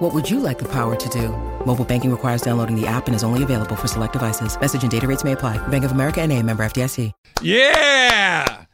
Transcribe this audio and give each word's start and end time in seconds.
What 0.00 0.14
would 0.14 0.30
you 0.30 0.40
like 0.40 0.58
the 0.58 0.68
power 0.68 0.96
to 0.96 1.08
do? 1.10 1.28
Mobile 1.66 1.84
banking 1.84 2.10
requires 2.10 2.40
downloading 2.40 2.74
the 2.74 2.86
app 2.86 3.06
and 3.06 3.14
is 3.14 3.22
only 3.22 3.42
available 3.42 3.76
for 3.76 3.86
select 3.86 4.14
devices. 4.14 4.58
Message 4.58 4.80
and 4.80 4.90
data 4.90 5.06
rates 5.06 5.24
may 5.24 5.32
apply. 5.32 5.58
Bank 5.68 5.84
of 5.84 5.92
America 5.92 6.22
and 6.22 6.32
a 6.32 6.42
member 6.42 6.62
FDIC. 6.62 7.12
Yeah. 7.42 8.64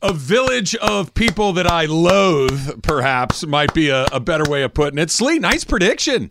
A 0.00 0.12
village 0.14 0.74
of 0.76 1.12
people 1.12 1.52
that 1.52 1.66
I 1.66 1.84
loathe, 1.84 2.82
perhaps, 2.82 3.44
might 3.44 3.74
be 3.74 3.90
a, 3.90 4.06
a 4.10 4.20
better 4.20 4.50
way 4.50 4.62
of 4.62 4.72
putting 4.72 4.98
it. 4.98 5.10
Slee, 5.10 5.38
nice 5.38 5.64
prediction. 5.64 6.30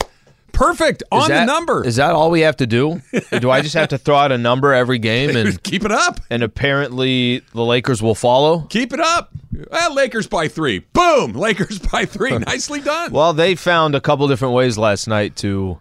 Perfect 0.57 1.03
on 1.11 1.21
Is 1.23 1.27
that- 1.27 1.39
the 1.45 1.45
number. 1.45 1.85
Is 1.85 1.95
that 1.97 2.11
all 2.11 2.31
we 2.31 2.41
have 2.41 2.57
to 2.57 2.65
do? 2.67 3.01
do 3.39 3.51
I 3.51 3.61
just 3.61 3.75
have 3.75 3.89
to 3.89 3.97
throw 3.97 4.15
out 4.15 4.31
a 4.31 4.37
number 4.37 4.73
every 4.73 4.97
game 4.99 5.35
and 5.35 5.61
Keep 5.63 5.85
it 5.85 5.91
up. 5.91 6.19
and 6.29 6.41
apparently 6.43 7.43
the 7.53 7.63
Lakers 7.63 8.01
will 8.01 8.15
follow? 8.15 8.61
Keep 8.69 8.93
it 8.93 8.99
up. 8.99 9.29
Well, 9.71 9.93
Lakers 9.95 10.27
by 10.27 10.47
three. 10.47 10.79
Boom. 10.79 11.33
Lakers 11.35 11.79
by 11.79 12.05
three. 12.05 12.37
Nicely 12.37 12.81
done. 12.81 13.11
Well, 13.11 13.33
they 13.33 13.55
found 13.55 13.95
a 13.95 14.01
couple 14.01 14.27
different 14.27 14.53
ways 14.53 14.77
last 14.77 15.07
night 15.07 15.35
to. 15.37 15.79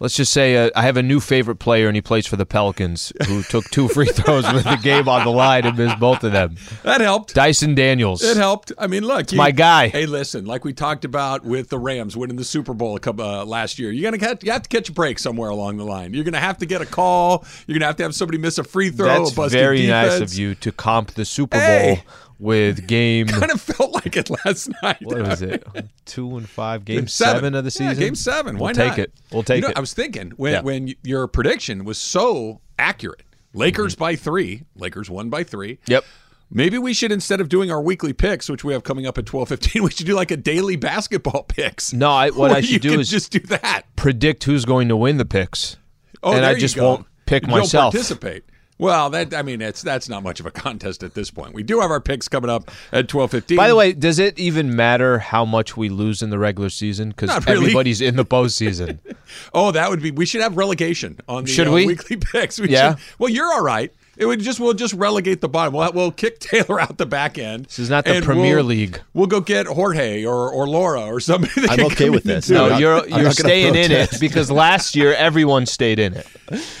Let's 0.00 0.14
just 0.14 0.32
say 0.32 0.56
uh, 0.56 0.70
I 0.76 0.82
have 0.82 0.96
a 0.96 1.02
new 1.02 1.18
favorite 1.20 1.56
player, 1.56 1.88
and 1.88 1.96
he 1.96 2.00
plays 2.00 2.26
for 2.26 2.36
the 2.36 2.46
Pelicans, 2.46 3.12
who 3.26 3.42
took 3.42 3.64
two 3.70 3.88
free 3.88 4.06
throws 4.06 4.50
with 4.52 4.64
the 4.64 4.76
game 4.82 5.08
on 5.08 5.24
the 5.24 5.30
line 5.32 5.66
and 5.66 5.76
missed 5.76 5.98
both 5.98 6.22
of 6.22 6.32
them. 6.32 6.56
that 6.84 7.00
helped. 7.00 7.34
Dyson 7.34 7.74
Daniels. 7.74 8.22
It 8.22 8.36
helped. 8.36 8.72
I 8.78 8.86
mean, 8.86 9.02
look, 9.04 9.32
you- 9.32 9.38
my 9.38 9.50
guy. 9.50 9.88
Hey, 9.88 10.06
listen, 10.06 10.44
like 10.44 10.64
we 10.64 10.72
talked 10.72 11.04
about 11.04 11.44
with 11.44 11.68
the 11.68 11.78
Rams 11.78 12.16
winning 12.16 12.36
the 12.36 12.44
Super 12.44 12.74
Bowl 12.74 12.94
a 12.96 13.00
couple, 13.00 13.24
uh, 13.24 13.44
last 13.44 13.78
year, 13.78 13.90
you're 13.90 14.04
gonna 14.10 14.18
get, 14.18 14.44
you 14.44 14.52
have 14.52 14.62
to 14.62 14.68
catch 14.68 14.88
a 14.88 14.92
break 14.92 15.18
somewhere 15.18 15.50
along 15.50 15.78
the 15.78 15.84
line. 15.84 16.14
You're 16.14 16.24
gonna 16.24 16.38
have 16.38 16.58
to 16.58 16.66
get 16.66 16.80
a 16.80 16.86
call. 16.86 17.44
You're 17.66 17.74
gonna 17.78 17.86
have 17.86 17.96
to 17.96 18.02
have 18.04 18.14
somebody 18.14 18.38
miss 18.38 18.58
a 18.58 18.64
free 18.64 18.90
throw. 18.90 19.24
That's 19.28 19.52
very 19.52 19.82
defense. 19.82 20.20
nice 20.20 20.32
of 20.32 20.38
you 20.38 20.54
to 20.56 20.70
comp 20.72 21.12
the 21.14 21.24
Super 21.24 21.58
Hey. 21.58 22.02
Bowl 22.04 22.14
with 22.38 22.86
game. 22.88 23.26
Kind 23.28 23.50
of 23.50 23.60
felt 23.60 23.92
like 23.92 24.16
it 24.16 24.30
last 24.44 24.70
night. 24.82 24.98
What 25.02 25.20
was 25.22 25.42
it? 25.42 25.66
Two 26.04 26.36
and 26.36 26.48
five, 26.48 26.84
game 26.84 27.06
Seven. 27.08 27.34
seven, 27.36 27.54
of 27.54 27.64
the 27.64 27.68
Yeah, 27.82 27.90
season. 27.90 28.04
game 28.04 28.14
seven. 28.14 28.58
Why 28.58 28.66
we'll 28.68 28.74
take 28.74 28.98
it. 28.98 29.12
We'll 29.32 29.42
take 29.42 29.56
You 29.56 29.62
know, 29.62 29.68
it. 29.68 29.76
I 29.76 29.80
was 29.80 29.92
thinking 29.94 30.30
when 30.36 30.52
Yeah. 30.52 30.60
when 30.62 30.94
your 31.02 31.26
prediction 31.28 31.84
was 31.84 31.98
so 31.98 32.60
accurate. 32.78 33.22
Lakers 33.54 33.94
Mm-hmm. 33.94 34.00
by 34.04 34.16
three. 34.16 34.62
Lakers 34.76 35.08
won 35.10 35.30
by 35.30 35.42
three. 35.44 35.78
Yep. 35.86 36.04
Maybe 36.50 36.78
we 36.78 36.94
should 36.94 37.12
instead 37.12 37.40
of 37.42 37.50
doing 37.50 37.70
our 37.70 37.80
weekly 37.82 38.14
picks, 38.14 38.48
which 38.48 38.64
we 38.64 38.72
have 38.72 38.82
coming 38.82 39.06
up 39.06 39.18
at 39.18 39.26
twelve 39.26 39.48
fifteen, 39.50 39.82
we 39.84 39.90
should 39.90 40.06
do 40.06 40.14
like 40.14 40.30
a 40.30 40.36
daily 40.36 40.76
basketball 40.76 41.42
picks. 41.42 41.92
No, 41.92 42.10
I, 42.10 42.30
what 42.30 42.52
I 42.52 42.60
should 42.62 42.80
do 42.82 42.98
is 42.98 43.10
just 43.10 43.32
do 43.32 43.40
that. 43.40 43.82
predict 43.96 44.44
who's 44.44 44.64
going 44.64 44.88
to 44.88 44.96
win 44.96 45.18
the 45.18 45.24
picks. 45.26 45.76
Oh, 46.22 46.32
and 46.32 46.44
I 46.46 46.54
just 46.54 46.76
won't 46.78 47.06
pick 47.26 47.42
You 47.42 47.48
don't 47.48 47.58
myself. 47.60 47.92
participate. 47.92 48.44
Well, 48.78 49.10
that 49.10 49.34
I 49.34 49.42
mean, 49.42 49.60
it's 49.60 49.82
that's 49.82 50.08
not 50.08 50.22
much 50.22 50.38
of 50.38 50.46
a 50.46 50.50
contest 50.52 51.02
at 51.02 51.14
this 51.14 51.30
point. 51.30 51.52
We 51.52 51.62
do 51.64 51.80
have 51.80 51.90
our 51.90 52.00
picks 52.00 52.28
coming 52.28 52.48
up 52.48 52.70
at 52.92 53.08
twelve 53.08 53.32
fifteen. 53.32 53.56
By 53.56 53.68
the 53.68 53.74
way, 53.76 53.92
does 53.92 54.18
it 54.20 54.38
even 54.38 54.76
matter 54.76 55.18
how 55.18 55.44
much 55.44 55.76
we 55.76 55.88
lose 55.88 56.22
in 56.22 56.30
the 56.30 56.38
regular 56.38 56.70
season? 56.70 57.08
Because 57.10 57.30
really. 57.46 57.58
everybody's 57.62 58.00
in 58.00 58.14
the 58.16 58.24
postseason. 58.24 58.98
oh, 59.54 59.72
that 59.72 59.90
would 59.90 60.00
be. 60.00 60.12
We 60.12 60.26
should 60.26 60.42
have 60.42 60.56
relegation 60.56 61.18
on 61.28 61.44
the 61.44 61.50
Should 61.50 61.68
uh, 61.68 61.72
we? 61.72 61.86
weekly 61.86 62.16
picks. 62.20 62.60
We 62.60 62.68
Yeah. 62.68 62.94
should- 62.94 63.04
well, 63.18 63.30
you're 63.30 63.52
all 63.52 63.62
right. 63.64 63.92
It 64.18 64.26
would 64.26 64.40
just 64.40 64.58
we'll 64.58 64.74
just 64.74 64.94
relegate 64.94 65.40
the 65.40 65.48
bottom. 65.48 65.74
We'll, 65.74 65.92
we'll 65.92 66.10
kick 66.10 66.38
Taylor 66.40 66.80
out 66.80 66.98
the 66.98 67.06
back 67.06 67.38
end. 67.38 67.66
This 67.66 67.78
is 67.78 67.88
not 67.88 68.04
the 68.04 68.20
Premier 68.20 68.64
League. 68.64 69.00
We'll 69.14 69.28
go 69.28 69.40
get 69.40 69.66
Jorge 69.66 70.24
or 70.24 70.50
or 70.50 70.66
Laura 70.66 71.02
or 71.02 71.20
somebody. 71.20 71.52
That 71.60 71.70
I'm 71.70 71.76
can 71.76 71.86
okay 71.86 72.04
come 72.06 72.14
with 72.14 72.24
in 72.24 72.32
this. 72.32 72.50
No, 72.50 72.74
it. 72.74 72.80
you're 72.80 73.04
I'm 73.04 73.22
you're 73.22 73.30
staying 73.30 73.76
in 73.76 73.92
it 73.92 74.18
because 74.18 74.50
last 74.50 74.96
year 74.96 75.14
everyone 75.14 75.66
stayed 75.66 76.00
in 76.00 76.14
it. 76.14 76.26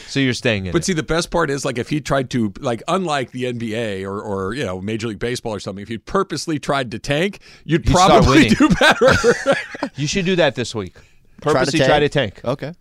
So 0.08 0.18
you're 0.18 0.34
staying 0.34 0.64
in 0.64 0.70
it. 0.70 0.72
But 0.72 0.82
it. 0.82 0.86
see, 0.86 0.92
the 0.94 1.02
best 1.04 1.30
part 1.30 1.48
is 1.48 1.64
like 1.64 1.78
if 1.78 1.88
he 1.88 2.00
tried 2.00 2.30
to 2.30 2.52
like, 2.58 2.82
unlike 2.88 3.30
the 3.30 3.44
NBA 3.44 4.04
or 4.04 4.20
or 4.20 4.54
you 4.54 4.64
know 4.64 4.80
Major 4.80 5.06
League 5.06 5.20
Baseball 5.20 5.54
or 5.54 5.60
something, 5.60 5.82
if 5.82 5.90
you 5.90 6.00
purposely 6.00 6.58
tried 6.58 6.90
to 6.90 6.98
tank, 6.98 7.38
you'd 7.64 7.86
He'd 7.86 7.94
probably 7.94 8.48
do 8.48 8.68
better. 8.80 9.14
You 9.94 10.06
should 10.06 10.26
do 10.26 10.36
that 10.36 10.54
this 10.54 10.74
week. 10.74 10.94
Try 10.94 11.52
to 11.52 11.58
Purposely 11.58 11.78
tank? 11.80 11.88
try 11.88 11.98
to 12.00 12.08
tank. 12.08 12.40
Okay. 12.44 12.72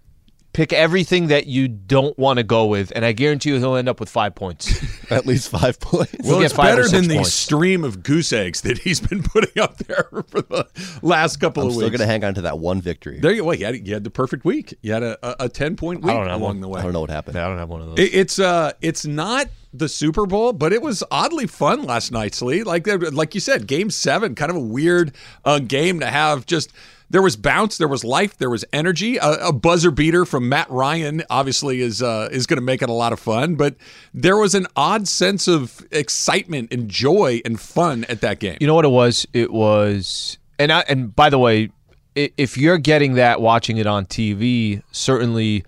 Pick 0.57 0.73
everything 0.73 1.27
that 1.27 1.45
you 1.45 1.67
don't 1.67 2.17
want 2.17 2.37
to 2.37 2.43
go 2.43 2.65
with, 2.65 2.91
and 2.95 3.05
I 3.05 3.11
guarantee 3.11 3.51
you 3.51 3.59
he'll 3.59 3.75
end 3.75 3.87
up 3.87 3.99
with 3.99 4.09
five 4.09 4.33
points. 4.33 4.81
At 5.11 5.27
least 5.27 5.49
five 5.51 5.79
points. 5.79 6.15
well, 6.23 6.39
get 6.39 6.45
it's 6.45 6.53
five 6.55 6.73
or 6.73 6.77
better 6.77 6.83
six 6.87 6.91
than 6.93 7.07
the 7.09 7.15
points. 7.17 7.31
stream 7.33 7.83
of 7.83 8.01
goose 8.01 8.33
eggs 8.33 8.61
that 8.61 8.79
he's 8.79 8.99
been 8.99 9.21
putting 9.33 9.61
up 9.61 9.77
there 9.77 10.07
for 10.27 10.41
the 10.41 10.67
last 11.03 11.37
couple 11.37 11.61
I'm 11.61 11.67
of 11.67 11.73
still 11.75 11.85
weeks. 11.85 11.97
going 11.99 12.07
to 12.07 12.11
hang 12.11 12.23
on 12.23 12.33
to 12.33 12.41
that 12.41 12.57
one 12.57 12.81
victory. 12.81 13.19
There 13.19 13.31
you 13.31 13.43
go. 13.43 13.51
You 13.51 13.65
had, 13.67 13.87
you 13.87 13.93
had 13.93 14.03
the 14.03 14.09
perfect 14.09 14.45
week. 14.45 14.73
You 14.81 14.93
had 14.93 15.03
a, 15.03 15.43
a, 15.43 15.45
a 15.45 15.49
ten 15.49 15.75
point 15.75 16.01
week 16.01 16.11
don't 16.11 16.25
have 16.25 16.41
along 16.41 16.55
one. 16.55 16.61
the 16.61 16.67
way. 16.69 16.79
I 16.79 16.83
don't 16.83 16.93
know 16.93 17.01
what 17.01 17.11
happened. 17.11 17.37
I 17.37 17.47
don't 17.47 17.59
have 17.59 17.69
one 17.69 17.81
of 17.81 17.89
those. 17.89 17.99
It- 17.99 18.15
It's 18.15 18.39
uh, 18.39 18.71
it's 18.81 19.05
not 19.05 19.45
the 19.73 19.87
Super 19.87 20.25
Bowl, 20.25 20.53
but 20.53 20.73
it 20.73 20.81
was 20.81 21.03
oddly 21.11 21.45
fun 21.45 21.83
last 21.83 22.11
night, 22.11 22.33
Slee. 22.33 22.63
Like 22.63 22.87
like 23.13 23.35
you 23.35 23.41
said, 23.41 23.67
Game 23.67 23.91
Seven, 23.91 24.33
kind 24.33 24.49
of 24.49 24.55
a 24.57 24.61
weird 24.61 25.13
uh, 25.45 25.59
game 25.59 25.99
to 25.99 26.07
have. 26.07 26.47
Just 26.47 26.73
there 27.09 27.21
was 27.21 27.37
bounce, 27.37 27.77
there 27.77 27.87
was 27.87 28.03
life, 28.03 28.37
there 28.37 28.49
was 28.49 28.65
energy. 28.73 29.17
A, 29.17 29.47
a 29.47 29.53
buzzer 29.53 29.91
beater 29.91 30.25
from 30.25 30.49
Matt 30.49 30.69
Ryan 30.69 31.23
obviously 31.29 31.81
is 31.81 32.01
uh, 32.01 32.29
is 32.31 32.47
going 32.47 32.57
to 32.57 32.63
make 32.65 32.81
it 32.81 32.89
a 32.89 32.93
lot 32.93 33.13
of 33.13 33.19
fun. 33.19 33.55
But 33.55 33.75
there 34.13 34.37
was 34.37 34.55
an 34.55 34.67
odd 34.75 35.07
sense 35.07 35.47
of 35.47 35.85
excitement 35.91 36.71
and 36.71 36.89
joy 36.89 37.41
and 37.45 37.59
fun 37.59 38.05
at 38.05 38.21
that 38.21 38.39
game. 38.39 38.57
You 38.59 38.67
know 38.67 38.75
what 38.75 38.85
it 38.85 38.89
was? 38.89 39.25
It 39.33 39.51
was, 39.51 40.37
and 40.59 40.71
I, 40.71 40.81
and 40.89 41.15
by 41.15 41.29
the 41.29 41.39
way, 41.39 41.69
if 42.15 42.57
you're 42.57 42.77
getting 42.77 43.13
that 43.13 43.41
watching 43.41 43.77
it 43.77 43.87
on 43.87 44.05
TV, 44.05 44.81
certainly 44.91 45.63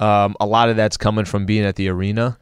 um, 0.00 0.34
a 0.40 0.46
lot 0.46 0.70
of 0.70 0.76
that's 0.76 0.96
coming 0.96 1.24
from 1.24 1.46
being 1.46 1.64
at 1.64 1.76
the 1.76 1.88
arena. 1.88 2.38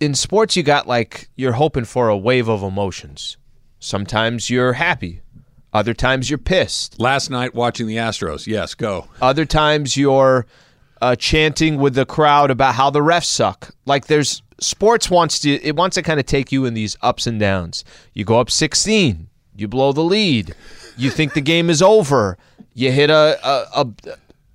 In 0.00 0.14
sports, 0.14 0.56
you 0.56 0.62
got 0.62 0.86
like 0.86 1.28
you're 1.36 1.52
hoping 1.52 1.84
for 1.84 2.08
a 2.08 2.16
wave 2.16 2.48
of 2.48 2.62
emotions. 2.62 3.36
Sometimes 3.80 4.50
you're 4.50 4.72
happy, 4.72 5.20
other 5.72 5.94
times 5.94 6.30
you're 6.30 6.38
pissed, 6.38 6.98
Last 7.00 7.30
night 7.30 7.54
watching 7.54 7.86
the 7.86 7.96
Astros, 7.96 8.46
yes, 8.46 8.74
go. 8.74 9.06
other 9.20 9.44
times 9.44 9.96
you're 9.96 10.46
uh, 11.00 11.14
chanting 11.16 11.76
with 11.78 11.94
the 11.94 12.06
crowd 12.06 12.50
about 12.50 12.74
how 12.74 12.90
the 12.90 13.00
refs 13.00 13.26
suck. 13.26 13.74
Like 13.86 14.06
there's 14.06 14.42
sports 14.60 15.08
wants 15.10 15.38
to 15.40 15.50
it 15.62 15.76
wants 15.76 15.94
to 15.94 16.02
kind 16.02 16.18
of 16.18 16.26
take 16.26 16.50
you 16.50 16.64
in 16.64 16.74
these 16.74 16.96
ups 17.02 17.26
and 17.26 17.38
downs. 17.38 17.84
You 18.14 18.24
go 18.24 18.40
up 18.40 18.50
16, 18.50 19.28
you 19.56 19.68
blow 19.68 19.92
the 19.92 20.02
lead, 20.02 20.54
you 20.96 21.10
think 21.10 21.34
the 21.34 21.40
game 21.40 21.70
is 21.70 21.82
over, 21.82 22.38
you 22.74 22.90
hit 22.90 23.10
a 23.10 23.38
a, 23.44 23.82
a, 23.82 23.86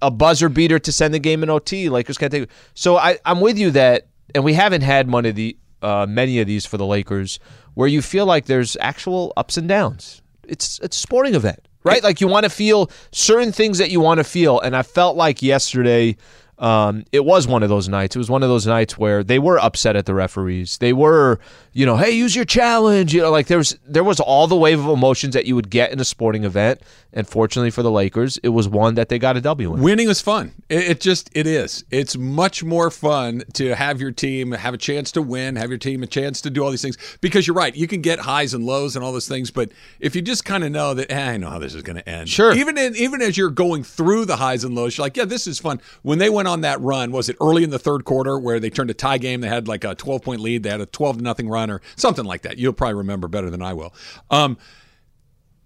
a 0.07 0.12
buzzer 0.12 0.50
beater 0.50 0.80
to 0.80 0.91
send 0.91 1.13
the 1.13 1.19
game 1.19 1.44
in 1.44 1.50
OT. 1.50 1.90
Lakers 1.90 2.18
can't 2.18 2.31
take. 2.31 2.50
So 2.74 2.97
I 2.97 3.19
I'm 3.24 3.40
with 3.40 3.57
you 3.57 3.72
that, 3.72 4.07
and 4.34 4.44
we 4.44 4.53
haven't 4.53 4.81
had 4.81 5.09
one 5.12 5.25
of 5.25 5.35
the 5.35 5.56
uh, 5.81 6.06
many 6.09 6.40
of 6.40 6.47
these 6.47 6.66
for 6.66 6.78
the 6.78 6.85
Lakers 6.85 7.40
where 7.75 7.88
you 7.88 8.01
feel 8.01 8.25
like 8.25 8.45
there's 8.45 8.75
actual 8.81 9.31
ups 9.38 9.57
and 9.57 9.68
downs. 9.68 10.22
It's 10.48 10.80
it's 10.80 10.98
a 10.98 11.00
sporting 11.00 11.36
event 11.36 11.68
right? 11.84 12.04
Like 12.04 12.22
you 12.22 12.28
want 12.28 12.46
to 12.46 12.50
feel 12.50 12.90
certain 13.12 13.52
things 13.52 13.78
that 13.78 13.92
you 13.92 14.00
want 14.00 14.20
to 14.20 14.24
feel, 14.24 14.59
and 14.59 14.76
I 14.76 14.84
felt 14.84 15.16
like 15.16 15.42
yesterday. 15.42 16.18
Um, 16.63 17.03
it 17.12 17.25
was 17.25 17.46
one 17.46 17.62
of 17.62 17.68
those 17.68 17.90
nights. 17.90 18.16
It 18.16 18.19
was 18.19 18.29
one 18.29 18.41
of 18.41 18.47
those 18.47 18.66
nights 18.66 18.97
where 18.97 19.22
they 19.22 19.38
were 19.38 19.59
upset 19.59 19.97
at 19.97 20.06
the 20.06 20.13
referees. 20.13 20.78
They 20.78 20.94
were, 20.94 21.41
you 21.74 21.85
know, 21.85 21.97
hey, 21.97 22.12
use 22.12 22.38
your 22.38 22.46
challenge. 22.46 23.13
You 23.13 23.19
know, 23.19 23.31
like 23.31 23.47
there 23.47 23.57
was 23.57 23.78
there 23.85 24.03
was 24.03 24.22
all 24.22 24.47
the 24.47 24.56
wave 24.56 24.79
of 24.79 24.88
emotions 24.88 25.34
that 25.34 25.46
you 25.46 25.56
would 25.56 25.69
get 25.69 25.91
in 25.91 26.00
a 26.00 26.06
sporting 26.06 26.46
event. 26.46 26.81
And 27.12 27.28
fortunately 27.28 27.69
for 27.69 27.84
the 27.84 27.91
Lakers, 27.91 28.38
it 28.38 28.50
was 28.50 28.69
one 28.69 28.96
that 28.96 29.09
they 29.09 29.19
got 29.19 29.35
a 29.35 29.41
W 29.41 29.75
in. 29.75 29.81
Winning 29.81 30.09
is 30.09 30.22
fun. 30.22 30.53
It, 30.69 30.91
it 30.91 31.01
just 31.01 31.29
it 31.34 31.47
is. 31.47 31.84
It's 31.91 32.16
much 32.16 32.63
more 32.63 32.90
fun 32.90 33.44
to 33.56 33.75
have 33.75 34.00
your 34.00 34.12
team 34.12 34.53
have 34.53 34.74
a 34.74 34.78
chance 34.78 35.12
to 35.12 35.22
win, 35.22 35.57
have 35.57 35.69
your 35.69 35.78
team 35.78 36.01
a 36.01 36.07
chance 36.07 36.40
to 36.41 36.50
do 36.50 36.63
all 36.63 36.71
these 36.71 36.81
things. 36.81 36.98
Because 37.19 37.45
you're 37.45 37.57
right, 37.57 37.75
you 37.75 37.88
can 37.88 38.01
get 38.01 38.19
highs 38.19 38.54
and 38.54 38.66
lows 38.66 38.95
and 38.95 39.04
all 39.04 39.12
those 39.12 39.27
things, 39.27 39.51
but 39.51 39.69
if 40.00 40.16
you 40.16 40.21
just 40.21 40.45
kind 40.45 40.63
of 40.63 40.71
know 40.71 40.94
that 40.94 41.12
eh, 41.12 41.31
I 41.31 41.38
know 41.38 41.50
how 41.50 41.59
this 41.59 41.75
is 41.75 41.81
going 41.81 41.98
to 41.98 42.09
end. 42.09 42.30
Sure. 42.30 42.54
Even 42.54 42.77
in, 42.77 42.95
even 42.95 43.21
as 43.21 43.38
you're 43.38 43.50
going 43.50 43.83
through 43.83 44.25
the 44.25 44.38
highs 44.38 44.63
and 44.63 44.74
lows, 44.75 44.98
you're 44.98 45.06
like, 45.06 45.18
yeah, 45.18 45.25
this 45.25 45.45
is 45.45 45.59
fun. 45.59 45.81
When 46.04 46.19
they 46.19 46.30
went 46.30 46.48
on 46.48 46.53
that 46.62 46.80
run, 46.82 47.12
was 47.12 47.30
it 47.30 47.36
early 47.42 47.64
in 47.64 47.70
the 47.70 47.80
third 47.80 48.06
quarter 48.06 48.38
where 48.40 48.60
they 48.60 48.70
turned 48.70 48.90
a 48.90 48.94
tie 48.94 49.18
game? 49.18 49.42
They 49.42 49.48
had 49.48 49.68
like 49.68 49.84
a 49.84 49.96
12 49.96 50.22
point 50.22 50.42
lead. 50.42 50.64
They 50.64 50.70
had 50.70 50.82
a 50.82 50.86
12 50.86 51.18
to 51.18 51.24
nothing 51.24 51.50
run 51.50 51.70
or 51.70 51.82
something 51.96 52.26
like 52.26 52.44
that. 52.44 52.58
You'll 52.58 52.74
probably 52.74 52.96
remember 52.96 53.28
better 53.28 53.50
than 53.50 53.62
I 53.62 53.74
will. 53.74 53.94
Um, 54.32 54.58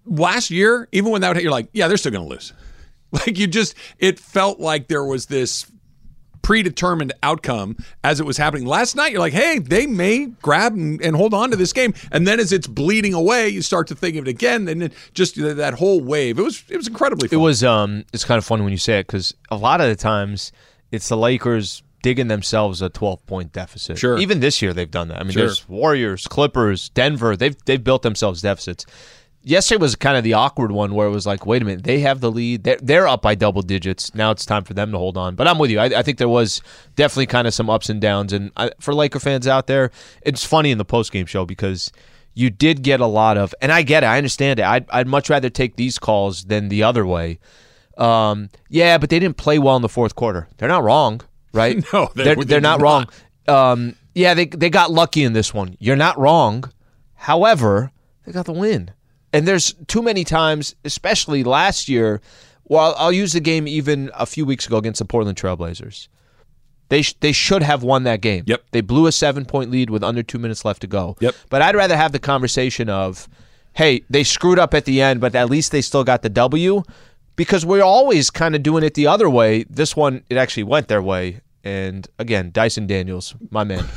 last 0.04 0.50
year, 0.50 0.88
even 0.92 1.10
when 1.10 1.20
that 1.20 1.36
hit, 1.36 1.42
you're 1.42 1.52
like, 1.52 1.68
yeah, 1.72 1.88
they're 1.88 1.96
still 1.96 2.12
going 2.12 2.24
to 2.24 2.30
lose. 2.30 2.52
Like 3.10 3.38
you 3.38 3.46
just, 3.46 3.74
it 3.98 4.20
felt 4.20 4.60
like 4.60 4.88
there 4.88 5.02
was 5.02 5.24
this 5.24 5.64
predetermined 6.48 7.12
outcome 7.22 7.76
as 8.02 8.20
it 8.20 8.24
was 8.24 8.38
happening. 8.38 8.66
Last 8.66 8.96
night, 8.96 9.12
you're 9.12 9.20
like, 9.20 9.34
hey, 9.34 9.58
they 9.58 9.86
may 9.86 10.26
grab 10.40 10.72
and, 10.72 10.98
and 11.02 11.14
hold 11.14 11.34
on 11.34 11.50
to 11.50 11.56
this 11.56 11.74
game. 11.74 11.92
And 12.10 12.26
then 12.26 12.40
as 12.40 12.52
it's 12.52 12.66
bleeding 12.66 13.12
away, 13.12 13.50
you 13.50 13.60
start 13.60 13.86
to 13.88 13.94
think 13.94 14.16
of 14.16 14.26
it 14.26 14.30
again. 14.30 14.66
And 14.66 14.80
then 14.80 14.92
just 15.12 15.36
that 15.36 15.74
whole 15.74 16.00
wave. 16.00 16.38
It 16.38 16.42
was 16.42 16.64
it 16.70 16.78
was 16.78 16.88
incredibly 16.88 17.28
It 17.30 17.36
was 17.36 17.62
um 17.62 18.04
it's 18.14 18.24
kind 18.24 18.38
of 18.38 18.46
funny 18.46 18.62
when 18.62 18.72
you 18.72 18.78
say 18.78 18.98
it 18.98 19.06
because 19.06 19.34
a 19.50 19.56
lot 19.56 19.82
of 19.82 19.88
the 19.88 19.96
times 19.96 20.50
it's 20.90 21.08
the 21.08 21.16
Lakers 21.16 21.82
digging 22.02 22.28
themselves 22.28 22.80
a 22.80 22.88
12 22.88 23.26
point 23.26 23.52
deficit. 23.52 23.98
Sure. 23.98 24.18
Even 24.18 24.40
this 24.40 24.62
year 24.62 24.72
they've 24.72 24.90
done 24.90 25.08
that. 25.08 25.20
I 25.20 25.22
mean, 25.24 25.32
Sure. 25.32 25.46
there's 25.46 25.68
Warriors, 25.68 26.26
Clippers, 26.26 26.88
Denver. 26.90 27.36
They've 27.36 27.56
they've 27.64 27.82
built 27.82 28.02
themselves 28.02 28.42
deficits. 28.42 28.86
Yesterday 29.42 29.80
was 29.80 29.94
kind 29.94 30.16
of 30.16 30.24
the 30.24 30.34
awkward 30.34 30.72
one 30.72 30.94
where 30.94 31.06
it 31.06 31.10
was 31.10 31.26
like, 31.26 31.46
wait 31.46 31.62
a 31.62 31.64
minute, 31.64 31.84
they 31.84 32.00
have 32.00 32.20
the 32.20 32.30
lead. 32.30 32.64
They're, 32.64 32.76
they're 32.82 33.08
up 33.08 33.22
by 33.22 33.34
double 33.34 33.62
digits. 33.62 34.14
Now 34.14 34.30
it's 34.32 34.44
time 34.44 34.64
for 34.64 34.74
them 34.74 34.90
to 34.92 34.98
hold 34.98 35.16
on. 35.16 35.36
But 35.36 35.46
I'm 35.46 35.58
with 35.58 35.70
you. 35.70 35.78
I, 35.78 35.86
I 35.86 36.02
think 36.02 36.18
there 36.18 36.28
was 36.28 36.60
definitely 36.96 37.26
kind 37.26 37.46
of 37.46 37.54
some 37.54 37.70
ups 37.70 37.88
and 37.88 38.00
downs. 38.00 38.32
And 38.32 38.50
I, 38.56 38.72
for 38.80 38.92
Laker 38.92 39.20
fans 39.20 39.46
out 39.46 39.66
there, 39.68 39.90
it's 40.22 40.44
funny 40.44 40.70
in 40.70 40.76
the 40.78 40.84
postgame 40.84 41.26
show 41.28 41.46
because 41.46 41.92
you 42.34 42.50
did 42.50 42.82
get 42.82 43.00
a 43.00 43.06
lot 43.06 43.38
of, 43.38 43.54
and 43.62 43.72
I 43.72 43.82
get 43.82 44.02
it. 44.02 44.06
I 44.06 44.18
understand 44.18 44.58
it. 44.58 44.66
I'd, 44.66 44.90
I'd 44.90 45.06
much 45.06 45.30
rather 45.30 45.48
take 45.50 45.76
these 45.76 45.98
calls 45.98 46.44
than 46.44 46.68
the 46.68 46.82
other 46.82 47.06
way. 47.06 47.38
Um, 47.98 48.48
yeah, 48.68 48.96
but 48.98 49.10
they 49.10 49.18
didn't 49.18 49.36
play 49.36 49.58
well 49.58 49.76
in 49.76 49.82
the 49.82 49.88
fourth 49.88 50.14
quarter. 50.14 50.48
They're 50.56 50.68
not 50.68 50.84
wrong, 50.84 51.20
right? 51.52 51.84
No, 51.92 52.10
they- 52.14 52.24
they're, 52.24 52.34
they 52.36 52.44
they're 52.44 52.58
did 52.60 52.62
not 52.62 52.80
wrong. 52.80 53.06
Um, 53.48 53.96
yeah, 54.14 54.34
they 54.34 54.46
they 54.46 54.70
got 54.70 54.90
lucky 54.90 55.24
in 55.24 55.32
this 55.32 55.52
one. 55.54 55.76
You're 55.80 55.96
not 55.96 56.18
wrong. 56.18 56.70
However, 57.14 57.90
they 58.24 58.32
got 58.32 58.46
the 58.46 58.52
win. 58.52 58.90
And 59.32 59.46
there's 59.46 59.74
too 59.88 60.02
many 60.02 60.24
times, 60.24 60.74
especially 60.84 61.44
last 61.44 61.88
year. 61.88 62.20
Well, 62.64 62.94
I'll 62.98 63.12
use 63.12 63.32
the 63.32 63.40
game 63.40 63.66
even 63.68 64.10
a 64.14 64.26
few 64.26 64.44
weeks 64.46 64.66
ago 64.66 64.76
against 64.76 64.98
the 64.98 65.04
Portland 65.04 65.36
Trailblazers. 65.38 66.08
They 66.90 67.02
sh- 67.02 67.14
they 67.20 67.32
should 67.32 67.62
have 67.62 67.82
won 67.82 68.04
that 68.04 68.20
game. 68.20 68.44
Yep. 68.46 68.62
They 68.70 68.80
blew 68.80 69.06
a 69.06 69.12
seven 69.12 69.44
point 69.44 69.70
lead 69.70 69.90
with 69.90 70.02
under 70.02 70.22
two 70.22 70.38
minutes 70.38 70.64
left 70.64 70.80
to 70.82 70.86
go. 70.86 71.16
Yep. 71.20 71.34
But 71.50 71.62
I'd 71.62 71.74
rather 71.76 71.96
have 71.96 72.12
the 72.12 72.18
conversation 72.18 72.88
of, 72.88 73.28
hey, 73.74 74.02
they 74.08 74.24
screwed 74.24 74.58
up 74.58 74.72
at 74.74 74.84
the 74.86 75.02
end, 75.02 75.20
but 75.20 75.34
at 75.34 75.50
least 75.50 75.72
they 75.72 75.82
still 75.82 76.04
got 76.04 76.22
the 76.22 76.28
W, 76.30 76.82
because 77.38 77.64
we're 77.64 77.84
always 77.84 78.30
kind 78.30 78.56
of 78.56 78.64
doing 78.64 78.82
it 78.82 78.94
the 78.94 79.06
other 79.06 79.30
way. 79.30 79.62
This 79.70 79.94
one, 79.94 80.24
it 80.28 80.36
actually 80.36 80.64
went 80.64 80.88
their 80.88 81.00
way. 81.00 81.40
And 81.62 82.06
again, 82.18 82.50
Dyson 82.52 82.86
Daniels, 82.86 83.34
my 83.50 83.64
man. 83.64 83.86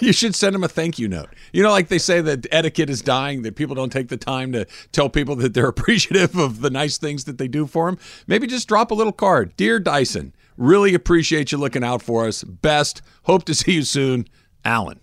You 0.00 0.12
should 0.12 0.34
send 0.34 0.54
him 0.54 0.62
a 0.62 0.68
thank 0.68 0.98
you 0.98 1.08
note. 1.08 1.30
You 1.52 1.62
know, 1.62 1.70
like 1.70 1.88
they 1.88 1.98
say 1.98 2.20
that 2.20 2.46
etiquette 2.52 2.90
is 2.90 3.00
dying, 3.00 3.42
that 3.42 3.56
people 3.56 3.74
don't 3.74 3.90
take 3.90 4.08
the 4.08 4.16
time 4.18 4.52
to 4.52 4.66
tell 4.92 5.08
people 5.08 5.34
that 5.36 5.54
they're 5.54 5.68
appreciative 5.76 6.36
of 6.36 6.60
the 6.60 6.70
nice 6.70 6.98
things 6.98 7.24
that 7.24 7.38
they 7.38 7.48
do 7.48 7.66
for 7.66 7.86
them. 7.86 7.98
Maybe 8.26 8.46
just 8.46 8.68
drop 8.68 8.90
a 8.90 8.94
little 8.94 9.12
card. 9.12 9.56
Dear 9.56 9.80
Dyson, 9.80 10.34
really 10.56 10.94
appreciate 10.94 11.50
you 11.50 11.58
looking 11.58 11.82
out 11.82 12.02
for 12.02 12.26
us. 12.26 12.44
Best. 12.44 13.00
Hope 13.22 13.44
to 13.46 13.54
see 13.54 13.72
you 13.72 13.82
soon. 13.82 14.28
Alan. 14.64 15.00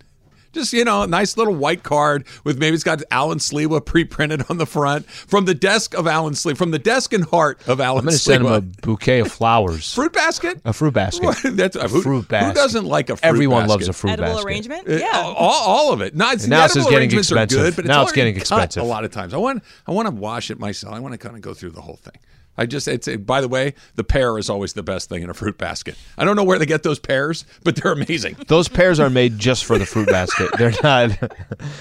Just, 0.54 0.72
you 0.74 0.86
know, 0.86 1.02
a 1.04 1.08
nice 1.08 1.36
little 1.38 1.56
white 1.56 1.84
card 1.84 2.26
with 2.44 2.60
maybe 2.60 2.76
it's 2.76 2.84
got 2.84 3.02
Alan 3.12 3.40
Slewa 3.40 3.84
pre 3.84 4.06
printed 4.06 4.44
on 4.50 4.58
the 4.58 4.66
front 4.66 5.06
from 5.10 5.46
the 5.46 5.56
desk 5.56 5.94
of 5.96 6.08
Alan 6.08 6.34
Slewa, 6.34 6.56
from 6.56 6.72
the 6.72 6.80
desk 6.80 7.12
and 7.14 7.26
heart 7.26 7.60
of 7.68 7.82
Alan 7.82 8.00
I'm 8.00 8.06
going 8.06 8.14
to 8.14 8.20
send 8.20 8.46
him 8.46 8.52
a 8.52 8.62
bouquet 8.62 9.20
of 9.20 9.32
flowers. 9.32 9.94
fruit 9.96 10.14
basket? 10.14 10.62
A 10.66 10.74
fruit 10.74 10.94
basket. 10.94 11.58
That's 11.58 11.76
a 11.76 11.88
who, 11.88 12.02
fruit 12.02 12.28
basket. 12.28 12.48
Who 12.48 12.54
doesn't 12.54 12.86
like 12.86 13.10
a 13.10 13.16
fruit 13.16 13.22
basket? 13.22 13.28
Everyone 13.28 13.62
basket? 13.64 13.70
loves 13.70 13.88
a 13.88 13.94
fruit 13.94 14.12
Edible 14.12 14.34
basket. 14.36 14.48
arrangement? 14.48 14.90
Uh, 14.90 14.94
Yeah. 14.94 15.10
all, 15.14 15.36
all 15.38 15.94
of 15.94 16.02
it. 16.02 16.16
Not, 16.16 16.36
And 16.42 16.50
now 16.50 16.66
it's 16.66 16.76
the 16.76 16.84
getting 16.84 17.12
expensive. 17.12 17.60
Good, 17.60 17.76
but 17.76 17.86
Now 17.86 18.02
it's, 18.02 18.12
it's 18.12 18.16
getting 18.16 18.36
expensive. 18.36 18.84
A 18.84 18.86
lot 18.86 19.04
of 19.04 19.12
times, 19.12 19.34
I 19.34 19.38
want 19.38 19.64
I 19.88 19.92
want 19.92 20.08
to 20.08 20.14
wash 20.14 20.52
it 20.52 20.60
myself. 20.60 20.94
I 20.94 21.00
want 21.00 21.14
to 21.14 21.18
kind 21.18 21.36
of 21.36 21.42
go 21.42 21.54
through 21.54 21.72
the 21.72 21.82
whole 21.82 21.96
thing. 21.98 22.14
I 22.58 22.66
just 22.66 22.88
it's 22.88 23.08
it, 23.08 23.26
by 23.26 23.42
the 23.42 23.48
way, 23.48 23.74
the 23.96 24.04
pear 24.04 24.38
is 24.38 24.50
always 24.50 24.74
the 24.74 24.84
best 24.84 25.10
thing 25.10 25.24
in 25.24 25.30
a 25.30 25.34
fruit 25.34 25.58
basket. 25.58 25.96
I 26.18 26.26
don't 26.26 26.36
know 26.36 26.44
where 26.44 26.60
they 26.60 26.66
get 26.68 26.84
those 26.84 27.00
pears, 27.00 27.46
but 27.64 27.76
they're 27.76 27.92
amazing. 27.94 28.36
Those 28.48 28.68
pears 28.68 29.00
are 29.00 29.10
made 29.10 29.40
just 29.40 29.66
for 29.66 29.78
the 29.80 29.86
fruit 29.86 30.08
basket. 30.08 30.50
They're 30.58 30.72
not. 30.84 31.12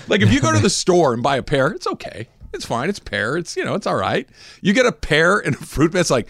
Like 0.08 0.22
if 0.22 0.32
you 0.32 0.40
go 0.40 0.52
to 0.52 0.58
the 0.60 0.70
store 0.70 1.12
and 1.14 1.22
buy 1.22 1.36
a 1.36 1.42
pear, 1.42 1.68
it's 1.68 1.86
okay. 1.86 2.28
It's 2.54 2.64
fine. 2.64 2.88
It's 2.88 2.98
pear. 2.98 3.36
It's 3.36 3.56
you 3.56 3.64
know 3.64 3.74
it's 3.74 3.86
all 3.86 3.96
right. 3.96 4.28
You 4.60 4.72
get 4.72 4.86
a 4.86 4.92
pear 4.92 5.38
in 5.38 5.54
a 5.54 5.56
fruit 5.58 5.92
basket. 5.92 6.00
It's 6.00 6.10
like 6.10 6.28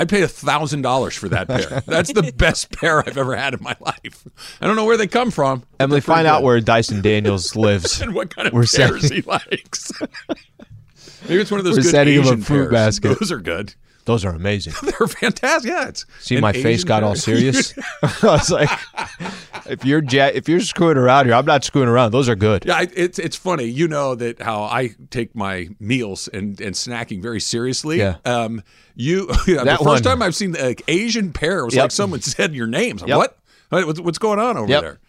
I 0.00 0.04
paid 0.06 0.24
a 0.24 0.28
thousand 0.28 0.82
dollars 0.82 1.14
for 1.14 1.28
that 1.28 1.46
pear. 1.46 1.80
That's 1.86 2.12
the 2.12 2.32
best 2.36 2.76
pear 2.76 2.98
I've 2.98 3.16
ever 3.16 3.36
had 3.36 3.54
in 3.54 3.62
my 3.62 3.76
life. 3.80 4.26
I 4.60 4.66
don't 4.66 4.74
know 4.74 4.84
where 4.86 4.96
they 4.96 5.06
come 5.06 5.30
from. 5.30 5.62
Emily, 5.78 6.00
find 6.00 6.26
out 6.26 6.42
where 6.42 6.60
Dyson 6.60 7.00
Daniels 7.00 7.54
lives. 7.56 8.00
and 8.00 8.12
what 8.12 8.34
kind 8.34 8.48
of 8.48 8.54
We're 8.54 8.66
pears 8.66 9.02
sending- 9.02 9.12
he 9.12 9.22
likes. 9.22 9.92
Maybe 11.28 11.40
it's 11.40 11.50
one 11.50 11.58
of 11.60 11.64
those 11.64 11.78
good 11.78 11.94
a 11.94 12.10
Asian 12.10 12.40
fruit 12.42 12.70
pears. 12.70 12.72
basket. 13.00 13.18
Those 13.20 13.32
are 13.32 13.38
good. 13.40 13.74
Those 14.06 14.24
are 14.26 14.34
amazing. 14.34 14.74
They're 14.82 15.06
fantastic. 15.08 15.70
Yeah, 15.70 15.88
it's 15.88 16.04
See, 16.20 16.38
my 16.38 16.52
face 16.52 16.66
Asian 16.66 16.88
got 16.88 17.02
all 17.02 17.14
serious. 17.16 17.72
I 18.02 18.08
was 18.22 18.50
like, 18.50 18.68
if 19.66 19.82
you're 19.84 20.02
ja- 20.04 20.30
if 20.34 20.46
you're 20.48 20.60
screwing 20.60 20.98
around 20.98 21.24
here, 21.24 21.34
I'm 21.34 21.46
not 21.46 21.64
screwing 21.64 21.88
around. 21.88 22.10
Those 22.12 22.28
are 22.28 22.34
good. 22.36 22.64
Yeah, 22.66 22.74
I- 22.76 22.88
it's 22.94 23.18
it's 23.18 23.36
funny. 23.36 23.64
You 23.64 23.88
know 23.88 24.14
that 24.14 24.42
how 24.42 24.62
I 24.64 24.90
take 25.10 25.34
my 25.34 25.68
meals 25.80 26.28
and, 26.28 26.60
and 26.60 26.74
snacking 26.74 27.22
very 27.22 27.40
seriously. 27.40 27.98
Yeah. 27.98 28.16
Um. 28.26 28.62
You 28.94 29.26
the 29.46 29.62
That 29.64 29.78
first 29.78 29.86
one. 29.86 30.02
time 30.02 30.22
I've 30.22 30.34
seen 30.36 30.52
the 30.52 30.80
Asian 30.86 31.32
pear 31.32 31.60
it 31.60 31.64
was 31.64 31.74
Yep. 31.74 31.82
like 31.84 31.90
someone 31.90 32.20
said 32.20 32.54
your 32.54 32.66
names. 32.66 33.02
Yep. 33.06 33.16
What? 33.16 33.38
What- 33.70 33.86
What's, 33.86 34.00
what's 34.00 34.18
going 34.18 34.38
on 34.38 34.56
over 34.58 34.68
Yep. 34.70 34.82
there? 34.82 35.00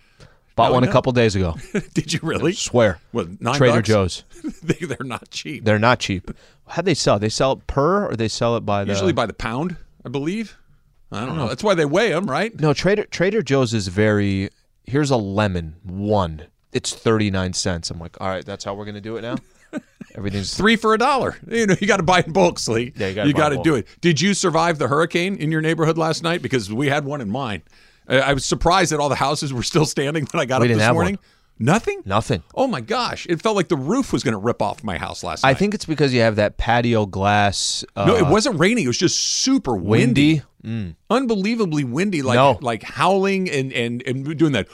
Bought 0.55 0.71
one 0.71 0.83
a 0.85 0.91
couple 0.91 1.11
days 1.11 1.35
ago. 1.35 1.55
Did 1.93 2.13
you 2.13 2.19
really? 2.23 2.53
Swear. 2.53 2.99
What? 3.11 3.41
Trader 3.55 3.77
bucks? 3.77 3.87
Joe's. 3.87 4.23
they, 4.63 4.85
they're 4.85 4.97
not 5.05 5.29
cheap. 5.29 5.65
They're 5.65 5.79
not 5.79 5.99
cheap. 5.99 6.31
How'd 6.67 6.85
they 6.85 6.93
sell? 6.93 7.19
They 7.19 7.29
sell 7.29 7.53
it 7.53 7.67
per 7.67 8.09
or 8.09 8.15
they 8.15 8.29
sell 8.29 8.55
it 8.55 8.61
by 8.61 8.85
the 8.85 8.91
Usually 8.91 9.13
by 9.13 9.25
the 9.25 9.33
pound, 9.33 9.75
I 10.05 10.09
believe. 10.09 10.57
I 11.11 11.25
don't 11.25 11.37
know. 11.37 11.45
Oh. 11.45 11.47
That's 11.49 11.63
why 11.63 11.75
they 11.75 11.85
weigh 11.85 12.09
them, 12.09 12.29
right? 12.29 12.57
No, 12.59 12.73
Trader 12.73 13.03
Trader 13.05 13.41
Joe's 13.41 13.73
is 13.73 13.87
very. 13.89 14.49
Here's 14.85 15.11
a 15.11 15.17
lemon, 15.17 15.75
one. 15.83 16.47
It's 16.71 16.93
thirty 16.93 17.29
nine 17.31 17.53
cents. 17.53 17.91
I'm 17.91 17.99
like, 17.99 18.19
all 18.21 18.27
right, 18.27 18.45
that's 18.45 18.63
how 18.63 18.73
we're 18.75 18.85
gonna 18.85 19.01
do 19.01 19.17
it 19.17 19.21
now. 19.21 19.35
Everything's 20.15 20.55
three 20.55 20.77
for 20.77 20.93
a 20.93 20.97
dollar. 20.97 21.37
You 21.47 21.67
know, 21.67 21.75
you 21.79 21.87
got 21.87 21.97
to 21.97 22.03
buy 22.03 22.21
in 22.21 22.31
bulk, 22.31 22.59
Slee. 22.59 22.93
Yeah, 22.95 23.07
you 23.09 23.15
gotta 23.15 23.25
buy 23.25 23.29
in 23.29 23.35
gotta 23.35 23.55
bulk. 23.55 23.65
do 23.65 23.75
it. 23.75 23.87
Did 23.99 24.21
you 24.21 24.33
survive 24.33 24.77
the 24.77 24.87
hurricane 24.87 25.35
in 25.35 25.51
your 25.51 25.61
neighborhood 25.61 25.97
last 25.97 26.23
night? 26.23 26.41
Because 26.41 26.71
we 26.71 26.87
had 26.87 27.03
one 27.03 27.19
in 27.19 27.29
mine. 27.29 27.63
Uh, 28.09 28.15
I 28.15 28.33
was 28.33 28.45
surprised 28.45 28.91
that 28.91 28.99
all 28.99 29.09
the 29.09 29.15
houses 29.15 29.53
were 29.53 29.63
still 29.63 29.85
standing 29.85 30.25
when 30.31 30.41
I 30.41 30.45
got 30.45 30.61
We 30.61 30.65
up 30.65 30.69
didn't 30.69 30.77
this 30.79 30.85
have 30.85 30.93
morning. 30.95 31.15
one. 31.15 31.23
Nothing. 31.57 32.01
nothing. 32.03 32.43
Oh 32.53 32.67
my 32.67 32.81
gosh! 32.81 33.25
It 33.29 33.41
felt 33.41 33.55
like 33.55 33.69
the 33.69 33.77
roof 33.77 34.11
was 34.11 34.23
going 34.23 34.33
to 34.33 34.37
rip 34.37 34.61
off 34.61 34.83
my 34.83 34.97
house 34.97 35.23
last 35.23 35.43
night. 35.43 35.51
I 35.51 35.53
think 35.53 35.73
it's 35.73 35.85
because 35.85 36.13
you 36.13 36.19
have 36.19 36.35
that 36.35 36.57
patio 36.57 37.05
glass. 37.05 37.85
Uh, 37.95 38.05
no, 38.07 38.15
it 38.17 38.27
wasn't 38.27 38.59
raining. 38.59 38.83
It 38.83 38.87
was 38.87 38.97
just 38.97 39.17
super 39.17 39.73
windy, 39.73 40.41
windy. 40.63 40.95
unbelievably 41.09 41.85
windy, 41.85 42.21
like 42.23 42.35
No. 42.35 42.59
like 42.61 42.83
howling 42.83 43.49
and 43.49 43.71
and 43.71 44.03
and 44.05 44.37
doing 44.37 44.51
that. 44.51 44.67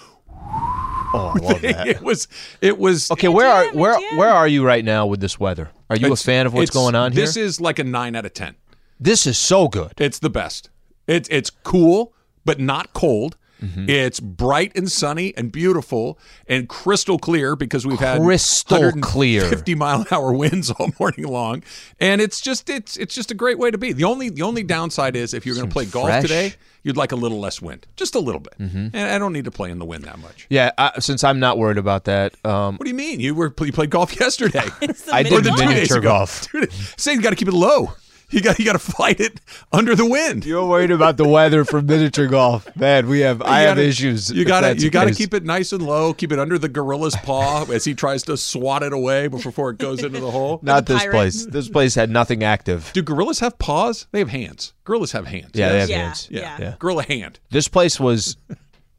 Oh, 1.13 1.33
I 1.35 1.39
love 1.39 1.61
that. 1.61 1.87
It 1.87 2.01
was 2.01 2.27
it 2.61 2.79
was 2.79 3.11
Okay, 3.11 3.27
where 3.27 3.47
are 3.47 3.71
where 3.73 3.99
where 4.17 4.29
are 4.31 4.47
you 4.47 4.65
right 4.65 4.83
now 4.83 5.05
with 5.05 5.19
this 5.19 5.39
weather? 5.39 5.69
Are 5.89 5.95
you 5.95 6.11
a 6.11 6.15
fan 6.15 6.47
of 6.47 6.53
what's 6.55 6.71
going 6.71 6.95
on 6.95 7.11
here? 7.11 7.21
This 7.21 7.37
is 7.37 7.61
like 7.61 7.77
a 7.77 7.83
nine 7.83 8.15
out 8.15 8.25
of 8.25 8.33
ten. 8.33 8.55
this 8.99 9.27
is 9.27 9.37
so 9.37 9.67
good. 9.67 9.93
It's 9.99 10.17
the 10.19 10.29
best. 10.31 10.69
It's 11.05 11.29
it's 11.29 11.49
cool, 11.49 12.13
but 12.45 12.59
not 12.59 12.93
cold. 12.93 13.37
Mm-hmm. 13.61 13.89
It's 13.91 14.19
bright 14.19 14.71
and 14.75 14.91
sunny 14.91 15.35
and 15.37 15.51
beautiful 15.51 16.17
and 16.47 16.67
crystal 16.67 17.19
clear 17.19 17.55
because 17.55 17.85
we've 17.85 17.99
had 17.99 18.19
Crystal 18.19 18.91
clear. 19.01 19.47
50 19.47 19.75
mile 19.75 20.01
an 20.01 20.07
hour 20.09 20.33
winds 20.33 20.71
all 20.71 20.89
morning 20.99 21.27
long, 21.27 21.61
and 21.99 22.21
it's 22.21 22.41
just 22.41 22.71
it's 22.71 22.97
it's 22.97 23.13
just 23.13 23.29
a 23.29 23.35
great 23.35 23.59
way 23.59 23.69
to 23.69 23.77
be. 23.77 23.93
The 23.93 24.03
only 24.05 24.29
the 24.29 24.41
only 24.41 24.63
downside 24.63 25.15
is 25.15 25.35
if 25.35 25.45
you're 25.45 25.53
going 25.53 25.67
to 25.67 25.71
play 25.71 25.85
golf 25.85 26.07
fresh. 26.07 26.23
Mm-hmm. 26.23 26.33
today, 26.33 26.53
you'd 26.81 26.97
like 26.97 27.11
a 27.11 27.15
little 27.15 27.39
less 27.39 27.61
wind, 27.61 27.85
just 27.95 28.15
a 28.15 28.19
little 28.19 28.41
bit. 28.41 28.55
And 28.57 28.95
I 28.95 29.19
don't 29.19 29.31
need 29.33 29.45
to 29.45 29.51
play 29.51 29.69
in 29.69 29.77
the 29.77 29.85
wind 29.85 30.05
that 30.05 30.17
much. 30.17 30.47
Yeah, 30.49 30.71
I, 30.79 30.99
since 30.99 31.23
I'm 31.23 31.39
not 31.39 31.59
worried 31.59 31.77
about 31.77 32.05
that. 32.05 32.33
Um, 32.43 32.77
What 32.77 32.85
do 32.85 32.89
you 32.89 32.95
mean? 32.95 33.19
You 33.19 33.35
were 33.35 33.53
you 33.61 33.71
played 33.71 33.91
golf 33.91 34.15
yesterday. 34.19 34.65
It's 34.81 35.03
the 35.03 35.13
I 35.13 35.21
did 35.21 35.33
of 35.33 35.43
two 35.43 35.51
days 35.51 35.67
miniature 35.67 36.01
golf. 36.01 36.51
Dude, 36.51 36.73
say 36.97 37.13
you 37.13 37.21
got 37.21 37.29
to 37.29 37.35
keep 37.35 37.47
it 37.47 37.53
low. 37.53 37.93
You 38.31 38.41
got 38.41 38.57
you 38.59 38.65
got 38.65 38.73
to 38.73 38.79
fight 38.97 39.19
it 39.19 39.39
under 39.71 39.95
the 39.95 40.05
wind. 40.05 40.45
You're 40.45 40.65
worried 40.65 40.91
about 40.91 41.17
the 41.17 41.27
weather 41.27 41.65
for 41.65 41.81
miniature 41.81 42.27
golf, 42.27 42.73
man. 42.75 43.07
We 43.07 43.19
have 43.19 43.41
I 43.41 43.61
You 43.63 43.67
have 43.67 43.77
gotta- 43.77 43.87
issues. 43.87 44.31
You 44.31 44.45
got 44.45 44.61
to 44.61 44.77
you 44.77 44.89
got 44.89 45.05
to 45.09 45.13
keep 45.13 45.33
it 45.33 45.43
nice 45.43 45.71
and 45.73 45.85
low. 45.85 46.13
Keep 46.13 46.31
it 46.31 46.39
under 46.39 46.57
the 46.57 46.69
gorilla's 46.69 47.15
paw 47.17 47.65
as 47.71 47.83
he 47.85 47.93
tries 47.93 48.23
to 48.23 48.37
swat 48.37 48.83
it 48.83 48.93
away 48.93 49.27
before 49.27 49.69
it 49.71 49.77
goes 49.77 50.03
into 50.03 50.19
the 50.19 50.31
hole. 50.31 50.59
Not 50.63 50.85
the 50.85 50.93
this 50.93 51.01
pirate. 51.03 51.11
place. 51.13 51.45
This 51.45 51.69
place 51.69 51.93
had 51.95 52.09
nothing 52.09 52.43
active. 52.43 52.89
Do 52.93 53.01
gorillas 53.01 53.39
have 53.39 53.59
paws? 53.59 54.07
They 54.11 54.19
have 54.19 54.29
hands. 54.29 54.73
Gorillas 54.85 55.11
have 55.11 55.27
hands. 55.27 55.51
Yeah, 55.53 55.69
they 55.69 55.79
have 55.79 55.89
Yeah, 55.89 55.97
hands. 56.05 56.27
yeah. 56.31 56.57
Yeah. 56.59 56.75
Gorilla 56.79 57.03
hand. 57.03 57.39
This 57.49 57.67
place 57.67 57.99
was 57.99 58.37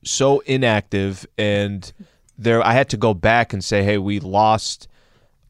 so 0.05 0.41
inactive, 0.41 1.27
and 1.39 1.91
there 2.39 2.65
I 2.67 2.73
had 2.73 2.89
to 2.91 2.97
go 2.97 3.15
back 3.15 3.53
and 3.53 3.63
say, 3.65 3.83
"Hey, 3.83 3.99
we 3.99 4.21
lost. 4.21 4.89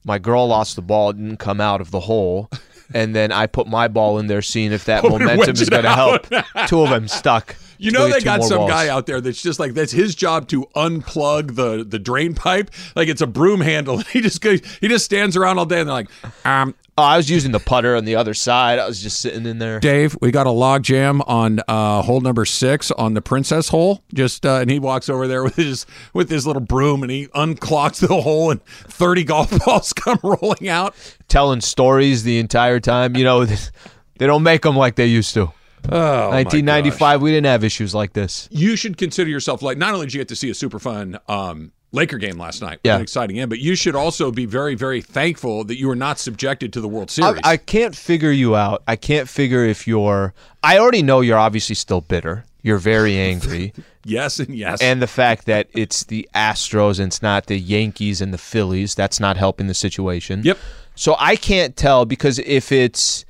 My 0.05 0.19
girl 0.19 0.47
lost 0.49 0.77
the 0.77 0.83
ball. 0.83 1.11
It 1.11 1.17
didn't 1.17 1.39
come 1.39 1.61
out 1.61 1.81
of 1.81 1.91
the 1.91 2.01
hole." 2.01 2.49
And 2.95 3.15
then 3.15 3.33
I 3.33 3.47
put 3.47 3.67
my 3.67 3.89
ball 3.89 4.19
in 4.19 4.27
there, 4.27 4.43
seeing 4.43 4.73
if 4.73 4.85
that 4.87 5.03
momentum 5.09 5.55
is 5.55 5.69
going 5.69 5.85
to 5.85 5.93
help. 5.95 6.27
Two 6.69 6.83
of 6.83 6.91
them 6.91 7.09
stuck. 7.09 7.57
You 7.83 7.91
know 7.91 8.09
they 8.09 8.21
got 8.21 8.43
some 8.45 8.59
balls. 8.59 8.71
guy 8.71 8.89
out 8.89 9.07
there 9.07 9.21
that's 9.21 9.43
just 9.43 9.59
like 9.59 9.75
that's 9.75 9.93
his 9.93 10.15
job 10.15 10.49
to 10.49 10.67
unplug 10.77 11.57
the 11.57 11.85
the 11.85 11.99
drain 11.99 12.35
pipe 12.35 12.71
like 12.95 13.09
it's 13.09 13.21
a 13.21 13.27
broom 13.27 13.61
handle. 13.61 13.99
He 14.13 14.21
just 14.21 14.41
goes, 14.43 14.61
he 14.81 14.89
just 14.89 15.05
stands 15.07 15.37
around 15.37 15.59
all 15.59 15.65
day 15.67 15.81
and 15.81 15.89
they're 15.89 15.95
like, 15.95 16.09
um, 16.47 16.75
Oh, 16.99 17.03
I 17.03 17.17
was 17.17 17.31
using 17.31 17.53
the 17.53 17.59
putter 17.59 17.97
on 17.97 18.05
the 18.05 18.17
other 18.17 18.35
side. 18.35 18.79
I 18.79 18.87
was 18.87 19.03
just 19.03 19.23
sitting 19.23 19.47
in 19.47 19.59
there. 19.59 19.81
Dave, 19.81 20.15
we 20.21 20.31
got 20.31 20.47
a 20.47 20.51
log 20.51 20.83
jam 20.83 21.23
on 21.23 21.61
uh, 21.67 22.03
hole 22.03 22.21
number 22.21 22.45
six 22.45 22.91
on 22.91 23.15
the 23.15 23.23
princess 23.23 23.71
hole. 23.71 24.03
Just 24.13 24.45
uh, 24.45 24.57
and 24.57 24.71
he 24.71 24.79
walks 24.79 25.09
over 25.09 25.27
there 25.27 25.43
with 25.43 25.57
his 25.57 25.87
with 26.13 26.29
his 26.29 26.47
little 26.47 26.61
broom 26.61 27.03
and 27.03 27.11
he 27.11 27.29
unclogs 27.29 28.07
the 28.07 28.21
hole 28.21 28.51
and 28.51 28.63
thirty 28.65 29.25
golf 29.25 29.51
balls 29.65 29.95
come 29.95 30.19
rolling 30.23 30.69
out. 30.69 30.95
telling 31.29 31.63
stories 31.63 32.25
the 32.25 32.39
entire 32.39 32.79
time. 32.79 33.17
You 33.17 33.25
know, 33.25 33.47
they 34.19 34.27
don't 34.27 34.43
make 34.43 34.61
them 34.61 34.77
like 34.77 34.97
they 34.97 35.07
used 35.07 35.33
to. 35.33 35.51
Oh, 35.91 36.31
my 36.31 36.43
1995, 36.45 37.23
we 37.23 37.31
didn't 37.31 37.47
have 37.47 37.65
issues 37.65 37.95
like 37.95 38.13
this. 38.13 38.49
you 38.53 38.77
should 38.77 38.97
consider 38.97 39.29
yourself 39.31 39.63
like 39.63 39.79
not 39.79 39.95
only 39.95 40.07
did 40.07 40.15
you 40.15 40.21
get 40.21 40.29
to 40.29 40.37
see 40.37 40.49
a 40.51 40.55
super 40.55 40.79
fun 40.79 41.19
um, 41.29 41.73
Laker 41.91 42.19
game 42.19 42.39
last 42.39 42.63
night, 42.63 42.79
Yeah. 42.85 42.97
an 42.97 43.03
exciting 43.03 43.39
end, 43.39 43.51
but 43.51 43.59
you 43.59 43.75
should 43.75 43.95
also 43.97 44.31
be 44.31 44.47
very, 44.47 44.75
very 44.75 45.03
thankful 45.03 45.65
that 45.65 45.79
you 45.79 45.89
were 45.89 45.97
not 45.97 46.19
subjected 46.19 46.73
to 46.75 46.81
the 46.81 46.89
World 46.89 47.11
Series. 47.11 47.41
I, 47.45 47.53
I 47.53 47.57
can't 47.59 47.95
figure 47.97 48.31
you 48.31 48.57
out. 48.57 48.83
I 48.89 48.97
can't 48.97 49.29
figure 49.29 49.65
if 49.65 49.87
you're. 49.87 50.33
I 50.63 50.79
already 50.79 51.03
know 51.03 51.21
you're 51.21 51.39
obviously 51.39 51.75
still 51.75 52.01
bitter. 52.01 52.45
You're 52.63 52.79
very 52.79 53.19
angry. 53.31 53.75
yes 54.05 54.39
and 54.39 54.55
yes. 54.55 54.81
and 54.81 55.03
the 55.03 55.07
fact 55.07 55.45
that 55.47 55.67
it's 55.75 56.05
the 56.05 56.27
Astros 56.35 56.99
and 56.99 57.09
it's 57.09 57.21
not 57.23 57.47
the 57.47 57.59
Yankees 57.59 58.21
and 58.23 58.33
the 58.33 58.39
Phillies, 58.39 58.95
that's 58.95 59.19
not 59.21 59.37
helping 59.37 59.67
the 59.67 59.75
situation. 59.75 60.43
Yep. 60.45 60.59
So 60.95 61.17
I 61.19 61.37
can't 61.37 61.77
tell 61.77 62.05
because 62.07 62.39
if 62.39 62.71
it's 62.73 63.25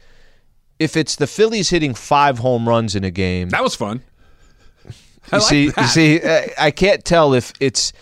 if 0.83 0.97
it's 0.97 1.17
the 1.17 1.27
Phillies 1.27 1.71
hitting 1.71 1.95
five 1.95 2.39
home 2.39 2.69
runs 2.69 2.97
in 2.97 3.05
a 3.05 3.11
game, 3.11 3.51
that 3.51 3.63
was 3.63 3.75
fun. 3.75 4.03
I 5.31 5.37
you 5.37 5.39
like 5.39 5.43
see, 5.43 5.69
that. 5.69 5.81
you 5.81 5.87
see, 5.87 6.21
uh, 6.21 6.43
I 6.59 6.71
can't 6.71 7.05
tell 7.05 7.35
if 7.35 7.53
it's. 7.61 7.93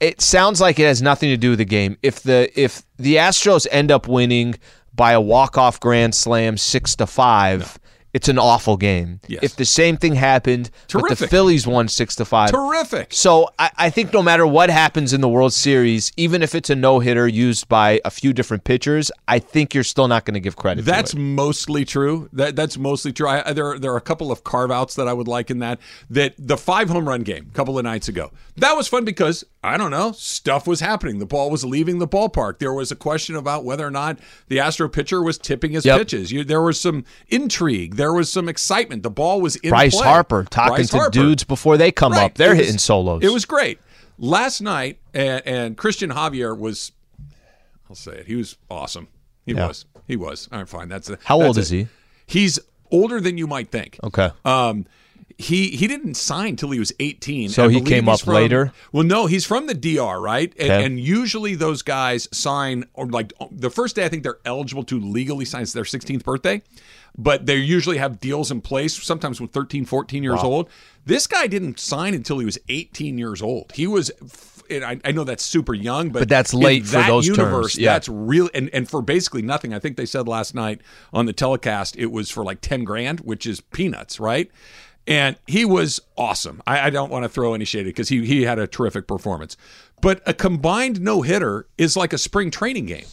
It 0.00 0.20
sounds 0.20 0.60
like 0.60 0.78
it 0.78 0.84
has 0.84 1.02
nothing 1.02 1.28
to 1.30 1.36
do 1.36 1.50
with 1.50 1.58
the 1.58 1.64
game. 1.64 1.98
If 2.02 2.22
the 2.22 2.48
if 2.58 2.82
the 2.98 3.16
Astros 3.16 3.66
end 3.72 3.90
up 3.90 4.06
winning 4.06 4.54
by 4.94 5.12
a 5.12 5.20
walk 5.20 5.58
off 5.58 5.80
grand 5.80 6.14
slam 6.14 6.56
six 6.56 6.94
to 6.96 7.06
five, 7.06 7.78
it's 8.14 8.28
an 8.28 8.38
awful 8.38 8.76
game. 8.76 9.20
Yes. 9.28 9.42
If 9.42 9.56
the 9.56 9.64
same 9.64 9.96
thing 9.96 10.14
happened, 10.14 10.70
but 10.92 11.18
the 11.18 11.26
Phillies 11.28 11.66
won 11.66 11.88
six 11.88 12.16
to 12.16 12.24
five, 12.24 12.50
Terrific. 12.50 13.12
so 13.12 13.48
I, 13.58 13.70
I 13.76 13.90
think 13.90 14.12
no 14.12 14.22
matter 14.22 14.46
what 14.46 14.70
happens 14.70 15.12
in 15.12 15.20
the 15.20 15.28
World 15.28 15.52
Series, 15.52 16.10
even 16.16 16.42
if 16.42 16.54
it's 16.54 16.70
a 16.70 16.74
no 16.74 17.00
hitter 17.00 17.28
used 17.28 17.68
by 17.68 18.00
a 18.04 18.10
few 18.10 18.32
different 18.32 18.64
pitchers, 18.64 19.10
I 19.26 19.38
think 19.38 19.74
you're 19.74 19.84
still 19.84 20.08
not 20.08 20.24
going 20.24 20.34
to 20.34 20.40
give 20.40 20.56
credit. 20.56 20.84
That's 20.84 21.10
to 21.12 21.16
it. 21.16 21.20
mostly 21.20 21.84
true. 21.84 22.28
That 22.32 22.56
that's 22.56 22.78
mostly 22.78 23.12
true. 23.12 23.28
I, 23.28 23.52
there 23.52 23.66
are- 23.72 23.78
there 23.78 23.92
are 23.92 23.96
a 23.98 24.00
couple 24.00 24.32
of 24.32 24.42
carve 24.44 24.70
outs 24.70 24.94
that 24.96 25.06
I 25.06 25.12
would 25.12 25.28
like 25.28 25.50
in 25.50 25.58
that. 25.60 25.78
That 26.10 26.34
the 26.38 26.56
five 26.56 26.88
home 26.88 27.06
run 27.08 27.22
game 27.22 27.46
a 27.50 27.54
couple 27.54 27.78
of 27.78 27.84
nights 27.84 28.08
ago 28.08 28.32
that 28.56 28.72
was 28.76 28.88
fun 28.88 29.04
because 29.04 29.44
I 29.68 29.76
don't 29.76 29.90
know 29.90 30.12
stuff 30.12 30.66
was 30.66 30.80
happening. 30.80 31.18
The 31.18 31.26
ball 31.26 31.50
was 31.50 31.64
leaving 31.64 31.98
the 31.98 32.08
ballpark. 32.08 32.58
There 32.58 32.72
was 32.72 32.90
a 32.90 32.96
question 32.96 33.36
about 33.36 33.64
whether 33.64 33.86
or 33.86 33.90
not 33.90 34.18
the 34.48 34.60
Astro 34.60 34.88
pitcher 34.88 35.22
was 35.22 35.38
tipping 35.38 35.72
his 35.72 35.84
Yep. 35.84 35.98
pitches. 35.98 36.32
You, 36.32 36.44
there 36.44 36.62
was 36.62 36.80
some 36.80 37.04
intrigue. 37.28 37.96
There 37.96 38.12
was 38.12 38.30
some 38.30 38.48
excitement. 38.48 39.02
The 39.02 39.10
ball 39.10 39.40
was 39.40 39.56
in 39.56 39.70
Bryce 39.70 39.94
play. 39.94 40.06
Harper 40.06 40.44
talking 40.50 40.74
Bryce 40.76 40.90
to 40.90 40.96
Harper. 40.96 41.10
dudes 41.10 41.44
before 41.44 41.76
they 41.76 41.92
come 41.92 42.12
Right. 42.12 42.24
up. 42.24 42.34
They're 42.34 42.50
was- 42.50 42.58
hitting 42.58 42.78
solos. 42.78 43.22
It 43.22 43.32
was 43.32 43.44
great. 43.44 43.78
Last 44.18 44.60
night, 44.60 44.98
and, 45.14 45.42
and 45.46 45.76
Cristian 45.76 46.12
Javier 46.12 46.56
was, 46.58 46.90
I'll 47.88 47.94
say 47.96 48.12
it, 48.12 48.26
he 48.26 48.34
was 48.34 48.56
awesome. 48.70 49.08
He 49.46 49.52
Yeah. 49.54 49.68
was. 49.68 49.84
He 50.06 50.16
was. 50.16 50.48
All 50.50 50.58
right, 50.58 50.68
fine. 50.68 50.88
That's 50.88 51.08
a, 51.08 51.18
How 51.24 51.38
that's 51.38 51.46
old 51.46 51.58
it. 51.58 51.60
is 51.60 51.70
he? 51.70 51.86
He's 52.26 52.58
older 52.90 53.20
than 53.20 53.38
you 53.38 53.46
might 53.46 53.70
think. 53.70 53.98
Okay. 54.02 54.30
Um, 54.44 54.86
he 55.40 55.68
he 55.70 55.86
didn't 55.86 56.14
sign 56.16 56.56
till 56.56 56.70
he 56.70 56.80
was 56.80 56.92
18. 56.98 57.48
So 57.50 57.66
I 57.66 57.70
he 57.72 57.80
came 57.80 58.08
up 58.08 58.20
from- 58.20 58.34
later? 58.34 58.72
Well, 58.92 59.04
no, 59.04 59.26
he's 59.26 59.44
from 59.46 59.68
the 59.68 59.74
DR, 59.74 60.20
right? 60.20 60.52
And, 60.58 60.70
Okay. 60.70 60.84
and 60.84 60.98
usually 60.98 61.54
those 61.54 61.82
guys 61.82 62.28
sign, 62.32 62.84
or 62.94 63.06
like 63.06 63.32
the 63.52 63.70
first 63.70 63.94
day 63.96 64.04
I 64.04 64.08
think 64.08 64.24
they're 64.24 64.40
eligible 64.44 64.82
to 64.84 64.98
legally 65.00 65.44
sign 65.44 65.62
is 65.62 65.72
their 65.72 65.84
16th 65.84 66.24
birthday, 66.24 66.60
but 67.16 67.46
they 67.46 67.54
usually 67.56 67.98
have 67.98 68.18
deals 68.18 68.50
in 68.50 68.60
place, 68.60 69.00
sometimes 69.00 69.40
with 69.40 69.52
13, 69.52 69.84
14 69.84 70.24
years 70.24 70.40
old. 70.42 70.68
This 71.06 71.28
guy 71.28 71.46
didn't 71.46 71.78
sign 71.78 72.14
until 72.14 72.40
he 72.40 72.44
was 72.44 72.58
18 72.68 73.16
years 73.16 73.40
old. 73.40 73.72
He 73.74 73.86
was. 73.86 74.10
And 74.70 74.84
I, 74.84 75.00
I 75.02 75.12
know 75.12 75.24
that's 75.24 75.42
super 75.44 75.72
young, 75.72 76.10
but 76.10 76.18
But 76.18 76.28
that's 76.28 76.52
late 76.52 76.84
for 76.84 76.92
that 76.98 77.06
those 77.08 77.26
terms, 77.26 77.38
universe. 77.38 77.78
yeah. 77.78 77.94
That's 77.94 78.06
real, 78.06 78.50
and, 78.52 78.68
and 78.74 78.86
for 78.90 79.00
basically 79.00 79.40
nothing. 79.40 79.72
I 79.72 79.78
think 79.78 79.96
they 79.96 80.04
said 80.04 80.28
last 80.28 80.54
night 80.54 80.82
on 81.10 81.24
the 81.24 81.32
telecast 81.32 81.96
it 81.96 82.12
was 82.12 82.28
for 82.28 82.44
like 82.44 82.60
ten 82.60 82.84
grand, 82.84 83.20
which 83.20 83.46
is 83.46 83.62
peanuts, 83.62 84.20
right? 84.20 84.50
And 85.08 85.36
he 85.46 85.64
was 85.64 86.00
awesome. 86.18 86.62
I, 86.66 86.80
I 86.86 86.90
don't 86.90 87.10
want 87.10 87.24
to 87.24 87.30
throw 87.30 87.54
any 87.54 87.64
shade 87.64 87.84
because 87.84 88.10
he 88.10 88.26
he 88.26 88.42
had 88.42 88.58
a 88.58 88.66
terrific 88.66 89.08
performance. 89.08 89.56
But 90.02 90.22
a 90.26 90.34
combined 90.34 91.00
no 91.00 91.22
hitter 91.22 91.66
is 91.78 91.96
like 91.96 92.12
a 92.12 92.18
spring 92.18 92.50
training 92.50 92.86
game. 92.86 93.06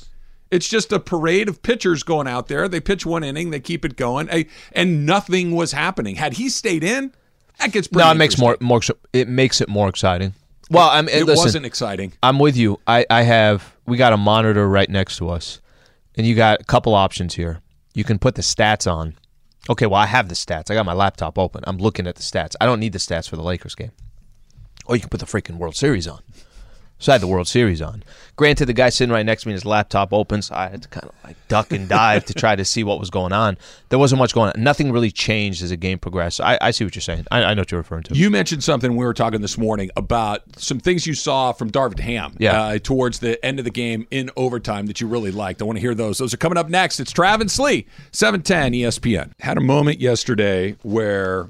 It's 0.51 0.67
just 0.67 0.91
a 0.91 0.99
parade 0.99 1.49
of 1.49 1.63
pitchers 1.63 2.03
going 2.03 2.27
out 2.27 2.47
there. 2.47 2.67
They 2.67 2.79
pitch 2.79 3.05
one 3.05 3.23
inning, 3.23 3.49
they 3.49 3.59
keep 3.59 3.83
it 3.83 3.95
going, 3.95 4.29
and 4.73 5.05
nothing 5.05 5.55
was 5.55 5.71
happening. 5.71 6.15
Had 6.17 6.33
he 6.33 6.49
stayed 6.49 6.83
in, 6.83 7.13
that 7.59 7.71
gets 7.71 7.87
pretty 7.87 8.05
no, 8.05 8.11
it 8.11 8.15
makes 8.15 8.37
more 8.37 8.57
more. 8.59 8.81
It 9.13 9.27
makes 9.29 9.61
it 9.61 9.69
more 9.69 9.87
exciting. 9.87 10.33
Well, 10.69 10.89
I'm 10.89 11.07
It 11.07 11.25
listen, 11.25 11.45
wasn't 11.45 11.65
exciting. 11.65 12.13
I'm 12.21 12.39
with 12.39 12.57
you. 12.57 12.79
I, 12.87 13.05
I 13.09 13.21
have 13.21 13.73
we 13.85 13.97
got 13.97 14.13
a 14.13 14.17
monitor 14.17 14.67
right 14.67 14.89
next 14.89 15.17
to 15.17 15.29
us, 15.29 15.61
and 16.15 16.27
you 16.27 16.35
got 16.35 16.61
a 16.61 16.63
couple 16.65 16.93
options 16.93 17.35
here. 17.35 17.61
You 17.93 18.03
can 18.03 18.19
put 18.19 18.35
the 18.35 18.41
stats 18.41 18.91
on. 18.91 19.15
Okay, 19.69 19.85
well 19.85 19.99
I 19.99 20.05
have 20.05 20.29
the 20.29 20.35
stats. 20.35 20.69
I 20.69 20.75
got 20.75 20.85
my 20.85 20.93
laptop 20.93 21.39
open. 21.39 21.63
I'm 21.65 21.77
looking 21.77 22.07
at 22.07 22.15
the 22.15 22.21
stats. 22.21 22.55
I 22.61 22.65
don't 22.65 22.79
need 22.79 22.93
the 22.93 22.99
stats 22.99 23.27
for 23.27 23.35
the 23.35 23.43
Lakers 23.43 23.75
game. 23.75 23.91
Or 24.85 24.95
you 24.95 25.01
can 25.01 25.09
put 25.09 25.19
the 25.19 25.25
freaking 25.25 25.57
World 25.57 25.75
Series 25.75 26.07
on. 26.07 26.21
So 26.97 27.11
I 27.11 27.15
had 27.15 27.21
the 27.21 27.27
World 27.27 27.47
Series 27.47 27.81
on. 27.81 28.03
Granted, 28.37 28.65
the 28.67 28.73
guy 28.73 28.89
sitting 28.89 29.11
right 29.13 29.25
next 29.25 29.43
to 29.43 29.49
me, 29.49 29.53
his 29.53 29.65
laptop 29.65 30.13
opens. 30.13 30.49
I 30.49 30.69
had 30.69 30.81
to 30.83 30.87
kind 30.87 31.05
of 31.05 31.11
like 31.25 31.35
duck 31.49 31.71
and 31.71 31.89
dive 31.89 32.23
to 32.25 32.33
try 32.33 32.55
to 32.55 32.63
see 32.63 32.83
what 32.85 32.99
was 32.99 33.09
going 33.09 33.33
on. 33.33 33.57
There 33.89 33.99
wasn't 33.99 34.19
much 34.19 34.33
going 34.33 34.51
on. 34.55 34.63
Nothing 34.63 34.91
really 34.93 35.11
changed 35.11 35.61
as 35.61 35.69
the 35.71 35.77
game 35.77 35.99
progressed. 35.99 36.39
I, 36.41 36.57
I 36.61 36.71
see 36.71 36.83
what 36.85 36.95
you're 36.95 37.01
saying. 37.01 37.25
I, 37.31 37.43
I 37.43 37.53
know 37.53 37.61
what 37.61 37.71
you're 37.71 37.81
referring 37.81 38.03
to. 38.03 38.15
You 38.15 38.29
mentioned 38.29 38.63
something 38.63 38.95
we 38.95 39.05
were 39.05 39.13
talking 39.13 39.41
this 39.41 39.57
morning 39.57 39.89
about 39.97 40.41
some 40.57 40.79
things 40.79 41.05
you 41.05 41.13
saw 41.13 41.51
from 41.51 41.69
Darvin 41.69 41.99
Ham 41.99 42.35
Yeah. 42.39 42.61
uh, 42.61 42.79
towards 42.79 43.19
the 43.19 43.43
end 43.45 43.59
of 43.59 43.65
the 43.65 43.71
game 43.71 44.07
in 44.09 44.29
overtime 44.37 44.85
that 44.87 44.99
you 45.01 45.07
really 45.07 45.31
liked. 45.31 45.61
I 45.61 45.65
want 45.65 45.75
to 45.77 45.81
hear 45.81 45.95
those. 45.95 46.17
Those 46.17 46.33
are 46.33 46.37
coming 46.37 46.57
up 46.57 46.69
next. 46.69 46.99
It's 47.01 47.11
Travis 47.11 47.53
Slee, 47.53 47.87
710 48.13 48.71
ESPN. 48.73 49.31
Had 49.41 49.57
a 49.57 49.61
moment 49.61 49.99
yesterday 49.99 50.75
where 50.81 51.49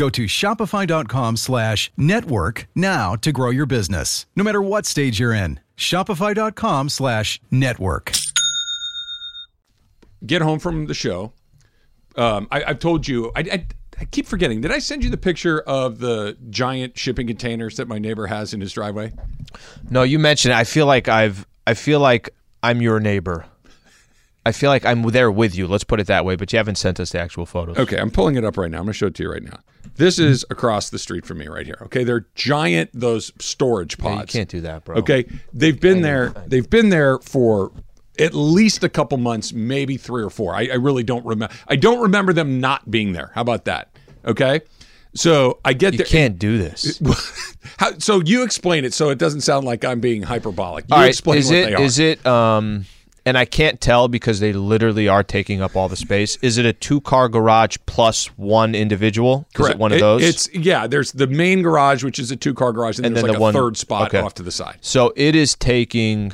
Go 0.00 0.08
to 0.08 0.24
shopify.com 0.24 1.36
slash 1.36 1.92
network 1.94 2.66
now 2.74 3.16
to 3.16 3.32
grow 3.32 3.50
your 3.50 3.66
business, 3.66 4.24
no 4.34 4.42
matter 4.42 4.62
what 4.62 4.86
stage 4.86 5.20
you're 5.20 5.34
in. 5.34 5.60
Shopify.com 5.76 6.88
slash 6.88 7.38
network. 7.50 8.10
get 10.24 10.40
home 10.40 10.58
from 10.58 10.86
the 10.86 10.94
show, 10.94 11.34
um, 12.16 12.48
I, 12.50 12.64
I've 12.64 12.78
told 12.78 13.06
you, 13.06 13.30
I, 13.36 13.40
I, 13.40 13.66
I 14.00 14.04
keep 14.06 14.24
forgetting. 14.24 14.62
Did 14.62 14.72
I 14.72 14.78
send 14.78 15.04
you 15.04 15.10
the 15.10 15.18
picture 15.18 15.60
of 15.60 15.98
the 15.98 16.34
giant 16.48 16.96
shipping 16.96 17.26
containers 17.26 17.76
that 17.76 17.86
my 17.86 17.98
neighbor 17.98 18.26
has 18.26 18.54
in 18.54 18.62
his 18.62 18.72
driveway? 18.72 19.12
No, 19.90 20.02
you 20.02 20.18
mentioned 20.18 20.52
it. 20.52 20.56
I 20.56 20.64
feel 20.64 20.86
like 20.86 21.08
I've 21.08 21.46
I 21.66 21.74
feel 21.74 22.00
like 22.00 22.30
I'm 22.62 22.80
your 22.80 23.00
neighbor. 23.00 23.44
I 24.46 24.52
feel 24.52 24.70
like 24.70 24.86
I'm 24.86 25.02
there 25.02 25.30
with 25.30 25.54
you. 25.54 25.66
Let's 25.66 25.84
put 25.84 26.00
it 26.00 26.06
that 26.06 26.24
way, 26.24 26.34
but 26.36 26.52
you 26.52 26.56
haven't 26.56 26.76
sent 26.76 26.98
us 26.98 27.10
the 27.10 27.20
actual 27.20 27.44
photos. 27.44 27.76
Okay, 27.78 27.98
I'm 27.98 28.10
pulling 28.10 28.36
it 28.36 28.44
up 28.44 28.56
right 28.56 28.70
now. 28.70 28.78
I'm 28.78 28.84
going 28.84 28.92
to 28.94 28.98
show 28.98 29.06
it 29.08 29.14
to 29.16 29.22
you 29.24 29.30
right 29.30 29.42
now. 29.42 29.58
This 29.96 30.18
is 30.18 30.46
across 30.50 30.88
the 30.88 30.98
street 30.98 31.26
from 31.26 31.38
me 31.38 31.46
right 31.48 31.66
here. 31.66 31.78
Okay, 31.82 32.04
they're 32.04 32.26
giant 32.34 32.90
those 32.94 33.32
storage 33.38 33.96
Yeah, 33.98 34.04
pods. 34.04 34.34
you 34.34 34.38
can't 34.40 34.48
do 34.48 34.60
that, 34.62 34.84
bro. 34.84 34.96
Okay, 34.96 35.26
they've 35.52 35.78
been 35.78 36.00
there. 36.02 36.30
They've 36.46 36.68
been 36.68 36.88
there 36.88 37.18
for 37.18 37.70
at 38.18 38.32
least 38.34 38.82
a 38.82 38.88
couple 38.88 39.18
months, 39.18 39.52
maybe 39.52 39.96
three 39.98 40.22
or 40.22 40.30
four. 40.30 40.54
I, 40.54 40.68
I 40.68 40.74
really 40.76 41.02
don't 41.02 41.24
remember. 41.26 41.54
I 41.68 41.76
don't 41.76 42.00
remember 42.00 42.32
them 42.32 42.60
not 42.60 42.90
being 42.90 43.12
there. 43.12 43.32
How 43.34 43.42
about 43.42 43.66
that? 43.66 43.90
Okay, 44.24 44.60
so 45.14 45.60
I 45.64 45.72
get 45.74 45.92
You 45.94 45.98
there. 45.98 46.06
can't 46.06 46.38
do 46.38 46.56
this. 46.58 47.00
How, 47.78 47.98
so 47.98 48.20
you 48.20 48.42
explain 48.42 48.84
it 48.86 48.94
so 48.94 49.10
it 49.10 49.18
doesn't 49.18 49.40
sound 49.42 49.66
like 49.66 49.84
I'm 49.84 50.00
being 50.00 50.22
hyperbolic. 50.22 50.86
You 50.88 50.94
All 50.94 51.00
right, 51.00 51.08
explain 51.08 51.38
is 51.38 51.46
what 51.48 51.54
it 51.56 51.66
they 51.66 51.74
are. 51.74 51.82
is 51.82 51.98
it 51.98 52.24
um 52.26 52.84
and 53.26 53.36
I 53.38 53.44
can't 53.44 53.80
tell 53.80 54.08
because 54.08 54.40
they 54.40 54.52
literally 54.52 55.08
are 55.08 55.22
taking 55.22 55.60
up 55.62 55.76
all 55.76 55.88
the 55.88 55.96
space. 55.96 56.36
Is 56.42 56.58
it 56.58 56.66
a 56.66 56.72
two 56.72 57.00
car 57.00 57.28
garage 57.28 57.76
plus 57.86 58.26
one 58.36 58.74
individual? 58.74 59.46
Is 59.58 59.68
it 59.68 59.78
one 59.78 59.92
of 59.92 59.98
It- 59.98 60.00
those? 60.00 60.22
it's 60.22 60.48
yeah. 60.54 60.86
There's 60.86 61.12
the 61.12 61.26
main 61.26 61.62
garage, 61.62 62.02
which 62.04 62.18
is 62.18 62.30
a 62.30 62.36
two 62.36 62.54
car 62.54 62.72
garage, 62.72 62.98
and, 62.98 63.06
And 63.06 63.14
there's 63.16 63.22
then 63.24 63.30
like 63.32 63.36
the 63.38 63.38
a 63.38 63.42
one- 63.42 63.54
third 63.54 63.76
spot 63.76 64.08
okay. 64.08 64.18
off 64.24 64.34
to 64.34 64.42
the 64.42 64.50
side. 64.52 64.78
so 64.80 65.12
it 65.16 65.34
is 65.34 65.54
taking 65.54 66.32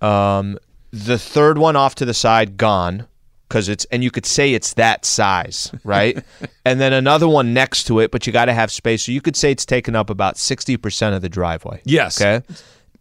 um, 0.00 0.58
the 0.90 1.18
third 1.18 1.58
one 1.58 1.76
off 1.76 1.94
to 1.96 2.04
the 2.04 2.14
side, 2.14 2.56
gone. 2.56 3.06
Because 3.48 3.68
it's 3.68 3.84
and 3.92 4.02
you 4.02 4.10
could 4.10 4.24
say 4.24 4.54
it's 4.54 4.72
that 4.74 5.04
size, 5.04 5.70
right? 5.84 6.24
and 6.64 6.80
then 6.80 6.94
another 6.94 7.28
one 7.28 7.52
next 7.52 7.84
to 7.84 8.00
it, 8.00 8.10
but 8.10 8.26
you 8.26 8.32
got 8.32 8.46
to 8.46 8.54
have 8.54 8.72
space. 8.72 9.02
So 9.04 9.12
you 9.12 9.20
could 9.20 9.36
say 9.36 9.50
it's 9.50 9.66
taken 9.66 9.94
up 9.94 10.08
about 10.08 10.38
sixty 10.38 10.78
percent 10.78 11.14
of 11.14 11.20
the 11.20 11.28
driveway. 11.28 11.82
Yes. 11.84 12.18
Okay. 12.18 12.42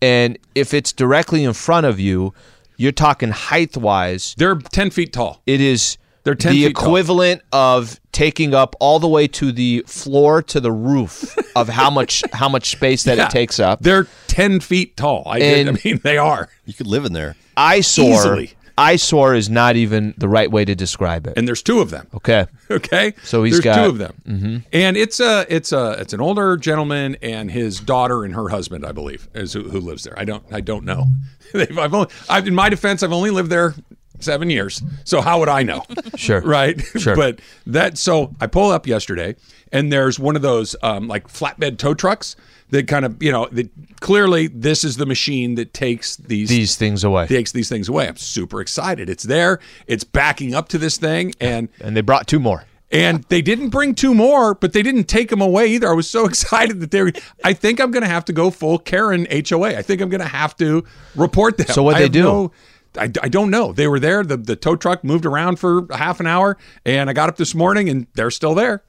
And 0.02 0.38
if 0.54 0.74
it's 0.74 0.92
directly 0.92 1.46
in 1.46 1.54
front 1.54 1.86
of 1.86 2.02
you, 2.02 2.34
you're 2.82 2.92
talking 2.92 3.30
height 3.30 3.78
wise. 3.78 4.34
They're 4.38 4.56
ten 4.56 4.90
feet 4.90 5.14
tall. 5.14 5.42
It 5.46 5.62
is 5.62 5.98
They're 6.24 6.36
10 6.36 6.52
the 6.52 6.64
feet 6.66 6.76
tall. 6.76 6.84
equivalent 6.86 7.42
of 7.52 8.00
taking 8.12 8.54
up 8.54 8.76
all 8.80 9.00
the 9.00 9.08
way 9.08 9.28
to 9.28 9.52
the 9.52 9.84
floor 9.88 10.42
to 10.44 10.60
the 10.60 10.72
roof 10.72 11.36
of 11.56 11.70
how 11.70 11.90
much 11.90 12.24
how 12.34 12.50
much 12.50 12.72
space 12.72 13.04
that 13.04 13.18
Yeah. 13.18 13.26
it 13.26 13.32
takes 13.32 13.60
up. 13.60 13.82
They're 13.82 14.08
ten 14.28 14.60
feet 14.60 14.98
tall. 14.98 15.24
I, 15.26 15.40
And- 15.40 15.70
I 15.70 15.78
mean, 15.84 16.00
they 16.04 16.18
are. 16.18 16.50
You 16.66 16.74
could 16.74 16.88
live 16.88 17.06
in 17.06 17.14
there. 17.14 17.36
eyesore 17.58 18.14
Easily. 18.14 18.54
Eyesore 18.78 19.36
is 19.36 19.50
not 19.50 19.76
even 19.76 20.14
the 20.18 20.28
right 20.28 20.50
way 20.52 20.66
to 20.66 20.76
describe 20.76 21.28
it. 21.28 21.34
And 21.38 21.48
there's 21.48 21.62
two 21.64 21.80
of 21.80 21.90
them. 21.90 22.08
Okay. 22.14 22.46
Okay, 22.72 23.14
So 23.24 23.44
he's 23.44 23.56
there's 23.56 23.64
got- 23.66 23.84
two 23.84 23.90
of 23.90 23.98
them, 23.98 24.14
mm-hmm. 24.26 24.58
and 24.72 24.96
it's 24.96 25.20
a 25.20 25.46
it's 25.54 25.74
a 25.74 25.98
it's 26.00 26.14
an 26.14 26.22
older 26.22 26.56
gentleman 26.56 27.18
and 27.22 27.52
his 27.52 27.82
daughter 27.82 28.24
and 28.24 28.34
her 28.34 28.48
husband, 28.48 28.86
I 28.86 28.94
believe, 28.94 29.28
is 29.34 29.52
who, 29.52 29.64
who 29.70 29.82
lives 29.82 30.06
there. 30.06 30.18
I 30.18 30.24
don't 30.24 30.42
I 30.54 30.62
don't 30.62 30.86
know. 30.86 31.08
I've 31.54 31.94
only 31.94 32.08
I've, 32.30 32.48
in 32.48 32.56
my 32.56 32.70
defense, 32.70 33.04
I've 33.04 33.12
only 33.12 33.30
lived 33.30 33.50
there 33.50 33.76
seven 34.22 34.50
years, 34.50 34.82
so 35.04 35.20
how 35.20 35.40
would 35.40 35.50
I 35.50 35.64
know? 35.64 35.84
Sure. 36.16 36.40
right? 36.40 36.80
Sure. 36.98 37.14
but 37.16 37.42
that 37.68 37.98
so 37.98 38.34
I 38.40 38.48
pull 38.48 38.72
up 38.72 38.88
yesterday, 38.88 39.36
and 39.74 39.92
there's 39.92 40.18
one 40.18 40.38
of 40.38 40.42
those 40.42 40.74
um, 40.82 41.10
like 41.10 41.28
flatbed 41.28 41.78
tow 41.78 41.94
trucks 41.94 42.38
that 42.72 42.88
kind 42.88 43.06
of 43.06 43.22
you 43.22 43.32
know 43.32 43.48
that 43.52 43.70
clearly 44.00 44.48
this 44.48 44.84
is 44.84 44.98
the 44.98 45.06
machine 45.06 45.56
that 45.56 45.74
takes 45.74 46.16
these 46.18 46.50
These 46.50 46.76
things 46.76 47.04
away. 47.04 47.28
takes 47.28 47.52
these 47.52 47.70
things 47.70 47.88
away. 47.88 48.08
I'm 48.08 48.18
super 48.18 48.60
excited. 48.62 49.10
It's 49.10 49.24
there. 49.24 49.60
It's 49.88 50.04
backing 50.04 50.54
up 50.56 50.68
to 50.70 50.78
this 50.78 50.98
thing, 50.98 51.34
and 51.40 51.70
and 51.80 51.96
they 51.96 52.02
brought 52.02 52.28
two 52.28 52.40
more. 52.40 52.66
and 52.92 53.24
they 53.30 53.42
didn't 53.42 53.70
bring 53.70 53.96
two 53.96 54.14
more, 54.14 54.54
but 54.54 54.74
they 54.74 54.82
didn't 54.84 55.06
take 55.06 55.30
them 55.30 55.40
away 55.42 55.68
either. 55.68 55.88
I 55.90 55.94
was 55.94 56.10
so 56.10 56.26
excited 56.32 56.80
that 56.82 56.92
they 56.92 57.02
were. 57.04 57.14
I 57.44 57.54
think 57.54 57.80
I'm 57.80 57.92
going 57.92 58.04
to 58.04 58.10
have 58.10 58.26
to 58.26 58.34
go 58.34 58.52
full 58.52 58.80
Karen 58.80 59.26
HOA. 59.32 59.78
I 59.78 59.82
think 59.82 60.02
I'm 60.02 60.10
going 60.10 60.22
to 60.22 60.28
have 60.28 60.56
to 60.58 60.84
report 61.16 61.58
them. 61.58 61.68
So 61.68 61.84
what'd 61.84 62.02
they 62.02 62.10
do? 62.10 62.24
no- 62.24 62.52
I, 62.98 63.04
I 63.04 63.30
don't 63.30 63.50
know. 63.50 63.72
They 63.72 63.88
were 63.88 64.02
there. 64.02 64.22
The, 64.22 64.36
the 64.36 64.58
tow 64.58 64.76
truck 64.76 65.06
moved 65.06 65.26
around 65.26 65.60
for 65.60 65.88
half 65.96 66.20
an 66.20 66.28
hour, 66.28 66.58
and 66.86 67.10
I 67.10 67.14
got 67.14 67.30
up 67.30 67.38
this 67.38 67.56
morning, 67.56 67.88
and 67.88 68.06
they're 68.16 68.30
still 68.32 68.54
there. 68.54 68.84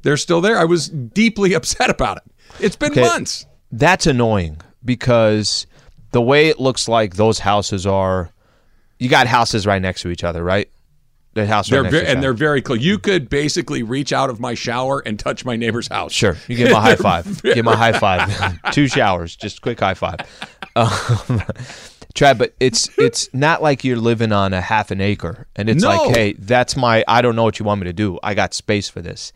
They're 0.00 0.16
still 0.16 0.40
there. 0.40 0.56
I 0.56 0.64
was 0.64 0.88
deeply 0.88 1.52
upset 1.58 1.90
about 1.90 2.16
it. 2.18 2.22
It's 2.60 2.76
been 2.76 2.92
Okay. 2.92 3.00
months. 3.02 3.46
That's 3.72 4.06
annoying 4.06 4.58
because 4.84 5.66
the 6.12 6.20
way 6.22 6.48
it 6.48 6.60
looks 6.60 6.88
like 6.88 7.16
those 7.16 7.38
houses 7.40 7.86
are 7.86 8.30
you 8.98 9.08
got 9.08 9.26
houses 9.26 9.66
right 9.66 9.82
next 9.82 10.02
to 10.02 10.08
each 10.10 10.22
other, 10.24 10.42
right? 10.44 10.68
The 11.34 11.46
house 11.46 11.72
right 11.72 11.82
They're 11.82 11.90
ve- 12.02 12.06
and 12.06 12.22
they're 12.22 12.32
very 12.32 12.62
close. 12.62 12.80
You 12.80 12.96
could 12.96 13.28
basically 13.28 13.82
reach 13.82 14.12
out 14.12 14.30
of 14.30 14.38
my 14.38 14.54
shower 14.54 15.00
and 15.04 15.18
touch 15.18 15.44
my 15.44 15.56
neighbor's 15.56 15.88
house. 15.88 16.12
Sure. 16.12 16.36
You 16.46 16.56
give 16.56 16.68
him 16.68 16.76
a 16.76 16.80
high 16.80 16.94
five. 16.94 17.42
Give 17.42 17.56
him 17.56 17.66
a 17.66 17.74
high 17.76 17.92
five. 17.98 18.60
Two 18.72 18.86
showers, 18.86 19.34
just 19.34 19.60
quick 19.60 19.80
high 19.80 19.94
five. 19.94 20.20
Um, 20.76 20.86
Trav, 22.14 22.38
but 22.38 22.54
it's 22.60 22.88
it's 22.96 23.28
not 23.34 23.60
like 23.60 23.82
you're 23.82 23.96
living 23.96 24.30
on 24.30 24.52
a 24.52 24.60
half 24.60 24.92
an 24.92 25.00
acre 25.00 25.48
and 25.56 25.68
it's 25.68 25.82
No. 25.82 25.88
like, 25.88 26.14
hey, 26.16 26.32
that's 26.34 26.76
my 26.76 27.04
I 27.08 27.20
don't 27.22 27.34
know 27.34 27.42
what 27.42 27.58
you 27.58 27.64
want 27.64 27.80
me 27.80 27.86
to 27.86 27.92
do. 27.92 28.20
I 28.22 28.34
got 28.34 28.54
space 28.54 28.88
for 28.88 29.02
this. 29.02 29.32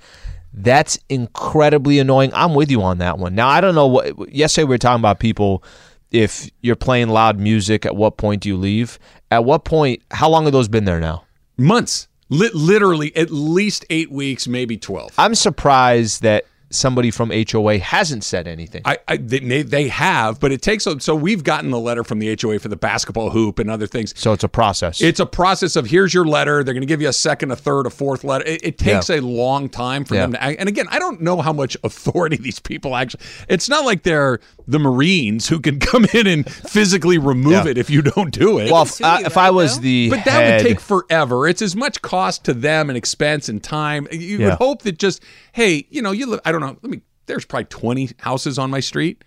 That's 0.53 0.99
incredibly 1.09 1.99
annoying. 1.99 2.33
I'm 2.35 2.55
with 2.55 2.71
you 2.71 2.83
on 2.83 2.99
that 2.99 3.19
one. 3.19 3.35
Now 3.35 3.49
I 3.49 3.61
don't 3.61 3.75
know 3.75 3.87
what 3.87 4.33
yesterday 4.35 4.65
we 4.65 4.71
were 4.71 4.79
talking 4.79 5.01
about 5.01 5.21
people 5.21 5.63
if 6.11 6.51
you're 6.63 6.77
playing 6.77 7.09
loud 7.09 7.39
music, 7.39 7.85
at 7.85 7.95
what 7.95 8.17
point 8.17 8.43
do 8.43 8.49
you 8.49 8.57
leave? 8.57 8.99
At 9.31 9.45
what 9.45 9.65
point 9.65 10.03
how 10.11 10.29
long 10.29 10.45
have 10.45 10.53
those 10.53 10.69
been 10.69 10.85
there 10.85 11.01
now? 11.01 11.25
Months. 11.57 12.09
Li- 12.31 12.51
literally 12.53 13.15
at 13.17 13.31
least 13.31 13.85
eight 13.91 14.11
weeks, 14.11 14.47
maybe 14.47 14.77
12. 14.77 15.13
I'm 15.19 15.35
surprised 15.35 16.23
that 16.23 16.45
somebody 16.71 17.11
from 17.11 17.31
HOA 17.31 17.79
hasn't 17.79 18.25
said 18.25 18.47
anything. 18.47 18.83
I, 18.85 18.99
I 19.09 19.17
they, 19.17 19.63
they 19.63 19.89
have, 19.89 20.39
but 20.39 20.53
it 20.53 20.61
takes 20.63 20.87
a, 20.87 21.01
so 21.01 21.15
we've 21.15 21.43
gotten 21.43 21.71
the 21.71 21.79
letter 21.79 22.05
from 22.05 22.19
the 22.19 22.37
HOA 22.41 22.59
for 22.59 22.69
the 22.69 22.77
basketball 22.77 23.31
hoop 23.31 23.59
and 23.59 23.71
other 23.71 23.87
things. 23.87 24.13
so 24.17 24.33
it's 24.33 24.45
a 24.45 24.49
process. 24.49 25.01
It's 25.01 25.21
a 25.21 25.27
process 25.27 25.77
of 25.77 25.87
here's 25.87 26.13
your 26.13 26.27
letter. 26.27 26.63
They're 26.63 26.75
going 26.75 26.83
to 26.83 26.87
give 26.87 27.01
you 27.01 27.09
a 27.09 27.13
second, 27.13 27.51
a 27.53 27.57
third, 27.57 27.87
a 27.87 27.91
fourth 27.91 28.23
letter. 28.25 28.45
It, 28.45 28.61
it 28.65 28.79
takes 28.79 29.09
a 29.11 29.21
long 29.21 29.69
time 29.69 30.05
for 30.05 30.15
Yeah. 30.15 30.23
them 30.23 30.33
to. 30.33 30.43
act. 30.43 30.61
And 30.61 30.69
again, 30.69 30.87
I 30.91 30.99
don't 30.99 31.21
know 31.21 31.41
how 31.41 31.53
much 31.53 31.77
authority 31.85 32.37
these 32.37 32.59
people 32.61 32.95
actually. 32.97 33.25
It's 33.49 33.69
not 33.69 33.85
like 33.85 34.03
they're 34.03 34.41
the 34.67 34.79
Marines 34.79 35.49
who 35.49 35.61
can 35.61 35.79
come 35.81 36.05
in 36.13 36.27
and 36.27 36.51
physically 36.51 37.17
remove 37.19 37.65
Yeah. 37.65 37.71
it 37.71 37.79
if 37.79 37.89
you 37.89 38.03
don't 38.03 38.31
do 38.33 38.59
it. 38.59 38.71
Well, 38.71 38.83
if, 38.83 38.91
sue 38.91 39.05
I, 39.05 39.23
if 39.23 39.37
I 39.39 39.51
was 39.51 39.81
the 39.81 40.11
But 40.11 40.25
that 40.27 40.33
head, 40.33 40.63
would 40.63 40.69
take 40.69 40.81
forever. 40.81 41.49
It's 41.49 41.63
as 41.63 41.75
much 41.75 42.03
cost 42.03 42.45
to 42.45 42.53
them 42.55 42.91
and 42.91 42.97
expense 42.97 43.49
and 43.49 43.63
time. 43.63 44.07
You 44.13 44.39
Yeah. 44.39 44.47
would 44.51 44.55
hope 44.59 44.83
that 44.83 44.99
just, 44.99 45.23
hey, 45.53 45.87
you 45.91 46.03
know, 46.03 46.13
you 46.13 46.27
live, 46.27 46.41
I 46.45 46.53
don't 46.53 46.58
know, 46.61 46.79
let 46.83 46.91
me, 46.91 47.03
there's 47.27 47.45
probably 47.45 47.67
20 47.67 48.11
houses 48.19 48.59
on 48.59 48.71
my 48.71 48.81
street. 48.81 49.25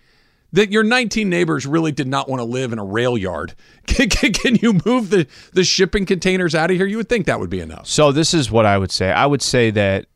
That 0.54 0.70
your 0.70 0.82
19 0.82 1.30
neighbors 1.30 1.64
really 1.64 1.92
did 1.92 2.06
not 2.06 2.28
want 2.28 2.40
to 2.40 2.44
live 2.44 2.74
in 2.74 2.78
a 2.78 2.84
rail 2.84 3.16
yard. 3.16 3.54
Can, 3.86 4.10
can, 4.10 4.32
can 4.32 4.56
you 4.56 4.78
move 4.84 5.10
the, 5.10 5.26
the 5.54 5.64
shipping 5.64 6.04
containers 6.06 6.54
out 6.54 6.70
of 6.70 6.76
here? 6.76 6.86
You 6.86 6.98
would 6.98 7.08
think 7.08 7.26
that 7.26 7.40
would 7.40 7.50
be 7.50 7.60
enough. 7.60 7.86
so 7.86 8.12
this 8.12 8.32
is 8.34 8.50
what 8.50 8.64
I 8.66 8.76
would 8.78 8.90
say. 8.90 9.10
I 9.10 9.26
would 9.26 9.42
say 9.42 9.70
that 9.70 10.06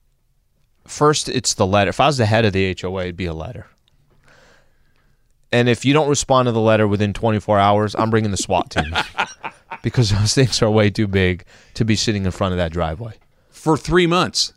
first, 0.86 1.28
it's 1.28 1.54
the 1.54 1.66
letter. 1.66 1.88
If 1.88 2.00
I 2.00 2.06
was 2.06 2.18
the 2.18 2.26
head 2.26 2.44
of 2.44 2.52
the 2.52 2.76
HOA, 2.80 3.02
it'd 3.02 3.16
be 3.16 3.26
a 3.26 3.34
letter. 3.34 3.66
And 5.52 5.68
if 5.68 5.84
you 5.84 5.92
don't 5.92 6.08
respond 6.08 6.46
to 6.46 6.52
the 6.52 6.60
letter 6.60 6.86
within 6.86 7.12
24 7.12 7.58
hours, 7.58 7.94
I'm 7.94 8.10
bringing 8.10 8.30
the 8.30 8.36
SWAT 8.36 8.70
team 8.70 8.94
because 9.82 10.10
those 10.10 10.34
things 10.34 10.60
are 10.62 10.70
way 10.70 10.90
too 10.90 11.06
big 11.06 11.44
to 11.74 11.84
be 11.84 11.96
sitting 11.96 12.24
in 12.24 12.30
front 12.30 12.52
of 12.52 12.58
that 12.58 12.72
driveway. 12.72 13.14
For 13.50 13.76
three 13.76 14.06
months. 14.06 14.52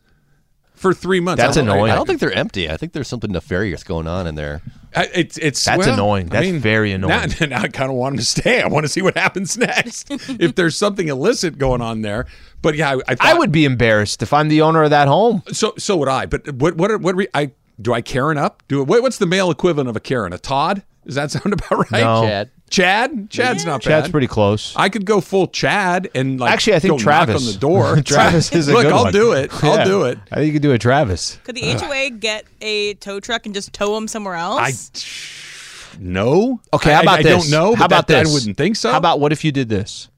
For 0.79 0.93
three 0.93 1.19
months. 1.19 1.41
That's 1.41 1.57
I 1.57 1.61
annoying. 1.61 1.91
I 1.91 1.95
don't 1.95 2.05
think 2.07 2.19
they're 2.19 2.31
empty. 2.31 2.69
I 2.69 2.77
think 2.77 2.93
there's 2.93 3.07
something 3.07 3.31
nefarious 3.31 3.83
going 3.83 4.07
on 4.07 4.25
in 4.27 4.35
there. 4.35 4.61
I- 4.95 5.09
It's 5.13 5.37
it's 5.37 5.63
That's 5.65 5.77
well, 5.85 5.93
annoying. 5.93 6.27
I 6.27 6.41
That's 6.41 6.63
very 6.63 6.91
annoying. 6.93 7.31
Now, 7.39 7.45
now 7.47 7.61
I 7.61 7.67
kind 7.67 7.91
of 7.91 7.97
want 7.97 8.13
him 8.13 8.19
to 8.19 8.25
stay. 8.25 8.61
I 8.61 8.67
want 8.67 8.85
to 8.85 8.87
see 8.89 9.01
what 9.01 9.17
happens 9.17 9.57
next. 9.57 10.07
if 10.11 10.55
there's 10.55 10.77
something 10.77 11.07
illicit 11.09 11.57
going 11.57 11.81
on 11.81 12.01
there, 12.01 12.25
but 12.61 12.75
yeah, 12.75 12.91
I, 13.07 13.13
I, 13.13 13.17
I 13.19 13.33
would 13.33 13.51
be 13.51 13.65
embarrassed 13.65 14.21
if 14.23 14.31
I'm 14.33 14.47
the 14.47 14.61
owner 14.61 14.83
of 14.83 14.89
that 14.91 15.07
home. 15.07 15.43
So 15.51 15.73
so 15.77 15.97
would 15.97 16.07
I. 16.09 16.25
But 16.25 16.49
what 16.55 16.75
what 16.77 16.91
are- 16.91 16.97
what 16.97 17.15
are 17.15 17.27
I 17.33 17.51
do 17.81 17.93
I 17.93 18.01
Karen 18.01 18.37
up? 18.37 18.63
Do 18.67 18.83
what, 18.83 19.01
what's 19.01 19.17
the 19.17 19.25
male 19.27 19.51
equivalent 19.51 19.89
of 19.89 19.95
a 19.95 19.99
Karen? 20.01 20.33
A 20.33 20.39
Todd? 20.39 20.83
Does 21.05 21.15
that 21.15 21.31
sound 21.31 21.53
about 21.53 21.71
right? 21.91 22.01
No. 22.01 22.23
Chad. 22.23 22.51
Chad? 22.69 23.29
Chad's 23.29 23.65
not 23.65 23.83
bad. 23.83 24.01
Chad's 24.01 24.09
pretty 24.09 24.27
close. 24.27 24.75
I 24.75 24.89
could 24.89 25.05
go 25.05 25.21
full 25.21 25.47
Chad 25.47 26.09
and 26.13 26.39
like 26.39 26.51
Actually, 26.51 26.75
I 26.75 26.79
think 26.79 26.91
go 26.93 26.97
Travis 26.99 27.33
knock 27.35 27.47
on 27.47 27.53
the 27.53 27.59
door. 27.59 28.01
Travis 28.05 28.51
is 28.51 28.67
a 28.67 28.73
Look, 28.73 28.83
good 28.83 28.91
I'll 28.93 29.03
one. 29.05 29.13
do 29.13 29.31
it. 29.33 29.51
I'll 29.63 29.77
Yeah. 29.77 29.83
do 29.85 30.03
it. 30.03 30.19
I 30.31 30.35
think 30.35 30.47
you 30.47 30.53
could 30.53 30.61
do 30.61 30.71
a 30.71 30.77
Travis. 30.77 31.39
Could 31.43 31.55
the 31.55 31.61
HOA 31.61 32.09
get 32.11 32.45
a 32.61 32.93
tow 32.95 33.19
truck 33.19 33.45
and 33.45 33.55
just 33.55 33.73
tow 33.73 33.95
them 33.95 34.07
somewhere 34.07 34.35
else? 34.35 34.59
I 34.61 35.99
no. 35.99 36.61
Okay, 36.73 36.93
how 36.93 37.01
about 37.01 37.19
I, 37.19 37.23
this? 37.23 37.33
I 37.33 37.39
don't 37.39 37.49
know. 37.51 37.75
How 37.75 37.85
about 37.85 38.07
that, 38.07 38.23
this? 38.23 38.29
I 38.29 38.33
wouldn't 38.33 38.57
think 38.57 38.75
so. 38.75 38.91
How 38.91 38.97
about 38.97 39.19
what 39.19 39.31
if 39.31 39.43
you 39.43 39.51
did 39.51 39.69
this? 39.69 40.09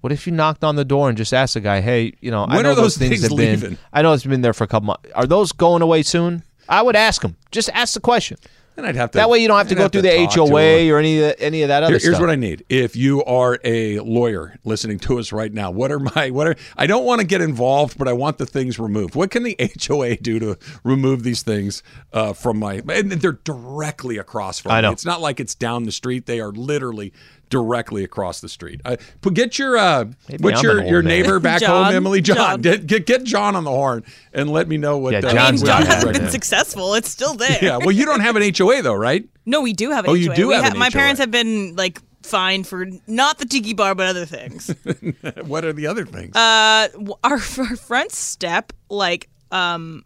What 0.00 0.12
if 0.12 0.26
you 0.26 0.32
knocked 0.32 0.62
on 0.62 0.76
the 0.76 0.84
door 0.84 1.08
and 1.08 1.18
just 1.18 1.34
asked 1.34 1.54
the 1.54 1.60
guy, 1.60 1.80
"Hey, 1.80 2.12
you 2.20 2.30
know, 2.30 2.44
I 2.48 2.62
know 2.62 2.72
are 2.72 2.74
those 2.74 2.96
things 2.96 3.20
things 3.20 3.22
have 3.28 3.36
been. 3.60 3.78
I 3.92 4.02
know 4.02 4.12
it's 4.12 4.24
been 4.24 4.42
there 4.42 4.52
for 4.52 4.64
a 4.64 4.68
couple 4.68 4.86
months. 4.86 5.10
Are 5.14 5.26
those 5.26 5.52
going 5.52 5.82
away 5.82 6.02
soon?" 6.02 6.42
I 6.68 6.82
would 6.82 6.96
ask 6.96 7.22
him. 7.22 7.36
Just 7.50 7.70
ask 7.74 7.94
the 7.94 8.00
question. 8.00 8.38
And 8.76 8.84
I'd 8.86 8.96
have 8.96 9.10
to. 9.12 9.18
That 9.18 9.30
way, 9.30 9.38
you 9.38 9.48
don't 9.48 9.56
have 9.56 9.68
to 9.68 9.74
I'd 9.74 9.78
go 9.78 9.88
through 9.88 10.02
the 10.02 10.10
talk 10.26 10.34
to 10.34 10.42
him. 10.44 10.50
HOA 10.50 10.90
or 10.92 10.98
any 10.98 11.18
of 11.20 11.28
the, 11.28 11.40
any 11.40 11.62
of 11.62 11.68
that 11.68 11.82
other 11.82 11.92
Here- 11.94 11.98
here's 12.00 12.14
stuff. 12.16 12.20
what 12.20 12.30
I 12.30 12.36
need. 12.36 12.64
If 12.68 12.94
you 12.94 13.24
are 13.24 13.58
a 13.64 14.00
lawyer 14.00 14.58
listening 14.64 14.98
to 15.00 15.18
us 15.18 15.32
right 15.32 15.52
now, 15.52 15.70
what 15.70 15.90
are 15.90 15.98
my 15.98 16.30
what 16.30 16.46
are 16.46 16.56
I 16.76 16.86
don't 16.86 17.04
want 17.04 17.20
to 17.20 17.26
get 17.26 17.40
involved, 17.40 17.96
but 17.96 18.06
I 18.06 18.12
want 18.12 18.38
the 18.38 18.46
things 18.46 18.78
removed. 18.78 19.14
What 19.14 19.30
can 19.30 19.44
the 19.44 19.56
HOA 19.88 20.16
do 20.16 20.38
to 20.40 20.58
remove 20.84 21.22
these 21.22 21.42
things 21.42 21.82
uh, 22.12 22.32
from 22.34 22.58
my? 22.58 22.82
And 22.88 23.10
they're 23.12 23.32
directly 23.32 24.18
across 24.18 24.58
from 24.60 24.72
I 24.72 24.80
know. 24.82 24.88
me. 24.88 24.92
It's 24.92 25.06
not 25.06 25.20
like 25.20 25.40
it's 25.40 25.54
down 25.54 25.84
the 25.84 25.92
street. 25.92 26.26
They 26.26 26.40
are 26.40 26.52
literally 26.52 27.12
directly 27.48 28.02
across 28.04 28.40
the 28.40 28.48
street. 28.48 28.80
Uh, 28.84 28.96
get 29.32 29.58
your 29.58 29.76
uh, 29.76 30.04
Maybe 30.28 30.42
what's 30.42 30.58
I'm 30.58 30.64
your 30.64 30.72
an 30.78 30.82
old 30.84 30.90
your 30.90 31.02
man. 31.02 31.08
neighbor 31.08 31.38
back 31.40 31.60
John. 31.60 31.86
home, 31.86 31.94
Emily 31.94 32.20
John. 32.20 32.36
John. 32.36 32.60
Get, 32.62 32.86
get 32.86 33.06
get 33.06 33.24
John 33.24 33.54
on 33.56 33.64
the 33.64 33.70
horn 33.70 34.04
and 34.32 34.50
let 34.50 34.68
me 34.68 34.76
know 34.76 34.98
what. 34.98 35.12
Yeah, 35.12 35.20
uh, 35.20 35.30
I 35.30 35.32
John's 35.32 35.62
mean, 35.62 35.68
not 35.68 35.78
John 35.78 35.86
happy. 35.86 35.86
hasn't 35.86 36.02
been 36.02 36.12
recommend. 36.12 36.32
successful. 36.32 36.94
It's 36.94 37.08
still 37.10 37.34
there. 37.36 37.58
Yeah, 37.62 37.76
well, 37.78 37.92
you 37.92 38.04
don't 38.04 38.20
have 38.20 38.36
an 38.36 38.52
HOA 38.56 38.82
though, 38.82 38.94
right? 38.94 39.24
No, 39.44 39.60
we 39.60 39.72
do 39.72 39.90
have 39.90 40.04
an 40.04 40.10
Oh, 40.10 40.14
HOA. 40.14 40.18
you 40.18 40.34
do 40.34 40.48
We 40.48 40.54
have 40.54 40.64
ha- 40.64 40.70
an 40.72 40.78
My 40.78 40.86
HOA. 40.86 40.90
parents 40.92 41.20
have 41.20 41.30
been 41.30 41.76
like 41.76 42.00
fined 42.22 42.66
for 42.66 42.84
not 43.06 43.38
the 43.38 43.44
tiki 43.46 43.72
bar, 43.74 43.94
but 43.94 44.08
other 44.08 44.26
things. 44.26 44.68
what 45.44 45.64
are 45.64 45.72
the 45.72 45.86
other 45.86 46.04
things? 46.04 46.34
uh, 46.34 46.88
w- 46.92 47.14
our, 47.22 47.32
our 47.58 47.76
front 47.76 48.10
step, 48.10 48.72
like, 48.90 49.28
um, 49.52 50.04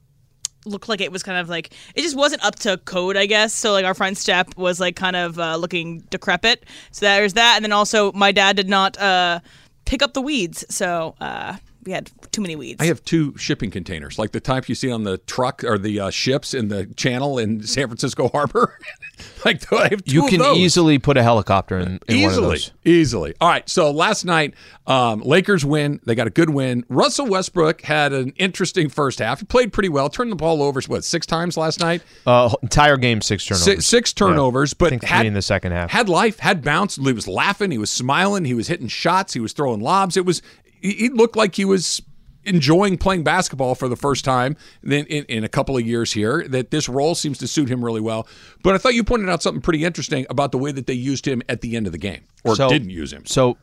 looked 0.64 0.88
like 0.88 1.00
it 1.00 1.12
was 1.12 1.22
kind 1.22 1.38
of 1.38 1.48
like 1.48 1.72
it 1.94 2.02
just 2.02 2.16
wasn't 2.16 2.44
up 2.44 2.56
to 2.56 2.78
code, 2.78 3.16
I 3.16 3.26
guess. 3.26 3.54
So 3.54 3.72
like 3.72 3.84
our 3.84 3.94
front 3.94 4.18
step 4.18 4.56
was 4.56 4.80
like 4.80 4.96
kind 4.96 5.16
of 5.16 5.38
uh, 5.38 5.56
looking 5.56 6.00
decrepit. 6.10 6.64
So 6.90 7.06
there's 7.06 7.34
that, 7.34 7.54
and 7.56 7.64
then 7.64 7.72
also 7.72 8.12
my 8.12 8.32
dad 8.32 8.56
did 8.56 8.68
not 8.68 8.98
uh, 8.98 9.40
pick 9.84 10.02
up 10.02 10.14
the 10.14 10.22
weeds, 10.22 10.64
so 10.68 11.14
uh, 11.20 11.56
we 11.84 11.92
had 11.92 12.10
too 12.32 12.42
many 12.42 12.56
weeds. 12.56 12.80
I 12.80 12.86
have 12.86 13.04
two 13.04 13.36
shipping 13.36 13.70
containers, 13.70 14.18
like 14.18 14.32
the 14.32 14.40
type 14.40 14.68
you 14.68 14.74
see 14.74 14.90
on 14.90 15.04
the 15.04 15.18
truck 15.18 15.64
or 15.64 15.78
the 15.78 16.00
uh, 16.00 16.10
ships 16.10 16.54
in 16.54 16.68
the 16.68 16.86
channel 16.96 17.38
in 17.38 17.62
San 17.62 17.88
Francisco 17.88 18.28
Harbor. 18.28 18.78
like 19.44 19.72
I 19.72 19.88
have 19.88 20.04
two 20.04 20.14
You 20.14 20.26
can 20.28 20.42
easily 20.56 20.98
put 20.98 21.16
a 21.16 21.22
helicopter 21.22 21.78
in, 21.78 22.00
in 22.08 22.22
one 22.22 22.32
of 22.32 22.54
easily, 22.54 22.60
easily. 22.84 23.34
All 23.40 23.48
right. 23.48 23.68
So 23.68 23.90
last 23.90 24.24
night, 24.24 24.54
um, 24.86 25.20
Lakers 25.20 25.64
win. 25.64 26.00
They 26.04 26.14
got 26.14 26.26
a 26.26 26.30
good 26.30 26.50
win. 26.50 26.84
Russell 26.88 27.26
Westbrook 27.26 27.82
had 27.82 28.12
an 28.12 28.32
interesting 28.36 28.88
first 28.88 29.18
half. 29.18 29.40
He 29.40 29.46
played 29.46 29.72
pretty 29.72 29.88
well. 29.88 30.08
Turned 30.08 30.32
the 30.32 30.36
ball 30.36 30.62
over 30.62 30.80
what 30.82 31.04
six 31.04 31.26
times 31.26 31.56
last 31.56 31.80
night. 31.80 32.02
Uh, 32.26 32.54
entire 32.62 32.96
game 32.96 33.20
six 33.20 33.44
turnovers. 33.44 33.64
Six, 33.64 33.86
six 33.86 34.12
turnovers, 34.12 34.72
I 34.72 34.76
but 34.78 34.90
think 34.90 35.04
had 35.04 35.26
in 35.26 35.34
the 35.34 35.42
second 35.42 35.72
half. 35.72 35.90
Had 35.90 36.08
life, 36.08 36.38
had 36.38 36.62
bounce. 36.62 36.96
He 36.96 37.12
was 37.12 37.28
laughing. 37.28 37.70
He 37.70 37.78
was 37.78 37.90
smiling. 37.90 38.44
He 38.44 38.54
was 38.54 38.68
hitting 38.68 38.88
shots. 38.88 39.32
He 39.32 39.40
was 39.40 39.52
throwing 39.52 39.80
lobs. 39.80 40.16
It 40.16 40.24
was. 40.24 40.42
He 40.82 41.10
looked 41.10 41.36
like 41.36 41.56
he 41.56 41.66
was 41.66 42.00
enjoying 42.44 42.96
playing 42.96 43.22
basketball 43.22 43.74
for 43.74 43.88
the 43.88 43.96
first 43.96 44.24
time 44.24 44.56
then 44.82 45.04
in, 45.06 45.24
in 45.24 45.44
a 45.44 45.48
couple 45.48 45.76
of 45.76 45.86
years 45.86 46.12
here 46.12 46.46
that 46.48 46.70
this 46.70 46.88
role 46.88 47.14
seems 47.14 47.36
to 47.38 47.46
suit 47.46 47.68
him 47.68 47.84
really 47.84 48.00
well 48.00 48.26
but 48.62 48.74
i 48.74 48.78
thought 48.78 48.94
you 48.94 49.04
pointed 49.04 49.28
out 49.28 49.42
something 49.42 49.60
pretty 49.60 49.84
interesting 49.84 50.26
about 50.30 50.50
the 50.52 50.58
way 50.58 50.72
that 50.72 50.86
they 50.86 50.94
used 50.94 51.26
him 51.28 51.42
at 51.48 51.60
the 51.60 51.76
end 51.76 51.86
of 51.86 51.92
the 51.92 51.98
game 51.98 52.22
or 52.44 52.56
So- 52.56 52.68
didn't 52.68 52.90
use 52.90 53.12
him 53.12 53.26
So 53.26 53.58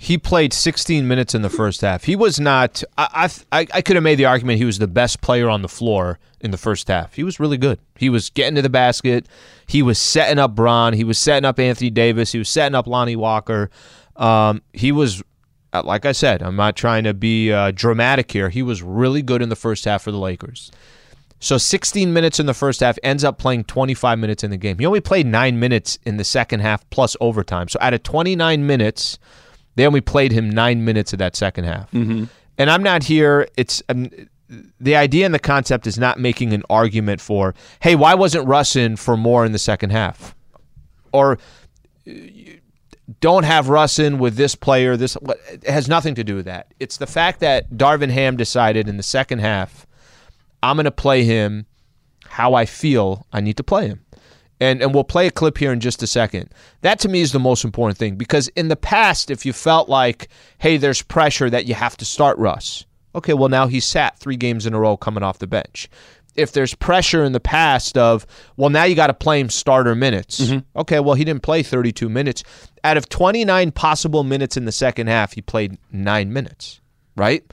he 0.00 0.16
played 0.16 0.52
16 0.52 1.08
minutes 1.08 1.34
in 1.34 1.42
the 1.42 1.50
first 1.50 1.80
half. 1.80 2.04
He 2.04 2.14
was 2.14 2.38
not. 2.38 2.84
I 2.96 3.28
I, 3.50 3.66
I 3.74 3.82
could 3.82 3.96
have 3.96 4.04
made 4.04 4.14
the 4.14 4.26
argument 4.26 4.58
he 4.58 4.64
was 4.64 4.78
the 4.78 4.86
best 4.86 5.20
player 5.20 5.48
on 5.50 5.62
the 5.62 5.68
floor 5.68 6.20
in 6.40 6.52
the 6.52 6.56
first 6.56 6.86
half. 6.86 7.14
He 7.14 7.24
was 7.24 7.40
really 7.40 7.56
good. 7.58 7.80
He 7.96 8.08
was 8.08 8.30
getting 8.30 8.54
to 8.54 8.62
the 8.62 8.68
basket. 8.70 9.26
He 9.66 9.82
was 9.82 9.98
setting 9.98 10.38
up 10.38 10.54
Brown. 10.54 10.92
He 10.92 11.02
was 11.02 11.18
setting 11.18 11.44
up 11.44 11.58
Anthony 11.58 11.90
Davis. 11.90 12.30
He 12.30 12.38
was 12.38 12.48
setting 12.48 12.76
up 12.76 12.86
Lonnie 12.86 13.16
Walker. 13.16 13.70
Um, 14.14 14.62
he 14.72 14.92
was. 14.92 15.20
Uh, 15.78 15.82
Like 15.82 16.06
I 16.06 16.12
said, 16.12 16.42
I'm 16.42 16.56
not 16.56 16.76
trying 16.76 17.04
to 17.04 17.14
be 17.14 17.52
uh, 17.52 17.72
dramatic 17.72 18.30
here. 18.32 18.48
He 18.48 18.62
was 18.62 18.82
really 18.82 19.22
good 19.22 19.42
in 19.42 19.48
the 19.48 19.56
first 19.56 19.84
half 19.84 20.02
for 20.02 20.10
the 20.10 20.18
Lakers. 20.18 20.70
So 21.40 21.56
16 21.56 22.12
minutes 22.12 22.40
in 22.40 22.46
the 22.46 22.54
first 22.54 22.80
half 22.80 22.98
ends 23.02 23.22
up 23.22 23.38
playing 23.38 23.64
25 23.64 24.18
minutes 24.18 24.42
in 24.42 24.50
the 24.50 24.56
game. 24.56 24.78
He 24.78 24.86
only 24.86 25.00
played 25.00 25.26
nine 25.26 25.60
minutes 25.60 25.98
in 26.04 26.16
the 26.16 26.24
second 26.24 26.60
half 26.60 26.88
plus 26.90 27.16
overtime. 27.20 27.68
So 27.68 27.78
out 27.80 27.94
of 27.94 28.02
29 28.02 28.66
minutes, 28.66 29.18
they 29.76 29.86
only 29.86 30.00
played 30.00 30.32
him 30.32 30.50
nine 30.50 30.84
minutes 30.84 31.12
of 31.12 31.20
that 31.20 31.36
second 31.36 31.64
half. 31.64 31.90
Mm-hmm. 31.92 32.24
And 32.58 32.70
I'm 32.70 32.82
not 32.82 33.04
here. 33.04 33.46
It's 33.56 33.80
um, 33.88 34.10
the 34.80 34.96
idea 34.96 35.26
and 35.26 35.34
the 35.34 35.38
concept 35.38 35.86
is 35.86 35.98
not 35.98 36.18
making 36.18 36.52
an 36.52 36.64
argument 36.68 37.20
for, 37.20 37.54
hey, 37.80 37.94
why 37.94 38.14
wasn't 38.14 38.46
Russ 38.46 38.74
in 38.74 38.96
for 38.96 39.16
more 39.16 39.44
in 39.44 39.52
the 39.52 39.58
second 39.58 39.90
half, 39.90 40.34
or 41.12 41.38
uh, 42.08 42.12
don't 43.20 43.44
have 43.44 43.68
Russ 43.68 43.98
in 43.98 44.18
with 44.18 44.36
this 44.36 44.54
player. 44.54 44.96
This 44.96 45.16
has 45.66 45.88
nothing 45.88 46.14
to 46.16 46.24
do 46.24 46.36
with 46.36 46.44
that. 46.44 46.72
It's 46.78 46.98
the 46.98 47.06
fact 47.06 47.40
that 47.40 47.70
Darvin 47.70 48.10
Ham 48.10 48.36
decided 48.36 48.88
in 48.88 48.96
the 48.96 49.02
second 49.02 49.38
half, 49.38 49.86
I'm 50.62 50.76
going 50.76 50.84
to 50.84 50.90
play 50.90 51.24
him 51.24 51.66
how 52.26 52.54
I 52.54 52.66
feel 52.66 53.26
I 53.32 53.40
need 53.40 53.56
to 53.56 53.64
play 53.64 53.88
him. 53.88 54.04
And 54.60 54.82
and 54.82 54.92
we'll 54.92 55.04
play 55.04 55.28
a 55.28 55.30
clip 55.30 55.56
here 55.56 55.72
in 55.72 55.78
just 55.78 56.02
a 56.02 56.06
second. 56.06 56.50
That 56.80 56.98
to 57.00 57.08
me 57.08 57.20
is 57.20 57.30
the 57.30 57.38
most 57.38 57.64
important 57.64 57.96
thing 57.96 58.16
because 58.16 58.48
in 58.48 58.66
the 58.66 58.76
past 58.76 59.30
if 59.30 59.46
you 59.46 59.52
felt 59.52 59.88
like 59.88 60.28
hey 60.58 60.76
there's 60.76 61.00
pressure 61.00 61.48
that 61.48 61.66
you 61.66 61.74
have 61.74 61.96
to 61.98 62.04
start 62.04 62.36
Russ. 62.38 62.84
Okay, 63.14 63.34
well 63.34 63.48
now 63.48 63.68
he's 63.68 63.84
sat 63.84 64.18
3 64.18 64.36
games 64.36 64.66
in 64.66 64.74
a 64.74 64.80
row 64.80 64.96
coming 64.96 65.22
off 65.22 65.38
the 65.38 65.46
bench. 65.46 65.88
If 66.38 66.52
there's 66.52 66.74
pressure 66.74 67.24
in 67.24 67.32
the 67.32 67.40
past 67.40 67.98
of 67.98 68.26
well 68.56 68.70
now 68.70 68.84
you 68.84 68.94
got 68.94 69.08
to 69.08 69.14
play 69.14 69.40
him 69.40 69.50
starter 69.50 69.94
minutes. 69.94 70.40
Mm-hmm. 70.40 70.80
Okay, 70.80 71.00
well 71.00 71.14
he 71.14 71.24
didn't 71.24 71.42
play 71.42 71.62
32 71.62 72.08
minutes. 72.08 72.44
Out 72.84 72.96
of 72.96 73.08
29 73.08 73.72
possible 73.72 74.24
minutes 74.24 74.56
in 74.56 74.64
the 74.64 74.72
second 74.72 75.08
half, 75.08 75.32
he 75.32 75.42
played 75.42 75.76
9 75.92 76.32
minutes, 76.32 76.80
right? 77.16 77.44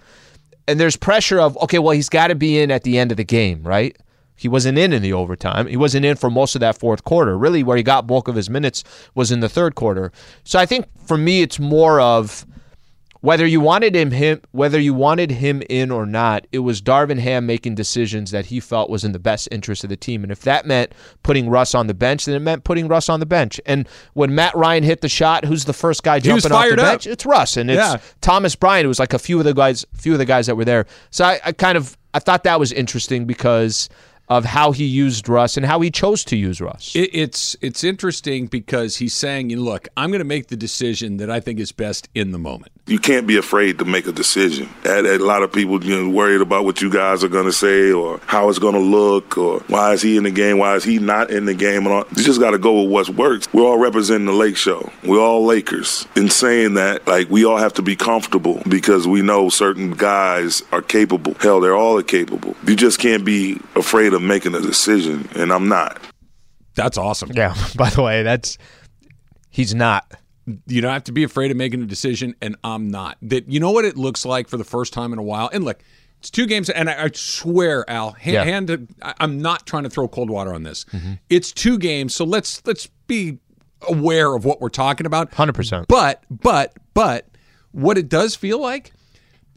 and 0.67 0.79
there's 0.79 0.95
pressure 0.95 1.39
of 1.39 1.57
okay, 1.61 1.79
well 1.79 1.91
he's 1.93 2.09
got 2.09 2.27
to 2.27 2.35
be 2.35 2.59
in 2.59 2.71
at 2.71 2.83
the 2.83 2.97
end 2.97 3.11
of 3.11 3.17
the 3.17 3.23
game, 3.23 3.63
right? 3.63 3.95
He 4.37 4.49
wasn't 4.49 4.77
in 4.77 4.91
in 4.91 5.01
the 5.01 5.13
overtime. 5.13 5.67
He 5.67 5.77
wasn't 5.77 6.05
in 6.05 6.17
for 6.17 6.29
most 6.29 6.55
of 6.55 6.59
that 6.61 6.77
fourth 6.77 7.05
quarter. 7.05 7.37
Really, 7.37 7.63
where 7.63 7.77
he 7.77 7.83
got 7.83 8.05
bulk 8.05 8.27
of 8.27 8.35
his 8.35 8.49
minutes 8.49 8.83
was 9.13 9.31
in 9.31 9.39
the 9.39 9.47
third 9.47 9.75
quarter. 9.75 10.11
So 10.43 10.59
I 10.59 10.65
think 10.65 10.87
for 11.07 11.17
me, 11.17 11.41
it's 11.41 11.57
more 11.59 12.01
of 12.01 12.45
whether 13.25 13.45
you 13.47 13.59
wanted 13.59 13.95
him, 13.95 14.11
him 14.11 14.39
whether 14.51 14.79
you 14.79 14.93
wanted 14.93 15.31
him 15.31 15.63
in 15.67 15.89
or 15.89 16.05
not. 16.05 16.45
It 16.51 16.59
was 16.59 16.79
Darvin 16.79 17.17
Ham 17.17 17.47
making 17.47 17.73
decisions 17.73 18.29
that 18.29 18.45
he 18.45 18.59
felt 18.59 18.87
was 18.89 19.03
in 19.03 19.13
the 19.13 19.19
best 19.19 19.49
interest 19.51 19.83
of 19.83 19.89
the 19.89 19.97
team, 19.97 20.21
and 20.23 20.31
if 20.31 20.41
that 20.41 20.67
meant 20.67 20.93
putting 21.23 21.49
Russ 21.49 21.73
on 21.73 21.87
the 21.87 21.95
bench, 21.95 22.25
then 22.25 22.35
it 22.35 22.39
meant 22.39 22.63
putting 22.63 22.87
Russ 22.87 23.09
on 23.09 23.19
the 23.19 23.25
bench. 23.25 23.59
And 23.65 23.87
when 24.13 24.35
Matt 24.35 24.55
Ryan 24.55 24.83
hit 24.83 25.01
the 25.01 25.09
shot, 25.09 25.43
who's 25.43 25.65
the 25.65 25.73
first 25.73 26.03
guy 26.03 26.19
jumping 26.19 26.51
off 26.51 26.65
the 26.65 26.73
up. 26.73 26.77
bench? 26.77 27.07
It's 27.07 27.25
Russ, 27.25 27.57
and 27.57 27.71
it's 27.71 27.77
Yeah. 27.79 27.97
Thomas 28.21 28.55
Bryant. 28.55 28.85
It 28.85 28.89
was 28.89 28.99
like 28.99 29.13
a 29.13 29.19
few 29.19 29.39
of 29.39 29.45
the 29.45 29.55
guys, 29.55 29.85
few 29.95 30.13
of 30.13 30.19
the 30.19 30.25
guys 30.25 30.45
that 30.45 30.55
were 30.55 30.65
there. 30.65 30.85
So 31.09 31.25
I, 31.25 31.39
I 31.45 31.51
kind 31.51 31.77
of 31.77 31.97
I 32.13 32.19
thought 32.19 32.43
that 32.43 32.59
was 32.59 32.71
interesting 32.71 33.25
because 33.25 33.89
of 34.27 34.45
how 34.45 34.71
he 34.71 34.85
used 34.85 35.29
Russ 35.29 35.57
and 35.57 35.65
how 35.65 35.79
he 35.81 35.91
chose 35.91 36.23
to 36.25 36.35
use 36.35 36.59
Russ. 36.61 36.95
It, 36.95 37.09
it's 37.13 37.55
it's 37.61 37.83
interesting 37.83 38.47
because 38.47 38.97
he's 38.97 39.13
saying, 39.13 39.49
you 39.49 39.57
know, 39.57 39.63
"Look, 39.63 39.87
I'm 39.97 40.09
going 40.09 40.19
to 40.19 40.25
make 40.25 40.47
the 40.47 40.57
decision 40.57 41.17
that 41.17 41.29
I 41.29 41.39
think 41.39 41.59
is 41.59 41.71
best 41.71 42.09
in 42.15 42.31
the 42.31 42.39
moment." 42.39 42.71
you 42.87 42.99
can't 42.99 43.25
be 43.25 43.37
afraid 43.37 43.79
to 43.79 43.85
make 43.85 44.05
a 44.05 44.11
decision. 44.11 44.69
And 44.83 45.07
a 45.07 45.17
lot 45.17 45.41
of 45.41 45.51
people 45.51 45.83
you 45.83 46.03
know, 46.03 46.09
worried 46.09 46.41
about 46.41 46.65
what 46.65 46.81
you 46.81 46.91
guys 46.91 47.23
are 47.23 47.27
going 47.27 47.45
to 47.45 47.51
say 47.51 47.91
or 47.91 48.19
how 48.27 48.47
it's 48.49 48.59
going 48.59 48.75
to 48.75 48.79
look 48.79 49.37
or 49.37 49.59
why 49.67 49.93
is 49.93 50.03
he 50.03 50.17
in 50.17 50.23
the 50.23 50.31
game, 50.31 50.59
why 50.59 50.75
is 50.75 50.83
he 50.83 50.99
not 50.99 51.31
in 51.31 51.45
the 51.45 51.55
game. 51.55 51.85
And 51.85 51.87
all. 51.87 52.05
You 52.15 52.23
just 52.23 52.39
got 52.39 52.51
to 52.51 52.59
go 52.59 52.83
with 52.83 52.91
what 52.91 53.09
works. 53.17 53.51
We're 53.53 53.63
all 53.63 53.79
representing 53.79 54.27
the 54.27 54.33
Lake 54.33 54.55
Show. 54.55 54.91
We're 55.03 55.19
all 55.19 55.45
Lakers. 55.45 56.07
In 56.15 56.29
saying 56.29 56.75
that, 56.75 57.07
like 57.07 57.29
we 57.29 57.43
all 57.43 57.57
have 57.57 57.73
to 57.73 57.81
be 57.81 57.95
comfortable 57.95 58.61
because 58.69 59.07
we 59.07 59.23
know 59.23 59.49
certain 59.49 59.91
guys 59.91 60.61
are 60.71 60.81
capable. 60.83 61.33
Hell, 61.35 61.59
they're 61.59 61.75
all 61.75 62.01
capable. 62.03 62.55
You 62.67 62.75
just 62.75 62.99
can't 62.99 63.25
be 63.25 63.59
afraid 63.75 64.13
of 64.15 64.21
making 64.21 64.55
a 64.55 64.61
decision, 64.61 65.29
and 65.35 65.51
I'm 65.51 65.67
not. 65.67 65.99
That's 66.75 66.97
awesome. 66.97 67.31
yeah. 67.33 67.55
By 67.75 67.89
the 67.89 68.01
way, 68.01 68.23
that's 68.23 68.57
he's 69.49 69.73
not. 69.75 70.11
You 70.67 70.81
don't 70.81 70.91
have 70.93 71.03
to 71.05 71.11
be 71.11 71.23
afraid 71.23 71.51
of 71.51 71.57
making 71.57 71.81
a 71.81 71.85
decision, 71.85 72.35
and 72.41 72.55
I'm 72.63 72.89
not. 72.89 73.17
That 73.21 73.49
you 73.49 73.59
know 73.59 73.71
what 73.71 73.85
it 73.85 73.97
looks 73.97 74.25
like 74.25 74.47
for 74.47 74.57
the 74.57 74.63
first 74.63 74.93
time 74.93 75.11
in 75.13 75.19
a 75.19 75.23
while. 75.23 75.49
And 75.53 75.63
look, 75.63 75.81
it's 76.19 76.29
two 76.29 76.45
games, 76.45 76.69
and 76.69 76.89
I, 76.89 77.05
I 77.05 77.09
swear, 77.13 77.89
Al, 77.89 78.11
hand, 78.11 78.33
Yeah. 78.33 78.43
hand 78.43 78.67
to, 78.67 78.87
I- 79.01 79.13
I'm 79.19 79.41
not 79.41 79.65
trying 79.65 79.83
to 79.83 79.89
throw 79.89 80.07
cold 80.07 80.29
water 80.29 80.53
on 80.53 80.63
this. 80.63 80.85
It's 81.29 81.51
two 81.51 81.77
games, 81.77 82.13
so 82.13 82.25
let's 82.25 82.61
let's 82.65 82.87
be 83.07 83.39
aware 83.87 84.33
of 84.35 84.45
what 84.45 84.61
we're 84.61 84.69
talking 84.69 85.05
about. 85.05 85.31
100%. 85.31 85.85
But 85.87 86.23
but 86.29 86.73
but 86.93 87.27
what 87.71 87.97
it 87.97 88.07
does 88.09 88.35
feel 88.35 88.59
like 88.61 88.91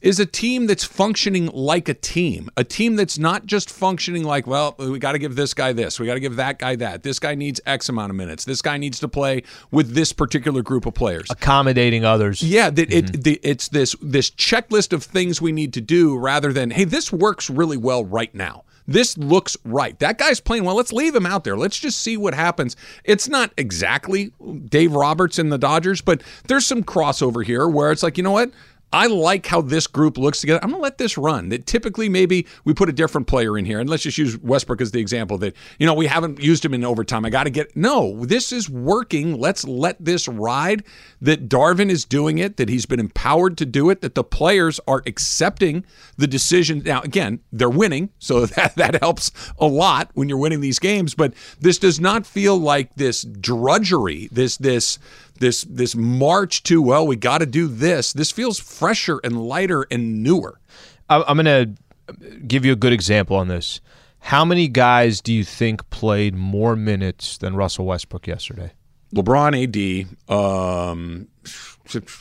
is 0.03 0.21
a 0.21 0.27
team 0.27 0.67
that's 0.67 0.85
functioning 0.85 1.47
like 1.47 1.89
a 1.89 1.95
team. 1.95 2.49
A 2.57 2.65
team 2.65 2.97
that's 2.97 3.19
not 3.19 3.47
just 3.47 3.71
functioning 3.71 4.25
like, 4.25 4.47
well, 4.47 4.75
we 4.79 4.99
got 4.99 5.13
to 5.13 5.19
give 5.19 5.37
this 5.37 5.55
guy 5.55 5.73
this, 5.73 5.99
we 5.99 6.07
got 6.07 6.15
to 6.15 6.21
give 6.21 6.37
that 6.37 6.59
guy 6.59 6.77
that. 6.77 7.03
This 7.03 7.19
guy 7.19 7.35
needs 7.35 7.61
X 7.67 7.89
amount 7.89 8.11
of 8.11 8.17
minutes. 8.17 8.45
This 8.45 8.63
guy 8.63 8.77
needs 8.77 9.01
to 9.01 9.09
play 9.09 9.43
with 9.71 9.95
this 9.95 10.13
particular 10.13 10.63
group 10.63 10.87
of 10.87 10.95
players. 10.95 11.27
Accommodating 11.31 12.05
others. 12.05 12.43
Yeah, 12.43 12.71
that 12.71 12.93
it 12.93 13.07
mm-hmm. 13.07 13.21
the, 13.23 13.41
it's 13.43 13.69
this 13.69 13.97
this 14.01 14.31
checklist 14.31 14.93
of 14.93 15.03
things 15.03 15.41
we 15.41 15.53
need 15.53 15.73
to 15.75 15.81
do 15.81 16.17
rather 16.17 16.53
than 16.53 16.71
hey, 16.71 16.85
this 16.85 17.13
works 17.13 17.51
really 17.51 17.77
well 17.77 18.05
right 18.05 18.35
now. 18.35 18.65
This 18.89 19.19
looks 19.19 19.55
right. 19.65 19.99
That 19.99 20.17
guy's 20.17 20.41
playing 20.41 20.65
well. 20.65 20.75
Let's 20.75 20.95
leave 20.95 21.15
him 21.15 21.27
out 21.27 21.45
there. 21.45 21.59
Let's 21.59 21.79
just 21.79 22.01
see 22.01 22.17
what 22.17 22.33
happens. 22.33 22.75
It's 23.05 23.29
not 23.29 23.53
exactly 23.59 24.33
Dave 24.65 24.95
Roberts 24.95 25.39
and 25.39 25.53
the 25.53 25.59
Dodgers, 25.59 26.01
but 26.01 26.23
there's 26.47 26.67
some 26.67 26.83
crossover 26.83 27.45
here 27.45 27.69
where 27.69 27.93
it's 27.93 28.03
like, 28.03 28.17
you 28.17 28.25
know 28.25 28.31
what? 28.33 28.51
I 28.92 29.07
like 29.07 29.46
how 29.46 29.61
this 29.61 29.87
group 29.87 30.16
looks 30.16 30.40
together. 30.40 30.61
I'm 30.62 30.70
going 30.70 30.81
to 30.81 30.83
let 30.83 30.98
this 30.98 31.18
run. 31.18 31.51
That 31.51 31.66
typically 31.66 32.09
maybe 32.09 32.46
we 32.64 32.72
put 32.72 32.88
a 32.88 32.92
different 32.92 33.27
player 33.27 33.59
in 33.59 33.64
here, 33.64 33.81
and 33.81 33.88
let's 33.88 34.03
just 34.03 34.16
use 34.16 34.38
Westbrook 34.38 34.81
as 34.81 34.92
the 34.92 35.01
example. 35.01 35.37
That 35.38 35.55
you 35.79 35.87
know 35.87 35.94
we 35.94 36.07
haven't 36.07 36.40
used 36.40 36.64
him 36.64 36.72
in 36.72 36.85
overtime. 36.85 37.24
I 37.24 37.31
got 37.31 37.44
to 37.44 37.51
get 37.51 37.77
no. 37.77 38.24
This 38.24 38.51
is 38.51 38.70
working. 38.70 39.38
Let's 39.38 39.64
let 39.64 40.03
this 40.03 40.27
ride. 40.27 40.85
That 41.20 41.48
Darvin 41.48 41.90
is 41.90 42.05
doing 42.05 42.38
it. 42.38 42.57
That 42.57 42.68
he's 42.68 42.87
been 42.87 43.01
empowered 43.01 43.59
to 43.59 43.66
do 43.66 43.90
it. 43.90 44.01
That 44.01 44.14
the 44.14 44.24
players 44.24 44.81
are 44.87 45.03
accepting 45.07 45.85
the 46.16 46.27
decision. 46.27 46.83
Now 46.85 47.03
again, 47.03 47.40
they're 47.53 47.68
winning, 47.68 48.11
so 48.18 48.46
that 48.46 48.77
that 48.77 49.01
helps 49.03 49.31
a 49.59 49.66
lot 49.66 50.11
when 50.14 50.29
you're 50.29 50.38
winning 50.38 50.61
these 50.61 50.79
games. 50.79 51.14
But 51.14 51.35
this 51.61 51.79
does 51.79 52.01
not 52.01 52.27
feel 52.27 52.57
like 52.57 52.94
this 52.94 53.22
drudgery. 53.22 54.29
This 54.33 54.57
this 54.57 54.98
this 55.40 55.62
this 55.68 55.94
march 55.94 56.62
to 56.64 56.81
well 56.83 57.07
we 57.07 57.16
got 57.16 57.38
to 57.38 57.46
do 57.46 57.66
this 57.68 58.12
this 58.12 58.31
feels 58.31 58.59
fresher 58.59 59.20
and 59.24 59.40
lighter 59.48 59.87
and 59.90 60.22
newer 60.22 60.61
I- 61.09 61.24
I'm 61.27 61.37
going 61.42 61.46
to 61.46 62.38
give 62.46 62.64
you 62.64 62.72
a 62.72 62.77
good 62.77 62.92
example 62.92 63.37
on 63.37 63.48
this. 63.48 63.81
How 64.20 64.44
many 64.44 64.66
guys 64.68 65.20
do 65.20 65.33
you 65.33 65.44
think 65.44 65.88
played 65.90 66.35
more 66.35 66.74
minutes 66.74 67.38
than 67.38 67.55
Russell 67.57 67.85
Westbrook 67.87 68.27
yesterday? 68.27 68.72
lebron 69.14 69.55
ad 69.57 70.07
um 70.35 71.29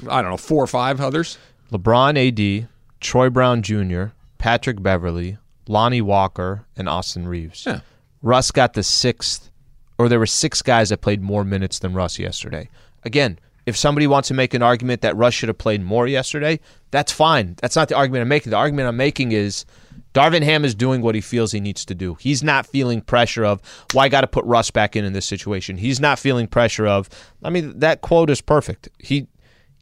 i 0.10 0.22
don't 0.22 0.32
know 0.32 0.38
four 0.38 0.64
or 0.64 0.68
five 0.68 1.02
others 1.02 1.38
LeBron 1.72 2.16
AD, 2.64 2.70
Troy 3.02 3.30
Brown 3.30 3.62
Jr., 3.62 4.06
Patrick 4.38 4.82
Beverley, 4.82 5.38
Lonnie 5.68 6.00
Walker, 6.02 6.66
and 6.78 6.88
Austin 6.88 7.28
Reaves. 7.28 7.66
Yeah. 7.66 7.82
Russ 8.22 8.52
got 8.52 8.74
the 8.74 8.84
sixth, 8.84 9.52
or 9.98 10.08
there 10.08 10.18
were 10.20 10.26
six 10.26 10.62
guys 10.62 10.88
that 10.90 11.02
played 11.02 11.22
more 11.22 11.44
minutes 11.44 11.80
than 11.80 11.94
Russ 11.94 12.18
yesterday. 12.20 12.70
Again, 13.08 13.40
if 13.66 13.78
somebody 13.78 14.06
wants 14.06 14.28
to 14.28 14.34
make 14.34 14.54
an 14.54 14.62
argument 14.62 15.02
that 15.02 15.16
Russ 15.16 15.34
should 15.34 15.48
have 15.48 15.58
played 15.58 15.82
more 15.82 16.08
yesterday, 16.08 16.60
that's 16.92 17.12
fine. 17.12 17.56
That's 17.62 17.76
not 17.76 17.88
the 17.88 17.96
argument 17.96 18.22
I'm 18.24 18.28
making. 18.28 18.52
The 18.52 18.58
argument 18.58 18.90
I'm 18.90 18.98
making 18.98 19.32
is 19.32 19.66
Darvin 20.14 20.44
Ham 20.44 20.66
is 20.66 20.76
doing 20.76 21.02
what 21.02 21.16
he 21.16 21.22
feels 21.22 21.54
he 21.54 21.62
needs 21.62 21.86
to 21.86 21.96
do. 21.96 22.16
He's 22.16 22.44
not 22.44 22.66
feeling 22.66 23.00
pressure 23.00 23.46
of, 23.46 23.62
well, 23.94 24.04
I 24.04 24.10
got 24.10 24.22
to 24.22 24.28
put 24.28 24.44
Russ 24.44 24.72
back 24.72 24.98
in 24.98 25.06
in 25.06 25.14
this 25.14 25.26
situation. 25.26 25.78
He's 25.78 26.02
not 26.02 26.20
feeling 26.20 26.48
pressure 26.48 26.86
of, 26.86 27.08
I 27.44 27.50
mean, 27.50 27.80
that 27.80 28.02
quote 28.02 28.30
is 28.30 28.42
perfect. 28.42 28.90
He 29.00 29.28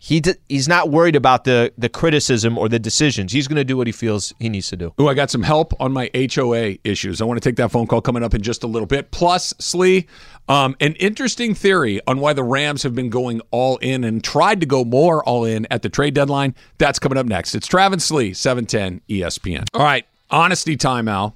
he 0.05 0.19
d- 0.19 0.35
he's 0.47 0.67
not 0.67 0.91
worried 0.91 1.15
about 1.15 1.45
the 1.45 1.73
the 1.79 1.89
criticism 1.89 2.59
or 2.59 2.69
the 2.69 2.77
decisions. 2.77 3.31
He's 3.31 3.47
going 3.47 3.55
to 3.55 3.63
do 3.63 3.75
what 3.75 3.87
he 3.87 3.91
feels 3.91 4.35
he 4.39 4.49
needs 4.49 4.69
to 4.69 4.77
do. 4.77 4.93
Oh, 4.99 5.07
I 5.07 5.15
got 5.15 5.31
some 5.31 5.41
help 5.41 5.73
on 5.81 5.91
my 5.91 6.11
HOA 6.13 6.75
issues. 6.83 7.21
I 7.21 7.25
want 7.25 7.41
to 7.41 7.49
take 7.49 7.55
that 7.55 7.71
phone 7.71 7.87
call 7.87 8.01
coming 8.01 8.21
up 8.23 8.35
in 8.35 8.43
just 8.43 8.63
a 8.63 8.67
little 8.67 8.85
bit. 8.85 9.09
Plus, 9.09 9.51
Slee, 9.57 10.05
um, 10.47 10.75
an 10.79 10.93
interesting 10.93 11.55
theory 11.55 12.01
on 12.05 12.19
why 12.19 12.33
the 12.33 12.43
Rams 12.43 12.83
have 12.83 12.93
been 12.93 13.09
going 13.09 13.41
all 13.49 13.77
in 13.77 14.03
and 14.03 14.23
tried 14.23 14.59
to 14.59 14.67
go 14.67 14.85
more 14.85 15.23
all 15.23 15.43
in 15.43 15.65
at 15.71 15.81
the 15.81 15.89
trade 15.89 16.13
deadline. 16.13 16.53
That's 16.77 16.99
coming 16.99 17.17
up 17.17 17.25
next. 17.25 17.55
It's 17.55 17.65
Travis 17.65 18.05
Slee, 18.05 18.33
710 18.35 19.01
ESPN. 19.09 19.65
All 19.73 19.81
right, 19.81 20.05
honesty 20.29 20.77
time, 20.77 21.07
Al. 21.07 21.35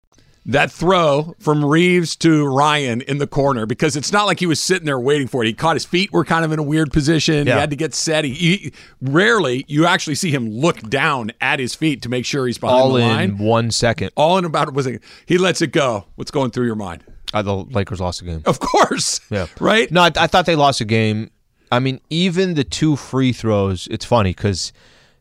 That 0.47 0.71
throw 0.71 1.35
from 1.39 1.63
Reaves 1.63 2.15
to 2.17 2.47
Ryan 2.47 3.01
in 3.01 3.19
the 3.19 3.27
corner 3.27 3.67
because 3.67 3.95
it's 3.95 4.11
not 4.11 4.25
like 4.25 4.39
he 4.39 4.47
was 4.47 4.59
sitting 4.59 4.85
there 4.87 4.99
waiting 4.99 5.27
for 5.27 5.43
it. 5.43 5.47
He 5.47 5.53
caught 5.53 5.75
his 5.75 5.85
feet 5.85 6.11
were 6.11 6.25
kind 6.25 6.43
of 6.43 6.51
in 6.51 6.57
a 6.57 6.63
weird 6.63 6.91
position. 6.91 7.45
Yeah. 7.45 7.53
He 7.53 7.59
had 7.59 7.69
to 7.69 7.75
get 7.75 7.93
set. 7.93 8.25
He, 8.25 8.33
he- 8.33 8.73
rarely 9.01 9.65
you 9.67 9.85
actually 9.85 10.15
see 10.15 10.31
him 10.31 10.49
look 10.49 10.79
down 10.81 11.31
at 11.41 11.59
his 11.59 11.75
feet 11.75 12.01
to 12.01 12.09
make 12.09 12.25
sure 12.25 12.47
he's 12.47 12.57
behind 12.57 12.79
All 12.81 12.93
the 12.93 13.01
in 13.01 13.07
line. 13.07 13.37
one 13.37 13.69
second. 13.69 14.09
All 14.15 14.39
in 14.39 14.45
about 14.45 14.73
was 14.73 14.87
it? 14.87 15.03
He 15.27 15.37
lets 15.37 15.61
it 15.61 15.67
go. 15.67 16.05
What's 16.15 16.31
going 16.31 16.49
through 16.49 16.65
your 16.65 16.75
mind? 16.75 17.03
Uh, 17.33 17.43
the 17.43 17.55
Lakers 17.55 18.01
lost 18.01 18.21
the 18.21 18.25
game. 18.25 18.41
Of 18.45 18.59
course. 18.59 19.21
Yeah. 19.29 19.45
Right. 19.59 19.91
No, 19.91 20.01
I, 20.01 20.11
I 20.17 20.25
thought 20.27 20.47
they 20.47 20.55
lost 20.55 20.81
a 20.81 20.85
game. 20.85 21.29
I 21.71 21.77
mean, 21.79 22.01
even 22.09 22.55
the 22.55 22.63
two 22.63 22.95
free 22.95 23.31
throws. 23.31 23.87
It's 23.91 24.05
funny 24.05 24.31
because 24.31 24.73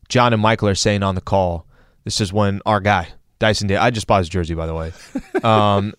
John 0.09 0.33
and 0.33 0.41
Michael 0.41 0.69
are 0.69 0.75
saying 0.75 1.03
on 1.03 1.15
the 1.15 1.21
call. 1.21 1.67
This 2.05 2.23
is 2.23 2.33
when 2.33 2.63
our 2.65 2.81
guy 2.81 3.09
Dyson 3.41 3.67
Day. 3.67 3.77
I 3.77 3.91
just 3.91 4.07
bought 4.07 4.19
his 4.19 4.29
jersey, 4.29 4.55
by 4.55 4.67
the 4.67 4.75
way. 4.75 4.93
Um, 5.45 5.95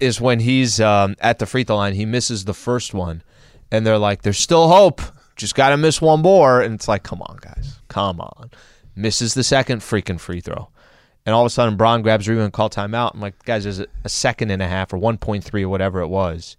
is 0.00 0.20
when 0.20 0.40
he's 0.40 0.80
um, 0.80 1.14
at 1.20 1.38
the 1.38 1.46
free 1.46 1.62
throw 1.62 1.76
line. 1.76 1.94
He 1.94 2.04
misses 2.04 2.44
the 2.44 2.54
first 2.54 2.92
one, 2.92 3.22
and 3.70 3.86
they're 3.86 3.96
like, 3.96 4.22
"There's 4.22 4.38
still 4.38 4.66
hope. 4.66 5.00
Just 5.36 5.54
got 5.54 5.68
to 5.70 5.76
miss 5.76 6.02
one 6.02 6.20
more." 6.20 6.60
And 6.60 6.74
it's 6.74 6.88
like, 6.88 7.04
"Come 7.04 7.22
on, 7.22 7.38
guys, 7.40 7.78
come 7.86 8.20
on." 8.20 8.50
Misses 8.96 9.34
the 9.34 9.44
second 9.44 9.82
freaking 9.82 10.18
free 10.18 10.40
throw. 10.40 10.68
And 11.24 11.32
all 11.32 11.42
of 11.42 11.46
a 11.46 11.50
sudden, 11.50 11.76
Brown 11.76 12.02
grabs 12.02 12.28
Rebound 12.28 12.46
and 12.46 12.52
call 12.52 12.68
timeout. 12.68 13.14
I'm 13.14 13.20
like, 13.20 13.44
guys, 13.44 13.62
there's 13.62 13.78
a, 13.78 13.86
second 14.08 14.50
and 14.50 14.60
a 14.60 14.66
half 14.66 14.92
or 14.92 14.98
1.3 14.98 15.62
or 15.62 15.68
whatever 15.68 16.00
it 16.00 16.08
was 16.08 16.56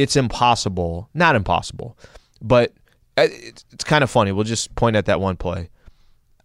it's 0.00 0.16
impossible. 0.16 1.08
Not 1.12 1.36
impossible, 1.36 1.96
but 2.40 2.72
uh, 3.18 3.26
it's, 3.30 3.64
it's 3.70 3.84
kind 3.84 4.02
of 4.02 4.10
funny. 4.10 4.32
We'll 4.32 4.44
just 4.44 4.74
point 4.74 4.96
at 4.96 5.06
that 5.06 5.20
one 5.20 5.36
play. 5.36 5.68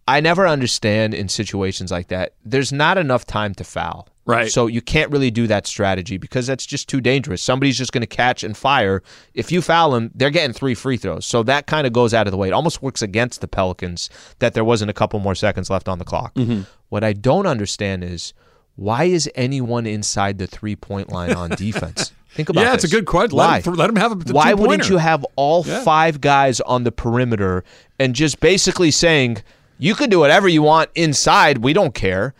I 0.08 0.20
never 0.20 0.46
understand 0.46 1.14
in 1.14 1.28
situations 1.28 1.90
like 1.90 2.08
that. 2.08 2.34
There's 2.44 2.72
not 2.72 2.96
enough 2.98 3.26
time 3.26 3.54
to 3.56 3.64
foul. 3.64 4.08
Right. 4.24 4.50
So 4.50 4.66
you 4.66 4.80
can't 4.82 5.10
really 5.12 5.30
do 5.30 5.46
that 5.46 5.66
strategy 5.68 6.16
because 6.16 6.48
that's 6.48 6.66
just 6.66 6.88
too 6.88 7.00
dangerous. 7.00 7.40
Somebody's 7.42 7.78
just 7.78 7.92
going 7.92 8.00
to 8.02 8.08
catch 8.08 8.42
and 8.42 8.56
fire. 8.56 9.02
If 9.34 9.52
you 9.52 9.62
foul 9.62 9.92
them, 9.92 10.10
they're 10.14 10.30
getting 10.30 10.52
three 10.52 10.74
free 10.74 10.96
throws. 10.96 11.24
So 11.26 11.44
that 11.44 11.66
kind 11.68 11.86
of 11.86 11.92
goes 11.92 12.12
out 12.12 12.26
of 12.26 12.32
the 12.32 12.36
way. 12.36 12.48
It 12.48 12.52
almost 12.52 12.82
works 12.82 13.02
against 13.02 13.40
the 13.40 13.46
Pelicans 13.48 14.10
that 14.40 14.54
there 14.54 14.64
wasn't 14.64 14.90
a 14.90 14.94
couple 14.94 15.20
more 15.20 15.36
seconds 15.36 15.70
left 15.70 15.88
on 15.88 15.98
the 16.00 16.04
clock. 16.04 16.34
Mm-hmm. 16.34 16.62
What 16.88 17.04
I 17.04 17.12
don't 17.12 17.46
understand 17.46 18.02
is 18.02 18.32
why 18.74 19.04
is 19.04 19.30
anyone 19.36 19.86
inside 19.86 20.38
the 20.38 20.48
three 20.48 20.74
point 20.76 21.10
line 21.10 21.32
on 21.32 21.50
defense? 21.50 22.12
Think 22.30 22.48
about 22.48 22.62
Yeah, 22.62 22.74
it's 22.74 22.84
a 22.84 22.88
good 22.88 23.06
question. 23.06 23.36
Why? 23.38 23.54
Let 23.56 23.66
him, 23.66 23.74
let 23.74 23.90
him 23.90 23.96
have 23.96 24.12
a 24.12 24.32
Why 24.32 24.54
wouldn't 24.54 24.88
you 24.88 24.98
have 24.98 25.24
all 25.36 25.64
Yeah. 25.64 25.82
five 25.84 26.20
guys 26.20 26.60
on 26.62 26.82
the 26.82 26.92
perimeter 26.92 27.62
and 28.00 28.12
just 28.14 28.40
basically 28.40 28.90
saying, 28.90 29.38
you 29.78 29.94
can 29.94 30.10
do 30.10 30.18
whatever 30.18 30.48
you 30.48 30.62
want 30.62 30.90
inside, 30.94 31.58
we 31.58 31.72
don't 31.72 31.94
care. 31.94 32.34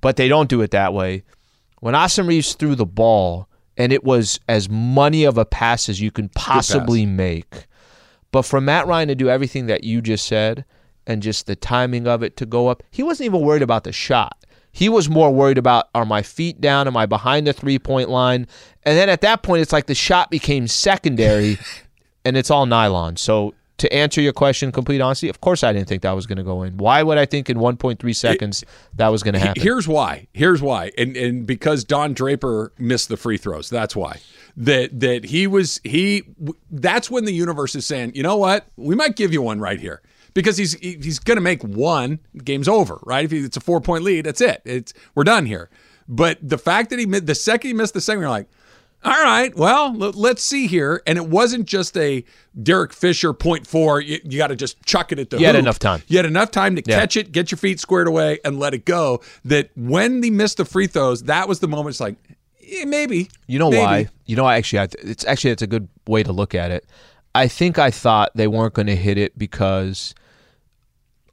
But 0.00 0.16
they 0.16 0.28
don't 0.28 0.48
do 0.48 0.60
it 0.60 0.70
that 0.72 0.92
way. 0.92 1.24
When 1.80 1.94
Austin 1.94 2.26
Reaves 2.26 2.54
threw 2.54 2.74
the 2.74 2.86
ball, 2.86 3.48
and 3.76 3.92
it 3.92 4.04
was 4.04 4.40
as 4.48 4.68
money 4.68 5.24
of 5.24 5.38
a 5.38 5.44
pass 5.44 5.88
as 5.88 6.00
you 6.00 6.10
can 6.10 6.28
possibly 6.30 7.06
make. 7.06 7.66
But 8.32 8.42
for 8.42 8.60
Matt 8.60 8.86
Ryan 8.86 9.08
to 9.08 9.14
do 9.14 9.28
everything 9.28 9.66
that 9.66 9.84
you 9.84 10.00
just 10.00 10.26
said 10.26 10.64
and 11.06 11.22
just 11.22 11.46
the 11.46 11.56
timing 11.56 12.06
of 12.06 12.22
it 12.22 12.36
to 12.38 12.46
go 12.46 12.68
up, 12.68 12.82
he 12.90 13.02
wasn't 13.02 13.26
even 13.26 13.42
worried 13.42 13.62
about 13.62 13.84
the 13.84 13.92
shot. 13.92 14.36
He 14.72 14.88
was 14.88 15.08
more 15.08 15.32
worried 15.32 15.58
about 15.58 15.88
are 15.94 16.04
my 16.04 16.22
feet 16.22 16.60
down? 16.60 16.86
Am 16.86 16.96
I 16.96 17.06
behind 17.06 17.46
the 17.46 17.52
three 17.52 17.78
point 17.78 18.10
line? 18.10 18.46
And 18.82 18.96
then 18.96 19.08
at 19.08 19.22
that 19.22 19.42
point, 19.42 19.62
it's 19.62 19.72
like 19.72 19.86
the 19.86 19.94
shot 19.94 20.30
became 20.30 20.68
secondary 20.68 21.58
and 22.24 22.36
it's 22.36 22.50
all 22.50 22.66
nylon. 22.66 23.16
So 23.16 23.54
to 23.78 23.92
answer 23.92 24.20
your 24.20 24.32
question, 24.32 24.72
complete 24.72 25.00
honesty, 25.00 25.28
of 25.28 25.40
course 25.40 25.62
I 25.62 25.72
didn't 25.72 25.88
think 25.88 26.02
that 26.02 26.12
was 26.12 26.26
going 26.26 26.38
to 26.38 26.44
go 26.44 26.62
in. 26.62 26.76
Why 26.78 27.02
would 27.02 27.18
I 27.18 27.26
think 27.26 27.50
in 27.50 27.58
1.3 27.58 28.16
seconds 28.16 28.64
that 28.94 29.08
was 29.08 29.22
going 29.22 29.34
to 29.34 29.40
happen? 29.40 29.62
Here's 29.62 29.86
why. 29.86 30.28
Here's 30.32 30.62
why. 30.62 30.92
And 30.96 31.16
and 31.16 31.46
because 31.46 31.84
Don 31.84 32.14
Draper 32.14 32.72
missed 32.78 33.08
the 33.08 33.16
free 33.16 33.36
throws. 33.36 33.68
That's 33.68 33.94
why. 33.94 34.20
That 34.56 34.98
that 35.00 35.24
he 35.24 35.46
was 35.46 35.80
he 35.84 36.24
that's 36.70 37.10
when 37.10 37.26
the 37.26 37.32
universe 37.34 37.74
is 37.74 37.84
saying, 37.86 38.12
"You 38.14 38.22
know 38.22 38.36
what? 38.36 38.66
We 38.76 38.94
might 38.94 39.16
give 39.16 39.32
you 39.32 39.42
one 39.42 39.60
right 39.60 39.78
here." 39.78 40.00
Because 40.32 40.56
he's 40.58 40.74
he's 40.74 41.18
going 41.18 41.36
to 41.36 41.42
make 41.42 41.62
one, 41.62 42.18
game's 42.44 42.68
over, 42.68 42.98
right? 43.04 43.24
If 43.24 43.30
he- 43.30 43.38
it's 43.38 43.56
a 43.56 43.60
4-point 43.60 44.04
lead, 44.04 44.26
that's 44.26 44.42
it. 44.42 44.60
It's 44.66 44.92
we're 45.14 45.24
done 45.24 45.46
here. 45.46 45.70
But 46.08 46.38
the 46.42 46.58
fact 46.58 46.90
that 46.90 46.98
he 46.98 47.04
the 47.06 47.34
second 47.34 47.68
he 47.68 47.74
missed 47.74 47.94
the 47.94 48.00
second, 48.02 48.20
you're 48.20 48.28
like, 48.30 48.48
all 49.06 49.22
right, 49.22 49.54
well, 49.56 49.94
let's 49.94 50.42
see 50.42 50.66
here. 50.66 51.00
And 51.06 51.16
it 51.16 51.28
wasn't 51.28 51.66
just 51.66 51.96
a 51.96 52.24
Derek 52.60 52.92
Fisher 52.92 53.32
point 53.32 53.66
four. 53.66 54.00
You, 54.00 54.18
you 54.24 54.36
got 54.36 54.48
to 54.48 54.56
just 54.56 54.84
chuck 54.84 55.12
it 55.12 55.18
at 55.20 55.30
the 55.30 55.38
You 55.38 55.46
had 55.46 55.54
enough 55.54 55.78
time. 55.78 56.02
You 56.08 56.16
had 56.18 56.26
enough 56.26 56.50
time 56.50 56.74
to 56.74 56.82
Yeah. 56.84 56.98
catch 56.98 57.16
it, 57.16 57.30
get 57.30 57.50
your 57.52 57.58
feet 57.58 57.78
squared 57.78 58.08
away, 58.08 58.40
and 58.44 58.58
let 58.58 58.74
it 58.74 58.84
go. 58.84 59.20
That 59.44 59.70
when 59.76 60.20
they 60.22 60.30
missed 60.30 60.56
the 60.56 60.64
free 60.64 60.88
throws, 60.88 61.22
that 61.24 61.48
was 61.48 61.60
the 61.60 61.68
moment. 61.68 61.90
It's 61.90 62.00
like, 62.00 62.16
eh, 62.68 62.84
maybe. 62.84 63.30
You 63.46 63.60
know 63.60 63.70
maybe. 63.70 63.80
why? 63.80 64.08
You 64.24 64.34
know, 64.34 64.44
I 64.44 64.56
actually, 64.56 64.80
I 64.80 64.88
it's 64.98 65.24
actually 65.24 65.52
it's 65.52 65.62
a 65.62 65.68
good 65.68 65.88
way 66.08 66.24
to 66.24 66.32
look 66.32 66.54
at 66.54 66.72
it. 66.72 66.84
I 67.34 67.46
think 67.46 67.78
I 67.78 67.92
thought 67.92 68.32
they 68.34 68.48
weren't 68.48 68.74
going 68.74 68.86
to 68.88 68.96
hit 68.96 69.18
it 69.18 69.38
because 69.38 70.14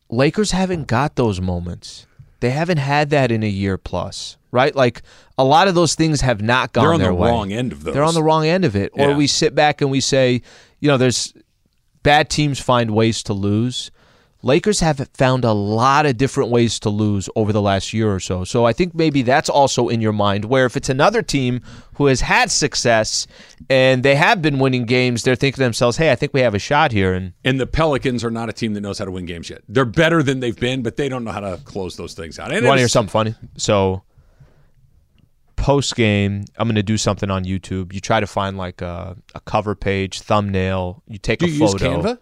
Lakers 0.09 0.51
haven't 0.51 0.87
got 0.87 1.15
those 1.15 1.41
moments. 1.41 2.05
They 2.43 2.49
haven't 2.49 2.79
had 2.79 3.09
that 3.11 3.31
in 3.31 3.41
a 3.41 3.47
year 3.47 3.77
plus, 3.77 4.35
right? 4.51 4.75
Like 4.75 5.01
a 5.37 5.45
lot 5.45 5.69
of 5.69 5.75
those 5.75 5.95
things 5.95 6.19
have 6.19 6.41
not 6.41 6.73
gone 6.73 6.83
They're 6.83 6.93
on 6.95 6.99
their 6.99 7.07
the 7.11 7.15
way. 7.15 7.29
wrong 7.29 7.53
end 7.53 7.71
of 7.71 7.83
those. 7.85 7.93
They're 7.93 8.03
on 8.03 8.15
the 8.15 8.21
wrong 8.21 8.45
end 8.45 8.65
of 8.65 8.75
it. 8.75 8.91
Or 8.95 9.11
Yeah. 9.11 9.15
we 9.15 9.27
sit 9.27 9.55
back 9.55 9.79
and 9.79 9.89
we 9.89 10.01
say, 10.01 10.41
you 10.81 10.89
know, 10.89 10.97
there's 10.97 11.33
bad 12.03 12.29
teams 12.29 12.59
find 12.59 12.91
ways 12.91 13.23
to 13.23 13.33
lose. 13.33 13.91
Lakers 14.45 14.81
have 14.81 15.09
found 15.13 15.45
a 15.45 15.53
lot 15.53 16.05
of 16.05 16.17
different 16.17 16.49
ways 16.49 16.77
to 16.81 16.89
lose 16.89 17.29
over 17.35 17.53
the 17.53 17.61
last 17.61 17.93
year 17.93 18.13
or 18.13 18.19
so. 18.19 18.43
So 18.43 18.65
I 18.65 18.73
think 18.73 18.93
maybe 18.93 19.21
that's 19.21 19.49
also 19.49 19.87
in 19.87 20.01
your 20.01 20.11
mind 20.11 20.45
where 20.45 20.65
if 20.65 20.75
it's 20.75 20.89
another 20.89 21.21
team 21.21 21.61
who 21.95 22.07
has 22.07 22.19
had 22.19 22.51
success 22.51 23.25
and 23.69 24.03
they 24.03 24.15
have 24.15 24.41
been 24.41 24.59
winning 24.59 24.85
games, 24.85 25.23
they're 25.23 25.35
thinking 25.35 25.59
to 25.59 25.63
themselves, 25.63 25.95
"Hey, 25.95 26.11
I 26.11 26.15
think 26.15 26.33
we 26.33 26.41
have 26.41 26.53
a 26.53 26.59
shot 26.59 26.91
here." 26.91 27.13
And 27.13 27.31
And 27.45 27.57
the 27.57 27.65
Pelicans 27.65 28.21
are 28.23 28.31
not 28.31 28.49
a 28.49 28.53
team 28.53 28.73
that 28.73 28.81
knows 28.81 28.99
how 28.99 29.05
to 29.05 29.11
win 29.11 29.25
games 29.25 29.49
yet. 29.49 29.61
They're 29.69 29.85
better 29.85 30.21
than 30.21 30.41
they've 30.41 30.59
been, 30.59 30.83
but 30.83 30.97
they 30.97 31.07
don't 31.07 31.23
know 31.23 31.31
how 31.31 31.39
to 31.39 31.57
close 31.63 31.95
those 31.95 32.13
things 32.13 32.37
out. 32.37 32.51
And 32.51 32.61
you 32.61 32.67
want 32.67 32.77
to 32.77 32.81
hear 32.81 32.89
something 32.89 33.11
funny? 33.11 33.35
So 33.57 34.03
post 35.55 35.95
game, 35.95 36.43
I'm 36.57 36.67
going 36.67 36.75
to 36.75 36.83
do 36.83 36.97
something 36.97 37.31
on 37.31 37.45
YouTube. 37.45 37.93
You 37.93 38.01
try 38.01 38.19
to 38.19 38.27
find 38.27 38.57
like 38.57 38.81
a, 38.81 39.15
a 39.33 39.39
cover 39.39 39.75
page, 39.75 40.19
thumbnail. 40.19 41.01
You 41.07 41.17
take 41.17 41.39
Do 41.39 41.45
a 41.45 41.49
you 41.49 41.61
use 41.61 41.71
photo. 41.71 42.01
Canva? 42.01 42.19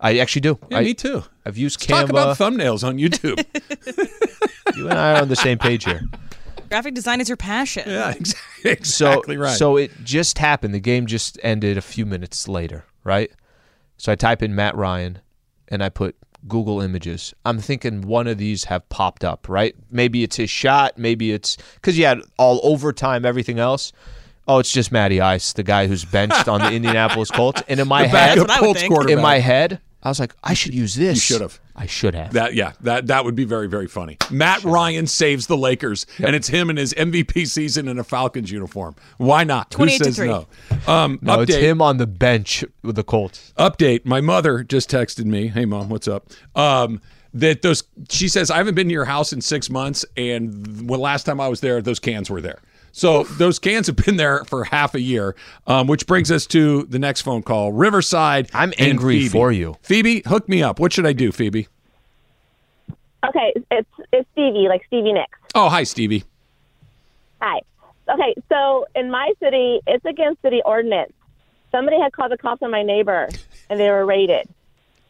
I 0.00 0.18
actually 0.18 0.42
do. 0.42 0.58
Yeah, 0.70 0.78
I, 0.78 0.84
me 0.84 0.94
too. 0.94 1.24
I've 1.44 1.58
used 1.58 1.80
Let's 1.80 1.86
Canva. 1.86 2.00
Talk 2.00 2.10
about 2.10 2.36
thumbnails 2.36 2.86
on 2.86 2.98
YouTube. 2.98 3.44
you 4.76 4.88
and 4.88 4.98
I 4.98 5.14
are 5.14 5.22
on 5.22 5.28
the 5.28 5.36
same 5.36 5.58
page 5.58 5.84
here. 5.84 6.02
Graphic 6.68 6.94
design 6.94 7.20
is 7.20 7.28
your 7.28 7.36
passion. 7.36 7.84
yeah, 7.86 8.10
exactly. 8.16 8.84
So, 8.84 9.10
exactly 9.10 9.36
right. 9.38 9.56
so 9.56 9.76
it 9.76 9.90
just 10.04 10.38
happened. 10.38 10.74
The 10.74 10.80
game 10.80 11.06
just 11.06 11.38
ended 11.42 11.76
a 11.78 11.82
few 11.82 12.04
minutes 12.06 12.46
later, 12.46 12.84
right? 13.04 13.30
So 13.96 14.12
I 14.12 14.14
type 14.14 14.42
in 14.42 14.54
Matt 14.54 14.76
Ryan 14.76 15.20
and 15.68 15.82
I 15.82 15.88
put 15.88 16.16
Google 16.46 16.80
Images. 16.80 17.34
I'm 17.44 17.58
thinking 17.58 18.02
one 18.02 18.26
of 18.26 18.38
these 18.38 18.64
have 18.64 18.88
popped 18.90 19.24
up, 19.24 19.48
right? 19.48 19.74
Maybe 19.90 20.22
it's 20.22 20.36
his 20.36 20.50
shot. 20.50 20.98
Maybe 20.98 21.32
it's 21.32 21.56
because 21.74 21.98
you 21.98 22.04
had 22.04 22.20
all 22.36 22.60
overtime, 22.62 23.24
everything 23.24 23.58
else. 23.58 23.92
Oh, 24.46 24.58
it's 24.58 24.72
just 24.72 24.92
Matty 24.92 25.20
Ice, 25.20 25.52
the 25.52 25.62
guy 25.62 25.86
who's 25.86 26.04
benched 26.06 26.48
on 26.48 26.60
the 26.60 26.70
Indianapolis 26.72 27.30
Colts. 27.30 27.62
And 27.68 27.80
in 27.80 27.88
my 27.88 28.02
the 28.02 28.08
head, 28.08 28.36
backup 28.36 28.48
what 28.48 28.50
I 28.50 28.60
would 28.60 28.64
Colts 28.66 28.82
quarterback. 28.88 29.16
in 29.16 29.22
my 29.22 29.38
head, 29.38 29.80
I 30.02 30.08
was 30.08 30.20
like, 30.20 30.34
I 30.44 30.54
should 30.54 30.74
use 30.74 30.94
this. 30.94 31.16
You 31.16 31.34
should 31.34 31.40
have. 31.40 31.58
I 31.74 31.86
should 31.86 32.14
have. 32.14 32.32
That 32.32 32.54
yeah, 32.54 32.72
that 32.82 33.08
that 33.08 33.24
would 33.24 33.34
be 33.34 33.44
very 33.44 33.68
very 33.68 33.88
funny. 33.88 34.16
Matt 34.30 34.62
Ryan 34.64 35.06
saves 35.06 35.46
the 35.46 35.56
Lakers, 35.56 36.06
and 36.18 36.36
it's 36.36 36.48
him 36.48 36.70
in 36.70 36.76
his 36.76 36.94
MVP 36.94 37.48
season 37.48 37.88
in 37.88 37.98
a 37.98 38.04
Falcons 38.04 38.50
uniform. 38.50 38.94
Why 39.16 39.44
not? 39.44 39.72
Who 39.74 39.78
28 39.78 39.98
to 39.98 40.04
says 40.04 40.16
three. 40.16 40.28
no? 40.28 40.46
Um, 40.86 41.18
no, 41.20 41.38
update. 41.38 41.42
it's 41.42 41.56
him 41.56 41.82
on 41.82 41.96
the 41.96 42.06
bench 42.06 42.64
with 42.82 42.96
the 42.96 43.04
Colts. 43.04 43.52
Update. 43.58 44.04
My 44.04 44.20
mother 44.20 44.62
just 44.62 44.90
texted 44.90 45.24
me. 45.24 45.48
Hey 45.48 45.64
mom, 45.64 45.88
what's 45.88 46.08
up? 46.08 46.30
Um, 46.54 47.00
that 47.34 47.62
those 47.62 47.82
she 48.08 48.28
says 48.28 48.50
I 48.50 48.56
haven't 48.58 48.74
been 48.74 48.88
to 48.88 48.92
your 48.92 49.04
house 49.04 49.32
in 49.32 49.40
six 49.40 49.68
months, 49.68 50.04
and 50.16 50.88
when 50.88 51.00
last 51.00 51.24
time 51.24 51.40
I 51.40 51.48
was 51.48 51.60
there, 51.60 51.82
those 51.82 51.98
cans 51.98 52.30
were 52.30 52.40
there. 52.40 52.60
So 52.92 53.24
those 53.24 53.58
cans 53.58 53.86
have 53.86 53.96
been 53.96 54.16
there 54.16 54.44
for 54.44 54.64
half 54.64 54.94
a 54.94 55.00
year, 55.00 55.36
um, 55.66 55.86
which 55.86 56.06
brings 56.06 56.30
us 56.30 56.46
to 56.48 56.84
the 56.84 56.98
next 56.98 57.22
phone 57.22 57.42
call. 57.42 57.72
Riverside. 57.72 58.50
I'm 58.52 58.72
angry 58.78 59.18
Phoebe. 59.20 59.28
for 59.28 59.52
you. 59.52 59.76
Phoebe. 59.82 60.22
Hook 60.26 60.48
me 60.48 60.62
up. 60.62 60.80
What 60.80 60.92
should 60.92 61.06
I 61.06 61.12
do, 61.12 61.30
Phoebe? 61.32 61.68
Okay, 63.26 63.52
it's 63.70 63.88
it's 64.12 64.28
Stevie, 64.32 64.68
like 64.68 64.84
Stevie 64.86 65.12
Nicks. 65.12 65.38
Oh, 65.54 65.68
hi, 65.68 65.82
Stevie. 65.82 66.24
Hi. 67.42 67.60
Okay, 68.08 68.34
so 68.48 68.86
in 68.94 69.10
my 69.10 69.32
city, 69.40 69.80
it's 69.86 70.04
against 70.04 70.40
city 70.40 70.62
ordinance. 70.64 71.12
Somebody 71.70 72.00
had 72.00 72.12
called 72.12 72.32
the 72.32 72.38
cops 72.38 72.62
on 72.62 72.70
my 72.70 72.82
neighbor, 72.82 73.28
and 73.68 73.78
they 73.78 73.90
were 73.90 74.06
raided. 74.06 74.48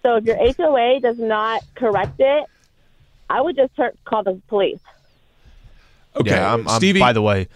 So 0.02 0.16
if 0.16 0.24
your 0.24 0.36
HOA 0.36 1.00
does 1.00 1.18
not 1.18 1.62
correct 1.74 2.18
it, 2.18 2.46
I 3.30 3.40
would 3.40 3.56
just 3.56 3.74
tur- 3.76 3.94
call 4.04 4.22
the 4.24 4.40
police. 4.48 4.80
Okay, 6.16 6.30
Yeah, 6.30 6.54
I'm, 6.54 6.66
I'm, 6.66 6.76
Stevie. 6.76 7.00
By 7.00 7.12
the 7.12 7.22
way, 7.22 7.48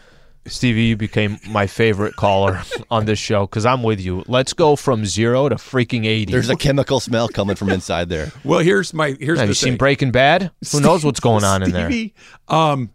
Stevie, 0.47 0.83
you 0.85 0.97
became 0.97 1.39
my 1.49 1.67
favorite 1.67 2.17
caller 2.17 2.63
on 2.91 3.05
this 3.05 3.19
show 3.19 3.47
because 3.47 3.65
I'm 3.65 3.83
with 3.83 4.01
you. 4.01 4.25
Let's 4.27 4.53
go 4.53 4.75
from 4.75 5.07
zero 5.07 5.49
to 5.49 5.55
freaking 5.55 6.05
eighty. 6.05 6.33
There's 6.33 6.49
a 6.51 6.57
chemical 6.57 6.99
smell 6.99 7.29
coming 7.29 7.55
from 7.55 7.71
inside 7.71 8.09
there. 8.09 8.33
well, 8.45 8.61
here's 8.61 8.93
my 8.93 9.17
here's 9.21 9.39
Have 9.39 9.49
the 9.49 9.53
you 9.53 9.55
seen. 9.55 9.77
Breaking 9.77 10.11
Bad? 10.11 10.51
Who 10.73 10.81
knows 10.81 11.05
what's 11.05 11.21
going 11.21 11.45
on 11.45 11.63
in 11.63 11.71
there? 11.71 11.89
Stevie, 11.89 12.15
um, 12.49 12.91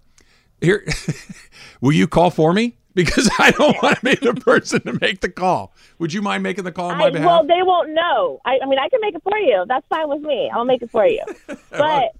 here, 0.59 0.85
will 1.81 1.93
you 1.93 2.07
call 2.07 2.29
for 2.31 2.51
me? 2.53 2.75
Because 2.93 3.29
I 3.37 3.51
don't 3.51 3.81
want 3.81 3.99
to 3.99 4.03
be 4.03 4.15
the 4.15 4.33
person 4.33 4.81
to 4.81 4.97
make 4.99 5.21
the 5.21 5.29
call. 5.29 5.71
Would 5.99 6.11
you 6.13 6.23
mind 6.23 6.41
making 6.41 6.63
the 6.63 6.71
call 6.71 6.89
on 6.89 6.97
my 6.97 7.05
I, 7.05 7.09
behalf? 7.11 7.27
well, 7.27 7.45
they 7.45 7.61
won't 7.61 7.91
know. 7.91 8.41
I, 8.43 8.57
I 8.61 8.65
mean, 8.65 8.79
I 8.79 8.89
can 8.89 8.99
make 9.01 9.13
it 9.13 9.21
for 9.23 9.37
you. 9.37 9.65
That's 9.67 9.85
fine 9.87 10.09
with 10.09 10.21
me. 10.21 10.49
I'll 10.51 10.65
make 10.65 10.81
it 10.81 10.89
for 10.89 11.05
you. 11.05 11.23
but 11.69 12.15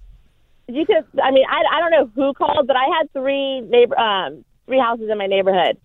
you 0.68 0.86
could. 0.86 1.04
I 1.20 1.32
mean, 1.32 1.44
I, 1.50 1.76
I 1.76 1.80
don't 1.80 1.90
know 1.90 2.10
who 2.14 2.32
called, 2.32 2.68
but 2.68 2.76
I 2.76 2.84
had 2.96 3.12
three 3.12 3.60
neighbor 3.62 3.98
um, 3.98 4.44
three 4.68 4.78
houses 4.78 5.08
in 5.10 5.18
my 5.18 5.26
neighborhood, 5.26 5.76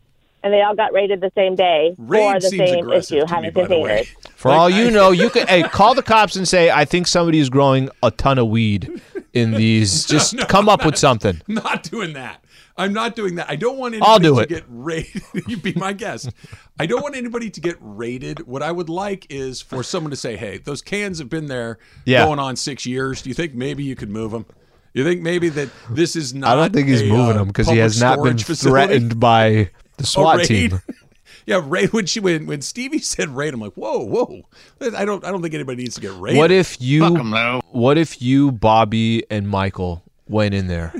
and 0.43 0.53
they 0.53 0.61
all 0.61 0.75
got 0.75 0.93
raided 0.93 1.21
the 1.21 1.31
same 1.35 1.55
day 1.55 1.95
for 1.97 2.05
the 2.39 2.41
seems 2.41 2.69
same 2.69 2.79
aggressive 2.85 3.17
issue, 3.17 3.19
to 3.21 3.25
me, 3.25 3.31
having 3.33 3.51
by 3.51 3.65
the 3.67 3.79
way. 3.79 3.97
containers. 4.05 4.33
For 4.35 4.49
Like, 4.49 4.59
all 4.59 4.69
you 4.69 4.91
know, 4.97 5.11
you 5.11 5.29
could 5.29 5.49
hey 5.49 5.63
call 5.63 5.95
the 5.95 6.03
cops 6.03 6.35
and 6.35 6.47
say, 6.47 6.69
"I 6.69 6.85
think 6.85 7.07
somebody 7.07 7.39
is 7.39 7.49
growing 7.49 7.89
a 8.03 8.11
ton 8.11 8.37
of 8.37 8.47
weed 8.49 9.01
in 9.33 9.51
these." 9.63 10.05
Just 10.05 10.37
come 10.49 10.69
up 10.69 10.85
with 10.85 10.97
something. 10.97 11.41
Not 11.47 11.83
doing 11.83 12.13
that. 12.13 12.39
I'm 12.75 12.91
not 12.91 13.15
doing 13.15 13.35
that. 13.35 13.47
I 13.51 13.55
don't 13.55 13.77
want 13.77 13.93
I'll 14.01 14.17
do 14.17 14.33
to 14.33 14.39
it. 14.41 14.49
get 14.49 14.63
raided. 14.67 15.21
you 15.47 15.57
be 15.57 15.73
my 15.75 15.93
guest. 15.93 16.31
I 16.79 16.87
don't 16.87 17.03
want 17.03 17.15
anybody 17.15 17.51
to 17.51 17.61
get 17.61 17.77
raided. 17.79 18.47
What 18.47 18.63
I 18.63 18.71
would 18.71 18.89
like 18.89 19.27
is 19.29 19.61
for 19.61 19.83
someone 19.83 20.09
to 20.09 20.17
say, 20.17 20.37
"Hey, 20.37 20.57
those 20.57 20.81
cans 20.81 21.19
have 21.19 21.29
been 21.29 21.45
there 21.45 21.77
Yeah. 22.05 22.25
going 22.25 22.39
on 22.39 22.55
six 22.55 22.87
years. 22.87 23.21
Do 23.21 23.29
you 23.29 23.35
think 23.35 23.53
maybe 23.53 23.83
you 23.83 23.95
could 23.95 24.09
move 24.09 24.31
them? 24.31 24.47
You 24.93 25.03
think 25.03 25.21
maybe 25.21 25.49
that 25.49 25.69
this 25.89 26.15
is 26.15 26.33
not? 26.33 26.51
I 26.51 26.61
don't 26.61 26.73
think 26.73 26.87
he's 26.87 27.01
a, 27.01 27.07
moving 27.07 27.31
uh, 27.35 27.39
them 27.39 27.47
because 27.47 27.67
he 27.67 27.77
has 27.79 27.99
not 27.99 28.21
been 28.23 28.37
facility? 28.37 28.87
threatened 28.87 29.19
by 29.19 29.49
the 29.97 30.03
A 30.03 30.05
SWAT 30.05 30.43
team. 30.43 30.81
yeah, 31.45 31.61
raid. 31.63 31.91
When 31.93 32.05
she 32.05 32.19
when 32.19 32.45
when 32.45 32.61
Stevie 32.61 32.99
said 32.99 33.29
raid, 33.29 33.55
I'm 33.55 33.59
like, 33.59 33.73
whoa, 33.73 33.99
whoa. 33.99 34.43
I 34.79 35.03
don't 35.03 35.25
I 35.25 35.31
don't 35.31 35.41
think 35.41 35.55
anybody 35.55 35.83
needs 35.83 35.95
to 35.95 36.01
get 36.01 36.13
raided. 36.13 36.37
What 36.37 36.51
if 36.51 36.79
you? 36.79 37.61
What 37.71 37.97
if 37.97 38.21
you, 38.21 38.51
Bobby, 38.51 39.23
and 39.31 39.49
Michael 39.49 40.03
went 40.27 40.53
in 40.53 40.67
there, 40.67 40.93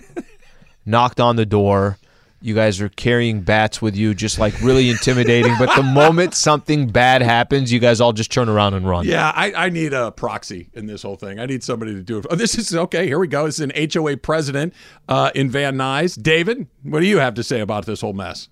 knocked 0.86 1.20
on 1.20 1.36
the 1.36 1.46
door? 1.46 1.98
You 2.44 2.54
guys 2.54 2.82
are 2.82 2.90
carrying 2.90 3.40
bats 3.40 3.82
with 3.82 3.96
you, 3.96 4.14
just 4.14 4.38
like 4.38 4.60
really 4.62 4.90
intimidating. 4.90 5.56
But 5.58 5.74
the 5.78 5.82
moment 5.82 6.34
something 6.34 6.90
bad 6.90 7.22
happens, 7.22 7.72
you 7.72 7.80
guys 7.80 8.02
all 8.02 8.12
just 8.12 8.34
turn 8.34 8.50
around 8.50 8.74
and 8.74 8.86
run. 8.86 9.06
Yeah, 9.06 9.32
I, 9.34 9.54
I 9.54 9.70
need 9.70 9.94
a 9.94 10.12
proxy 10.12 10.68
in 10.74 10.86
this 10.86 11.04
whole 11.04 11.16
thing. 11.16 11.40
I 11.40 11.46
need 11.46 11.64
somebody 11.64 11.94
to 11.94 12.02
do 12.02 12.18
it. 12.18 12.26
Oh, 12.30 12.36
this 12.36 12.56
is 12.56 12.76
okay. 12.76 13.08
Here 13.08 13.18
we 13.18 13.30
go. 13.30 13.46
This 13.46 13.62
is 13.62 13.72
an 13.72 13.90
HOA 13.94 14.18
president 14.18 14.74
uh, 15.08 15.32
in 15.34 15.52
Van 15.52 15.78
Nuys. 15.78 16.22
David, 16.22 16.68
what 16.82 17.00
do 17.00 17.06
you 17.06 17.20
have 17.20 17.34
to 17.36 17.44
say 17.44 17.62
about 17.62 17.86
this 17.86 18.02
whole 18.02 18.12
mess? 18.12 18.50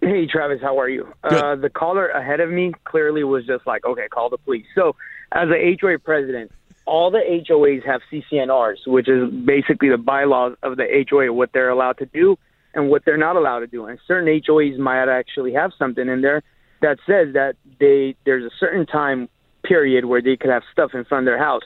Hey, 0.00 0.26
Travis, 0.26 0.60
how 0.62 0.78
are 0.78 0.88
you? 0.88 1.12
Good. 1.28 1.32
Uh, 1.32 1.56
the 1.56 1.70
caller 1.70 2.06
ahead 2.06 2.38
of 2.38 2.50
me 2.50 2.72
clearly 2.84 3.24
was 3.24 3.44
just 3.44 3.66
like, 3.66 3.84
okay, 3.84 4.06
call 4.12 4.30
the 4.30 4.38
police. 4.38 4.66
So, 4.76 4.94
as 5.32 5.48
a 5.48 5.76
HOA 5.80 5.98
president, 5.98 6.52
all 6.86 7.10
the 7.10 7.18
HOAs 7.18 7.84
have 7.84 8.00
CC&Rs, 8.12 8.82
which 8.86 9.08
is 9.08 9.28
basically 9.28 9.88
the 9.88 9.98
bylaws 9.98 10.56
of 10.62 10.76
the 10.76 11.04
HOA, 11.10 11.32
what 11.32 11.50
they're 11.52 11.70
allowed 11.70 11.98
to 11.98 12.06
do 12.06 12.38
and 12.74 12.88
what 12.88 13.04
they're 13.04 13.16
not 13.16 13.36
allowed 13.36 13.60
to 13.60 13.66
do. 13.66 13.86
And 13.86 13.98
certain 14.06 14.28
HOAs 14.40 14.78
might 14.78 15.08
actually 15.08 15.52
have 15.52 15.72
something 15.78 16.08
in 16.08 16.20
there 16.20 16.42
that 16.80 16.98
says 17.06 17.34
that 17.34 17.56
they 17.78 18.16
there's 18.24 18.44
a 18.44 18.54
certain 18.58 18.86
time 18.86 19.28
period 19.62 20.04
where 20.04 20.20
they 20.20 20.36
could 20.36 20.50
have 20.50 20.62
stuff 20.72 20.94
in 20.94 21.04
front 21.04 21.26
of 21.26 21.32
their 21.32 21.38
house. 21.38 21.62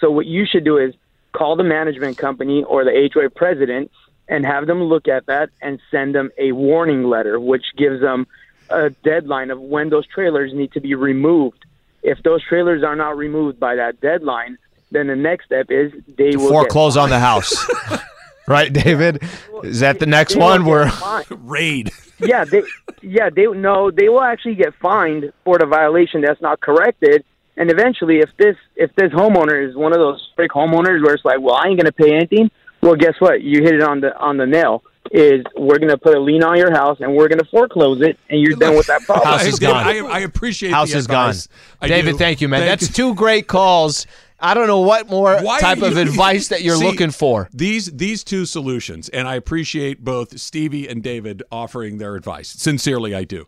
So 0.00 0.10
what 0.10 0.26
you 0.26 0.46
should 0.46 0.64
do 0.64 0.78
is 0.78 0.94
call 1.32 1.56
the 1.56 1.64
management 1.64 2.18
company 2.18 2.64
or 2.64 2.84
the 2.84 3.10
HOA 3.12 3.30
president 3.30 3.90
and 4.28 4.46
have 4.46 4.66
them 4.66 4.84
look 4.84 5.08
at 5.08 5.26
that 5.26 5.50
and 5.60 5.80
send 5.90 6.14
them 6.14 6.30
a 6.38 6.52
warning 6.52 7.04
letter, 7.04 7.38
which 7.40 7.64
gives 7.76 8.00
them 8.00 8.26
a 8.70 8.90
deadline 8.90 9.50
of 9.50 9.60
when 9.60 9.90
those 9.90 10.06
trailers 10.06 10.54
need 10.54 10.72
to 10.72 10.80
be 10.80 10.94
removed. 10.94 11.64
If 12.02 12.22
those 12.22 12.42
trailers 12.42 12.82
are 12.82 12.96
not 12.96 13.16
removed 13.16 13.58
by 13.58 13.74
that 13.74 14.00
deadline, 14.00 14.56
then 14.92 15.08
the 15.08 15.16
next 15.16 15.46
step 15.46 15.66
is 15.70 15.92
they 16.16 16.36
will 16.36 16.48
Foreclose 16.48 16.96
on 16.96 17.10
the 17.10 17.18
house, 17.18 17.68
right, 18.50 18.72
David? 18.72 19.22
Is 19.62 19.80
that 19.80 19.98
the 19.98 20.06
next 20.06 20.34
they 20.34 20.40
one? 20.40 20.64
get 20.64 20.70
Where. 20.70 20.92
Raid. 21.30 21.90
yeah, 22.18 22.44
they 22.44 22.62
yeah 23.02 23.30
they 23.30 23.46
no 23.46 23.90
they 23.90 24.08
will 24.08 24.22
actually 24.22 24.54
get 24.54 24.74
fined 24.74 25.32
for 25.44 25.58
the 25.58 25.66
violation 25.66 26.20
that's 26.20 26.40
not 26.40 26.60
corrected. 26.60 27.24
And 27.56 27.70
eventually, 27.70 28.18
if 28.18 28.30
this 28.36 28.56
if 28.76 28.94
this 28.96 29.10
homeowner 29.12 29.68
is 29.68 29.76
one 29.76 29.92
of 29.92 29.98
those 29.98 30.30
fake 30.36 30.50
homeowners 30.50 31.02
where 31.04 31.14
it's 31.14 31.24
like, 31.24 31.40
well, 31.40 31.56
I 31.56 31.68
ain't 31.68 31.80
gonna 31.80 31.92
pay 31.92 32.14
anything. 32.14 32.50
Well, 32.82 32.94
guess 32.94 33.14
what? 33.18 33.42
You 33.42 33.62
hit 33.62 33.74
it 33.74 33.82
on 33.82 34.00
the 34.00 34.16
on 34.18 34.36
the 34.36 34.46
nail. 34.46 34.82
Is 35.12 35.44
we're 35.56 35.78
gonna 35.78 35.98
put 35.98 36.14
a 36.14 36.20
lien 36.20 36.44
on 36.44 36.56
your 36.56 36.70
house 36.70 36.98
and 37.00 37.14
we're 37.16 37.28
gonna 37.28 37.44
foreclose 37.50 38.00
it, 38.00 38.18
and 38.28 38.40
you're 38.40 38.56
done 38.56 38.76
with 38.76 38.86
that 38.86 39.02
problem. 39.02 39.26
House 39.28 39.42
I, 39.44 39.48
is 39.48 39.58
David, 39.58 39.72
gone. 39.72 39.86
I, 39.86 39.98
I 39.98 40.18
appreciate 40.20 40.70
house 40.70 40.92
the 40.92 40.98
is 40.98 41.06
gone. 41.06 41.34
I 41.80 41.88
David, 41.88 42.12
do. 42.12 42.18
thank 42.18 42.40
you, 42.40 42.48
man. 42.48 42.60
Thank 42.60 42.80
That's 42.80 42.88
you. 42.88 42.94
two 42.94 43.14
great 43.14 43.46
calls. 43.48 44.06
I 44.40 44.54
don't 44.54 44.66
know 44.66 44.80
what 44.80 45.08
more 45.08 45.38
Why 45.40 45.60
type 45.60 45.82
of 45.82 45.96
advice 45.96 46.48
that 46.48 46.62
you're 46.62 46.76
See, 46.78 46.84
looking 46.84 47.10
for. 47.10 47.48
These 47.52 47.86
these 47.92 48.24
two 48.24 48.46
solutions, 48.46 49.08
and 49.08 49.28
I 49.28 49.34
appreciate 49.34 50.02
both 50.04 50.38
Stevie 50.40 50.88
and 50.88 51.02
David 51.02 51.42
offering 51.52 51.98
their 51.98 52.14
advice. 52.16 52.48
Sincerely, 52.48 53.14
I 53.14 53.24
do. 53.24 53.46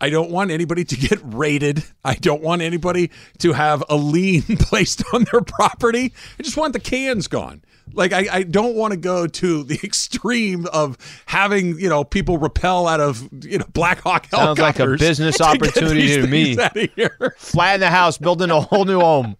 I 0.00 0.10
don't 0.10 0.32
want 0.32 0.50
anybody 0.50 0.84
to 0.84 0.96
get 0.96 1.20
raided. 1.22 1.84
I 2.04 2.14
don't 2.14 2.42
want 2.42 2.60
anybody 2.60 3.12
to 3.38 3.52
have 3.52 3.84
a 3.88 3.94
lien 3.94 4.42
placed 4.58 5.04
on 5.14 5.24
their 5.30 5.42
property. 5.42 6.12
I 6.38 6.42
just 6.42 6.56
want 6.56 6.72
the 6.72 6.80
cans 6.80 7.28
gone. 7.28 7.62
Like 7.94 8.12
I, 8.12 8.26
I 8.32 8.42
don't 8.42 8.74
want 8.74 8.92
to 8.92 8.96
go 8.96 9.28
to 9.28 9.62
the 9.62 9.78
extreme 9.84 10.66
of 10.66 10.98
having 11.26 11.78
you 11.78 11.88
know 11.88 12.02
people 12.02 12.36
repel 12.38 12.88
out 12.88 13.00
of 13.00 13.28
you 13.44 13.58
know 13.58 13.66
Black 13.72 14.00
Hawk 14.00 14.26
Sounds 14.26 14.58
like 14.58 14.80
a 14.80 14.96
business 14.96 15.40
opportunity 15.40 16.00
these 16.00 16.16
to 16.16 16.26
me. 16.26 16.44
things 16.56 16.58
Out 16.58 16.76
of 16.76 16.90
here. 16.96 17.36
Flatten 17.38 17.80
the 17.80 17.90
house, 17.90 18.18
building 18.18 18.50
a 18.50 18.60
whole 18.60 18.84
new 18.84 18.98
home. 18.98 19.36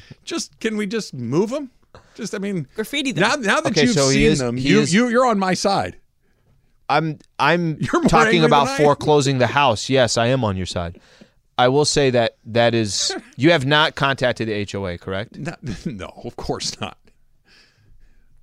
just 0.24 0.58
can 0.60 0.76
we 0.76 0.86
just 0.86 1.14
move 1.14 1.50
them? 1.50 1.70
Just 2.14 2.34
I 2.34 2.38
mean, 2.38 2.66
graffiti 2.74 3.12
them. 3.12 3.22
now 3.22 3.34
now 3.36 3.60
that 3.60 3.72
Okay, 3.72 3.82
you've 3.82 3.94
so 3.94 4.08
seen 4.10 4.22
is- 4.32 4.38
them, 4.38 4.56
you 4.58 4.80
is- 4.80 4.92
you 4.94 5.08
you're 5.08 5.26
on 5.26 5.38
my 5.38 5.54
side. 5.54 5.96
I'm 6.88 7.18
I'm 7.38 7.78
You're 7.92 8.02
talking 8.04 8.44
about 8.44 8.64
than 8.66 8.74
I 8.74 8.76
am. 8.78 8.82
foreclosing 8.84 9.38
the 9.38 9.46
house. 9.46 9.88
Yes, 9.88 10.16
I 10.16 10.26
am 10.26 10.44
on 10.44 10.56
your 10.56 10.66
side. 10.66 11.00
I 11.58 11.68
will 11.68 11.84
say 11.84 12.10
that 12.10 12.36
that 12.46 12.74
is 12.74 13.14
you 13.36 13.50
have 13.52 13.64
not 13.66 13.94
contacted 13.94 14.48
the 14.48 14.66
HOA, 14.70 14.98
correct? 14.98 15.36
No, 15.38 15.54
no, 15.86 16.12
of 16.24 16.36
course 16.36 16.78
not. 16.80 16.98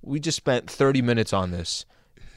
We 0.02 0.18
just 0.20 0.36
spent 0.36 0.70
30 0.70 1.02
minutes 1.02 1.32
on 1.32 1.50
this. 1.50 1.84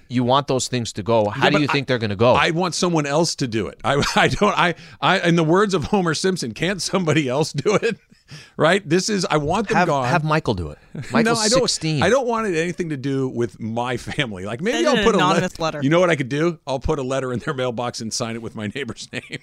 You 0.10 0.24
want 0.24 0.48
those 0.48 0.68
things 0.68 0.92
to 0.94 1.04
go. 1.04 1.30
How 1.30 1.46
Yeah, 1.46 1.50
do 1.52 1.60
you 1.62 1.68
I- 1.70 1.72
think 1.72 1.88
they're 1.88 1.98
going 1.98 2.10
to 2.10 2.16
go? 2.16 2.34
I 2.34 2.52
want 2.52 2.76
someone 2.76 3.06
else 3.06 3.36
to 3.38 3.48
do 3.48 3.68
it. 3.68 3.80
I, 3.84 4.04
I 4.16 4.28
don't. 4.28 4.58
I, 4.58 4.76
I. 5.02 5.20
In 5.22 5.36
the 5.36 5.44
words 5.44 5.74
of 5.74 5.86
Homer 5.86 6.14
Simpson, 6.14 6.54
can't 6.54 6.82
somebody 6.82 7.28
else 7.30 7.54
do 7.54 7.76
it? 7.76 7.98
Right. 8.58 8.88
This 8.88 9.10
is. 9.10 9.26
I 9.26 9.38
want 9.38 9.68
them 9.68 9.78
have, 9.78 9.88
gone. 9.88 10.08
have 10.08 10.24
Michael 10.24 10.54
do 10.54 10.70
it. 10.70 10.78
Michael's 11.12 11.40
no, 11.40 11.44
I 11.44 11.50
don't, 11.50 11.62
16. 11.62 12.04
I 12.04 12.10
don't 12.10 12.28
want 12.28 12.48
it 12.48 12.56
anything 12.56 12.90
to 12.90 12.98
do 12.98 13.28
with 13.28 13.60
my 13.60 13.98
family. 13.98 14.46
Like 14.46 14.62
maybe 14.62 14.78
Send 14.84 14.88
I'll 14.88 14.98
an 14.98 15.04
put 15.04 15.16
a 15.16 15.18
anonymous 15.18 15.60
letter. 15.60 15.80
You 15.82 15.90
know 15.90 16.00
what 16.00 16.10
I 16.10 16.16
could 16.16 16.30
do? 16.30 16.60
I'll 16.66 16.80
put 16.80 17.00
a 17.00 17.04
letter 17.04 17.34
in 17.34 17.40
their 17.40 17.54
mailbox 17.54 18.02
and 18.02 18.14
sign 18.14 18.36
it 18.36 18.42
with 18.42 18.56
my 18.56 18.68
neighbor's 18.68 19.08
name. 19.14 19.40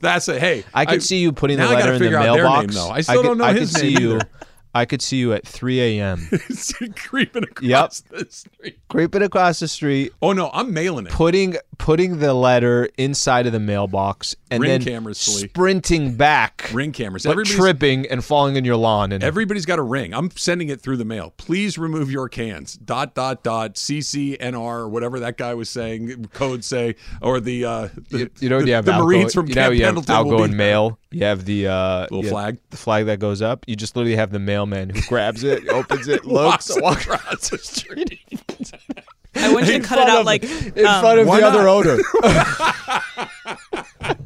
That's 0.00 0.28
a 0.28 0.38
hey. 0.38 0.64
I 0.74 0.86
could 0.86 1.02
see 1.02 1.18
you 1.18 1.32
putting 1.32 1.56
the 1.56 1.64
now 1.64 1.70
I 1.70 1.74
letter 1.74 1.92
in 1.94 1.98
the 1.98 2.04
figure 2.04 2.22
their 2.22 2.34
mailbox. 2.34 2.66
name, 2.66 2.74
though. 2.74 2.90
I 2.90 3.00
still 3.00 3.16
could, 3.22 3.28
don't 3.28 3.38
know 3.38 3.44
I 3.44 3.52
his 3.54 3.72
could 3.72 3.82
name 3.82 3.96
see 3.96 4.02
you. 4.02 4.14
either. 4.16 4.28
I 4.74 4.84
could 4.86 5.02
see 5.02 5.18
you 5.18 5.32
at 5.34 5.46
3 5.46 5.80
a.m. 5.98 6.28
creeping 6.96 7.44
across 7.44 8.00
the 8.00 8.26
street. 8.30 8.78
creeping 8.88 9.22
across 9.22 9.60
the 9.60 9.68
street, 9.68 10.12
Oh 10.22 10.32
no, 10.32 10.50
I'm 10.52 10.72
mailing 10.72 11.06
it. 11.06 11.12
putting 11.12 11.56
putting 11.78 12.18
the 12.20 12.32
letter 12.32 12.88
inside 12.96 13.44
of 13.46 13.52
the 13.52 13.58
mailbox, 13.60 14.36
and 14.50 14.60
Ring 14.62 14.70
then 14.70 14.82
cameras, 14.82 15.18
sprinting 15.18 16.16
back, 16.16 16.70
Ring 16.72 16.92
cameras. 16.92 17.24
but 17.24 17.32
Everybody's- 17.32 17.58
tripping 17.58 18.06
and 18.06 18.24
falling 18.24 18.56
in 18.56 18.64
your 18.64 18.76
lawn. 18.76 19.12
And 19.12 19.22
Everybody's 19.24 19.66
got 19.66 19.78
a 19.78 19.82
ring. 19.82 20.14
I'm 20.14 20.30
sending 20.30 20.68
it 20.68 20.80
through 20.80 20.96
the 20.98 21.04
mail. 21.04 21.34
Please 21.36 21.76
remove 21.78 22.10
your 22.10 22.28
cans. 22.28 22.74
Dot 22.76 23.14
dot 23.14 23.42
dot 23.42 23.74
CC&R 23.74 24.78
or 24.80 24.88
whatever 24.88 25.20
that 25.20 25.36
guy 25.36 25.54
was 25.54 25.68
saying. 25.68 26.26
Code 26.32 26.64
say 26.64 26.94
or 27.20 27.40
the 27.40 27.64
uh, 27.64 27.88
the, 28.10 28.18
you, 28.18 28.30
you 28.40 28.48
know 28.48 28.60
the, 28.60 28.66
you 28.68 28.74
have 28.74 28.84
the 28.84 28.92
Marines 28.98 29.34
from 29.34 29.48
you 29.48 29.54
know 29.54 29.62
Camp 29.62 29.74
you 29.74 29.84
have 29.84 29.94
Pendleton 29.96 30.24
will 30.26 30.32
outgoing 30.34 30.50
be- 30.52 30.56
mail. 30.56 30.98
You 31.10 31.24
have 31.26 31.44
the 31.44 31.66
uh, 31.68 32.00
Little 32.02 32.24
you 32.24 32.30
flag? 32.30 32.58
the 32.70 32.76
flag 32.78 33.04
that 33.06 33.18
goes 33.18 33.42
up. 33.42 33.64
You 33.66 33.76
just 33.76 33.96
literally 33.96 34.16
have 34.16 34.30
the 34.30 34.38
mailman 34.66 34.90
who 34.90 35.00
grabs 35.02 35.42
it, 35.44 35.68
opens 35.68 36.08
it, 36.08 36.24
Walks 36.26 36.68
looks, 36.70 36.82
walks 36.82 37.04
across 37.06 37.48
the 37.50 37.58
street. 37.58 38.20
I 39.34 39.52
want 39.52 39.66
you 39.66 39.74
to 39.74 39.80
cut 39.80 39.98
it 39.98 40.08
out 40.08 40.20
of- 40.20 40.26
like 40.26 40.44
in 40.44 40.86
um, 40.86 41.00
front 41.00 41.20
of 41.20 41.26
why 41.26 41.40
the 41.40 41.46
other 41.46 41.62
not? 41.64 41.86
owner. 41.86 41.98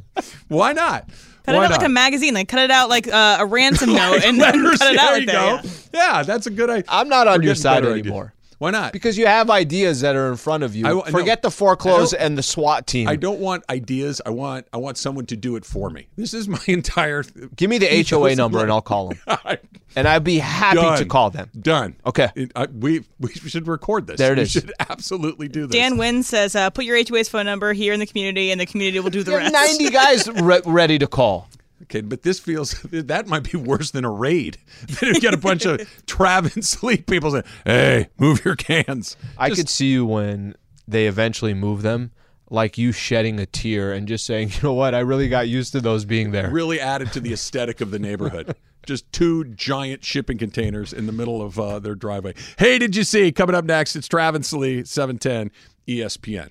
Why 0.49 0.73
not? 0.73 1.09
Cut 1.45 1.55
it 1.55 1.59
Why 1.59 1.65
out 1.65 1.71
like 1.73 1.83
a 1.85 1.89
magazine. 1.89 2.35
Like 2.35 2.49
cut 2.49 2.61
it 2.61 2.71
out 2.71 2.89
like 2.89 3.07
uh, 3.09 3.39
a 3.41 3.47
ransom 3.47 3.93
note, 3.95 4.25
and 4.25 4.41
then 4.41 4.63
Letters, 4.65 4.79
cut 4.79 4.95
it 4.95 4.99
out 4.99 5.05
there 5.07 5.13
like 5.13 5.21
you 5.21 5.27
that. 5.27 5.63
go. 5.65 5.69
yeah. 5.95 6.17
Yeah. 6.19 6.23
that's 6.23 6.47
a 6.47 6.51
good 6.51 6.71
idea. 6.71 6.85
I'm 6.89 7.09
not 7.09 7.27
on 7.29 7.41
We're 7.41 7.47
your 7.47 7.55
side 7.55 7.85
anymore. 7.85 8.33
Why 8.59 8.71
not? 8.71 8.93
Because 8.93 9.19
you 9.19 9.27
have 9.27 9.51
ideas 9.51 10.01
that 10.01 10.17
are 10.17 10.29
in 10.31 10.37
front 10.37 10.63
of 10.63 10.75
you. 10.75 10.87
I 10.87 10.91
w- 10.91 11.05
no. 11.13 11.19
Forget 11.19 11.43
the 11.43 11.51
foreclose 11.51 12.15
and 12.15 12.39
the 12.39 12.43
SWAT 12.43 12.87
team. 12.87 13.07
I 13.07 13.17
don't 13.17 13.39
want 13.39 13.65
ideas. 13.69 14.23
I 14.25 14.31
want 14.31 14.67
I 14.73 14.79
want 14.79 14.97
someone 14.97 15.27
to 15.27 15.37
do 15.37 15.57
it 15.57 15.65
for 15.67 15.91
me. 15.91 16.09
This 16.17 16.33
is 16.33 16.49
my 16.49 16.59
entire. 16.67 17.23
Give 17.55 17.69
me 17.69 17.77
the 17.79 18.07
HOA 18.11 18.35
number 18.35 18.63
and 18.63 18.71
I'll 18.73 18.81
call 18.81 19.09
them, 19.11 19.19
and 19.97 20.09
I'd 20.09 20.25
be 20.25 20.39
happy 20.39 21.03
to 21.03 21.05
call 21.07 21.31
them. 21.31 21.51
Done. 21.61 21.97
Okay. 22.07 22.29
It- 22.35 22.53
I- 22.57 22.67
we 22.67 23.05
we 23.21 23.31
should 23.35 23.69
record 23.69 24.07
this. 24.07 24.17
There 24.19 24.33
it 24.33 24.37
we 24.39 24.43
is. 24.45 24.51
should 24.53 24.73
absolutely 24.91 25.49
do 25.49 25.67
this. 25.67 25.73
Dan 25.77 25.99
Wynn 25.99 26.23
says, 26.23 26.55
uh, 26.57 26.71
"Put 26.71 26.87
your 26.87 26.97
HOA's 26.97 27.29
phone 27.29 27.45
number 27.45 27.73
here 27.75 27.93
in 27.93 28.01
the 28.01 28.07
community, 28.07 28.51
and 28.51 28.61
the 28.61 28.67
community 28.67 29.01
will 29.01 29.11
do 29.11 29.23
the 29.23 29.33
rest." 29.37 29.53
90 29.53 29.91
guys 29.91 30.29
re- 30.29 30.63
ready 30.65 30.99
to 30.99 31.07
call. 31.07 31.49
Okay, 31.83 32.01
but 32.01 32.23
this 32.23 32.41
feels 32.41 32.73
that 32.91 33.27
might 33.29 33.51
be 33.51 33.59
worse 33.59 33.91
than 33.91 34.05
a 34.05 34.11
raid. 34.11 34.59
Then 35.01 35.15
you 35.15 35.21
get 35.21 35.35
a 35.35 35.39
bunch 35.39 35.65
of 35.67 35.79
Trav 36.07 36.55
and 36.55 36.65
Sleep 36.65 37.07
people 37.07 37.31
saying, 37.33 37.45
"Hey, 37.65 38.09
move 38.19 38.45
your 38.45 38.57
cans." 38.57 39.17
I 39.37 39.49
Just- 39.51 39.61
could 39.61 39.69
see 39.69 39.89
you 39.93 40.07
when 40.07 40.55
they 40.89 41.07
eventually 41.07 41.53
move 41.53 41.83
them, 41.83 42.13
like 42.49 42.79
you 42.79 42.93
shedding 42.93 43.39
a 43.41 43.47
tear 43.47 43.93
and 43.93 44.07
just 44.09 44.25
saying, 44.25 44.51
you 44.55 44.59
know 44.63 44.73
what, 44.73 44.95
I 44.95 45.01
really 45.01 45.29
got 45.29 45.49
used 45.49 45.73
to 45.73 45.81
those 45.81 46.05
being 46.05 46.31
there. 46.31 46.49
really 46.51 46.81
added 46.81 47.13
to 47.13 47.21
the 47.21 47.33
aesthetic 47.33 47.81
of 47.81 47.91
the 47.91 47.99
neighborhood. 47.99 48.55
Just 48.87 49.11
two 49.13 49.45
giant 49.47 50.05
shipping 50.05 50.39
containers 50.39 50.93
in 50.93 51.07
the 51.07 51.13
middle 51.13 51.43
of 51.43 51.59
uh, 51.59 51.81
their 51.81 51.97
driveway. 51.97 52.35
Hey, 52.57 52.79
did 52.79 52.95
you 52.95 53.03
see? 53.03 53.33
Coming 53.33 53.57
up 53.57 53.65
next, 53.65 53.97
it's 53.97 54.07
Travis 54.07 54.53
Lee, 54.53 54.85
710 54.85 55.51
ESPN. 55.89 56.51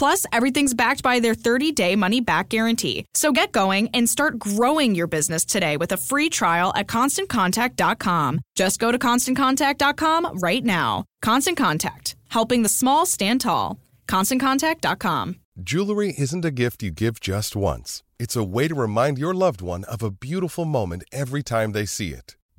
Plus, 0.00 0.24
everything's 0.32 0.72
backed 0.72 1.02
by 1.02 1.20
their 1.20 1.34
30 1.34 1.72
day 1.72 1.94
money 1.94 2.22
back 2.22 2.48
guarantee. 2.48 3.04
So 3.12 3.32
get 3.32 3.52
going 3.52 3.90
and 3.92 4.08
start 4.08 4.38
growing 4.38 4.94
your 4.94 5.06
business 5.06 5.44
today 5.44 5.76
with 5.76 5.92
a 5.92 5.98
free 5.98 6.30
trial 6.30 6.72
at 6.74 6.86
constantcontact.com. 6.86 8.40
Just 8.56 8.80
go 8.80 8.90
to 8.92 8.98
constantcontact.com 8.98 10.38
right 10.38 10.64
now. 10.64 11.04
Constant 11.20 11.58
Contact, 11.58 12.16
helping 12.30 12.62
the 12.62 12.70
small 12.70 13.04
stand 13.04 13.42
tall. 13.42 13.78
ConstantContact.com. 14.08 15.36
Jewelry 15.62 16.14
isn't 16.16 16.46
a 16.46 16.50
gift 16.50 16.82
you 16.82 16.90
give 16.90 17.20
just 17.20 17.54
once. 17.54 18.02
It's 18.18 18.36
a 18.36 18.44
way 18.56 18.68
to 18.68 18.74
remind 18.74 19.18
your 19.18 19.34
loved 19.34 19.60
one 19.60 19.84
of 19.84 20.02
a 20.02 20.10
beautiful 20.10 20.64
moment 20.64 21.04
every 21.12 21.42
time 21.42 21.72
they 21.72 21.84
see 21.84 22.14
it. 22.14 22.36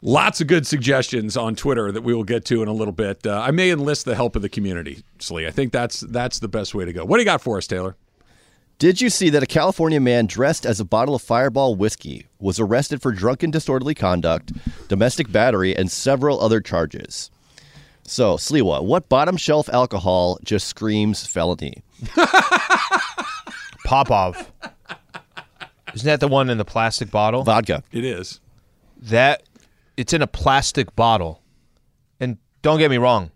Lots 0.00 0.40
of 0.40 0.46
good 0.46 0.64
suggestions 0.64 1.36
on 1.36 1.56
Twitter 1.56 1.90
that 1.90 2.02
we 2.02 2.14
will 2.14 2.22
get 2.24 2.44
to 2.46 2.62
in 2.62 2.68
a 2.68 2.72
little 2.72 2.92
bit. 2.92 3.26
Uh, 3.26 3.40
I 3.40 3.50
may 3.50 3.70
enlist 3.70 4.04
the 4.04 4.14
help 4.14 4.36
of 4.36 4.42
the 4.42 4.48
community, 4.48 5.02
Slee. 5.18 5.46
I 5.46 5.50
think 5.50 5.72
that's 5.72 6.00
that's 6.00 6.38
the 6.38 6.46
best 6.46 6.72
way 6.72 6.84
to 6.84 6.92
go. 6.92 7.04
What 7.04 7.16
do 7.16 7.22
you 7.22 7.24
got 7.24 7.40
for 7.40 7.56
us, 7.56 7.66
Taylor? 7.66 7.96
Did 8.78 9.00
you 9.00 9.10
see 9.10 9.28
that 9.30 9.42
a 9.42 9.46
California 9.46 9.98
man 9.98 10.26
dressed 10.26 10.64
as 10.64 10.78
a 10.78 10.84
bottle 10.84 11.16
of 11.16 11.22
Fireball 11.22 11.74
whiskey 11.74 12.26
was 12.38 12.60
arrested 12.60 13.02
for 13.02 13.10
drunken 13.10 13.50
disorderly 13.50 13.94
conduct, 13.94 14.52
domestic 14.86 15.32
battery, 15.32 15.74
and 15.74 15.90
several 15.90 16.40
other 16.40 16.60
charges? 16.60 17.32
So, 18.04 18.36
Sliwa, 18.36 18.84
what 18.84 19.08
bottom 19.08 19.36
shelf 19.36 19.68
alcohol 19.70 20.38
just 20.44 20.68
screams 20.68 21.26
felony? 21.26 21.82
Popov. 23.84 24.52
Isn't 25.92 26.06
that 26.06 26.20
the 26.20 26.28
one 26.28 26.48
in 26.48 26.58
the 26.58 26.64
plastic 26.64 27.10
bottle? 27.10 27.42
Vodka. 27.42 27.82
It 27.90 28.04
is. 28.04 28.38
That 29.02 29.42
it's 29.98 30.12
in 30.12 30.22
a 30.22 30.26
plastic 30.26 30.94
bottle. 30.96 31.42
And 32.20 32.38
don't 32.62 32.78
get 32.78 32.90
me 32.90 32.96
wrong, 32.98 33.30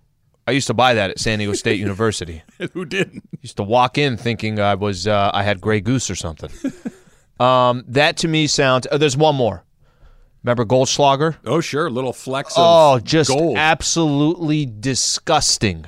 I 0.47 0.53
used 0.53 0.67
to 0.69 0.75
buy 0.75 0.95
that 0.95 1.11
at 1.11 1.19
San 1.19 1.39
Diego 1.39 1.53
State 1.53 1.79
University. 1.89 2.43
Who 2.73 2.85
didn't? 2.85 3.29
Used 3.43 3.57
to 3.59 3.63
walk 3.63 3.99
in 3.99 4.17
thinking 4.17 4.59
I 4.61 4.75
was 4.75 5.07
uh, 5.07 5.31
I 5.35 5.43
had 5.43 5.61
Grey 5.61 5.81
Goose 5.81 6.09
or 6.11 6.15
something. 6.15 6.51
um, 7.45 7.85
that 7.89 8.17
to 8.19 8.29
me 8.29 8.47
sounds. 8.47 8.87
Oh, 8.91 8.99
there's 8.99 9.17
one 9.17 9.35
more. 9.35 9.65
Remember 10.43 10.65
Goldschlager? 10.65 11.37
Oh, 11.45 11.61
sure. 11.61 11.89
Little 11.89 12.11
of 12.11 12.29
Oh, 12.57 12.99
just 12.99 13.31
gold. 13.31 13.57
absolutely 13.57 14.67
disgusting. 14.67 15.87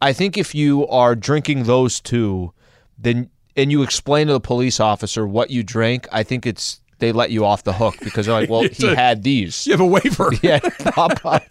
I 0.00 0.12
think 0.14 0.38
if 0.38 0.54
you 0.54 0.86
are 0.88 1.14
drinking 1.14 1.64
those 1.64 2.00
two, 2.00 2.52
then 2.98 3.30
and 3.56 3.70
you 3.70 3.82
explain 3.82 4.26
to 4.26 4.32
the 4.32 4.40
police 4.40 4.80
officer 4.80 5.26
what 5.26 5.50
you 5.50 5.62
drank, 5.62 6.08
I 6.10 6.22
think 6.22 6.46
it's 6.46 6.80
they 7.04 7.12
let 7.12 7.30
you 7.30 7.44
off 7.44 7.64
the 7.64 7.72
hook 7.72 7.96
because 8.02 8.26
they're 8.26 8.34
like, 8.34 8.48
well, 8.48 8.62
he 8.72 8.88
a- 8.88 8.96
had 8.96 9.22
these. 9.22 9.66
You 9.66 9.72
have 9.72 9.80
a 9.80 9.86
waiver. 9.86 10.30
Popov, 10.92 11.42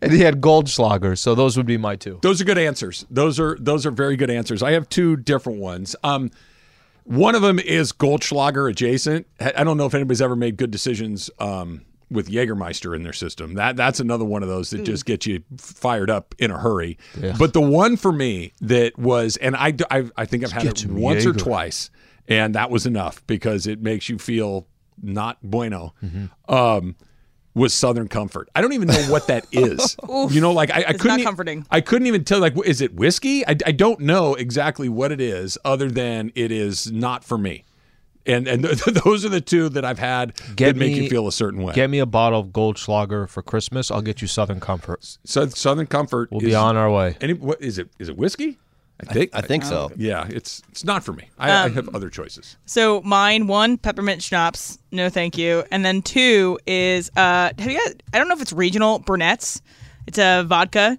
and 0.00 0.12
he 0.12 0.20
had 0.20 0.40
Goldschlager. 0.40 1.16
So 1.18 1.34
those 1.34 1.56
would 1.56 1.66
be 1.66 1.76
my 1.76 1.96
two. 1.96 2.18
Those 2.22 2.40
are 2.40 2.44
good 2.44 2.58
answers. 2.58 3.04
Those 3.10 3.38
are 3.38 3.56
those 3.60 3.84
are 3.84 3.90
very 3.90 4.16
good 4.16 4.30
answers. 4.30 4.62
I 4.62 4.72
have 4.72 4.88
two 4.88 5.16
different 5.16 5.58
ones. 5.58 5.94
Um, 6.02 6.30
one 7.04 7.34
of 7.34 7.42
them 7.42 7.58
is 7.58 7.92
Goldschlager 7.92 8.70
adjacent. 8.70 9.26
I 9.40 9.64
don't 9.64 9.76
know 9.76 9.86
if 9.86 9.94
anybody's 9.94 10.22
ever 10.22 10.36
made 10.36 10.56
good 10.56 10.70
decisions 10.70 11.30
um, 11.38 11.82
with 12.10 12.30
Jägermeister 12.30 12.94
in 12.94 13.02
their 13.02 13.12
system. 13.12 13.54
That 13.54 13.76
that's 13.76 14.00
another 14.00 14.24
one 14.24 14.42
of 14.42 14.48
those 14.48 14.70
that 14.70 14.84
just 14.84 15.06
gets 15.06 15.26
you 15.26 15.42
fired 15.58 16.10
up 16.10 16.34
in 16.38 16.50
a 16.50 16.58
hurry. 16.58 16.98
Yeah. 17.20 17.34
But 17.38 17.52
the 17.52 17.60
one 17.60 17.96
for 17.96 18.12
me 18.12 18.52
that 18.60 18.98
was, 18.98 19.36
and 19.36 19.56
I 19.56 19.74
I, 19.90 20.04
I 20.16 20.24
think 20.24 20.44
I've 20.44 20.52
had 20.52 20.66
it 20.66 20.86
once 20.86 21.26
or 21.26 21.32
twice, 21.32 21.90
and 22.30 22.54
that 22.54 22.70
was 22.70 22.86
enough 22.86 23.26
because 23.26 23.66
it 23.66 23.82
makes 23.82 24.08
you 24.08 24.18
feel 24.18 24.66
not 25.02 25.38
bueno. 25.42 25.94
Mm-hmm. 26.02 26.54
Um, 26.54 26.96
was 27.52 27.74
Southern 27.74 28.06
Comfort. 28.06 28.48
I 28.54 28.60
don't 28.60 28.74
even 28.74 28.86
know 28.86 29.02
what 29.10 29.26
that 29.26 29.44
is. 29.52 29.96
you 30.30 30.40
know, 30.40 30.52
like 30.52 30.70
I, 30.70 30.76
I 30.76 30.78
It's 30.90 31.02
couldn't 31.02 31.18
not 31.18 31.24
comforting. 31.24 31.66
I 31.68 31.80
couldn't 31.80 32.06
even 32.06 32.24
tell. 32.24 32.38
Like, 32.38 32.54
is 32.64 32.80
it 32.80 32.94
whiskey? 32.94 33.44
I, 33.44 33.56
I 33.66 33.72
don't 33.72 34.00
know 34.00 34.34
exactly 34.34 34.88
what 34.88 35.10
it 35.10 35.20
is, 35.20 35.58
other 35.64 35.90
than 35.90 36.30
it 36.36 36.52
is 36.52 36.92
not 36.92 37.24
for 37.24 37.36
me. 37.36 37.64
And 38.24 38.46
and 38.46 38.64
those 39.04 39.24
are 39.24 39.28
the 39.28 39.40
two 39.40 39.68
that 39.70 39.84
I've 39.84 39.98
had 39.98 40.36
that 40.58 40.76
make 40.76 40.94
you 40.94 41.08
feel 41.08 41.26
a 41.26 41.32
certain 41.32 41.62
way. 41.62 41.74
Get 41.74 41.90
me 41.90 41.98
a 41.98 42.06
bottle 42.06 42.38
of 42.38 42.48
Goldschlager 42.48 43.28
for 43.28 43.42
Christmas. 43.42 43.90
I'll 43.90 44.02
get 44.02 44.22
you 44.22 44.28
Southern 44.28 44.60
Comfort. 44.60 45.18
So, 45.24 45.48
Southern 45.48 45.86
Comfort. 45.86 46.30
We'll 46.30 46.42
is, 46.42 46.48
be 46.50 46.54
on 46.54 46.76
our 46.76 46.90
way. 46.90 47.16
Any, 47.20 47.32
what 47.32 47.60
is 47.60 47.78
it? 47.78 47.88
Is 47.98 48.08
it 48.08 48.16
whiskey? 48.16 48.58
I 49.08 49.12
think. 49.12 49.30
I 49.34 49.40
think 49.40 49.64
so. 49.64 49.90
Yeah, 49.96 50.26
it's 50.28 50.62
it's 50.70 50.84
not 50.84 51.02
for 51.04 51.12
me. 51.12 51.28
I, 51.38 51.50
I 51.50 51.64
Um, 51.66 51.74
have 51.74 51.94
other 51.94 52.10
choices. 52.10 52.56
So 52.66 53.00
mine, 53.02 53.46
one 53.46 53.78
peppermint 53.78 54.22
schnapps, 54.22 54.78
no 54.92 55.08
thank 55.08 55.36
you, 55.38 55.64
and 55.70 55.84
then 55.84 56.02
two 56.02 56.58
is 56.66 57.10
uh, 57.16 57.50
have 57.58 57.70
you 57.70 57.78
guys? 57.78 57.94
I 58.12 58.18
don't 58.18 58.28
know 58.28 58.34
if 58.34 58.42
it's 58.42 58.52
regional 58.52 58.98
Burnett's. 59.00 59.62
It's 60.06 60.18
a 60.18 60.42
vodka. 60.46 60.98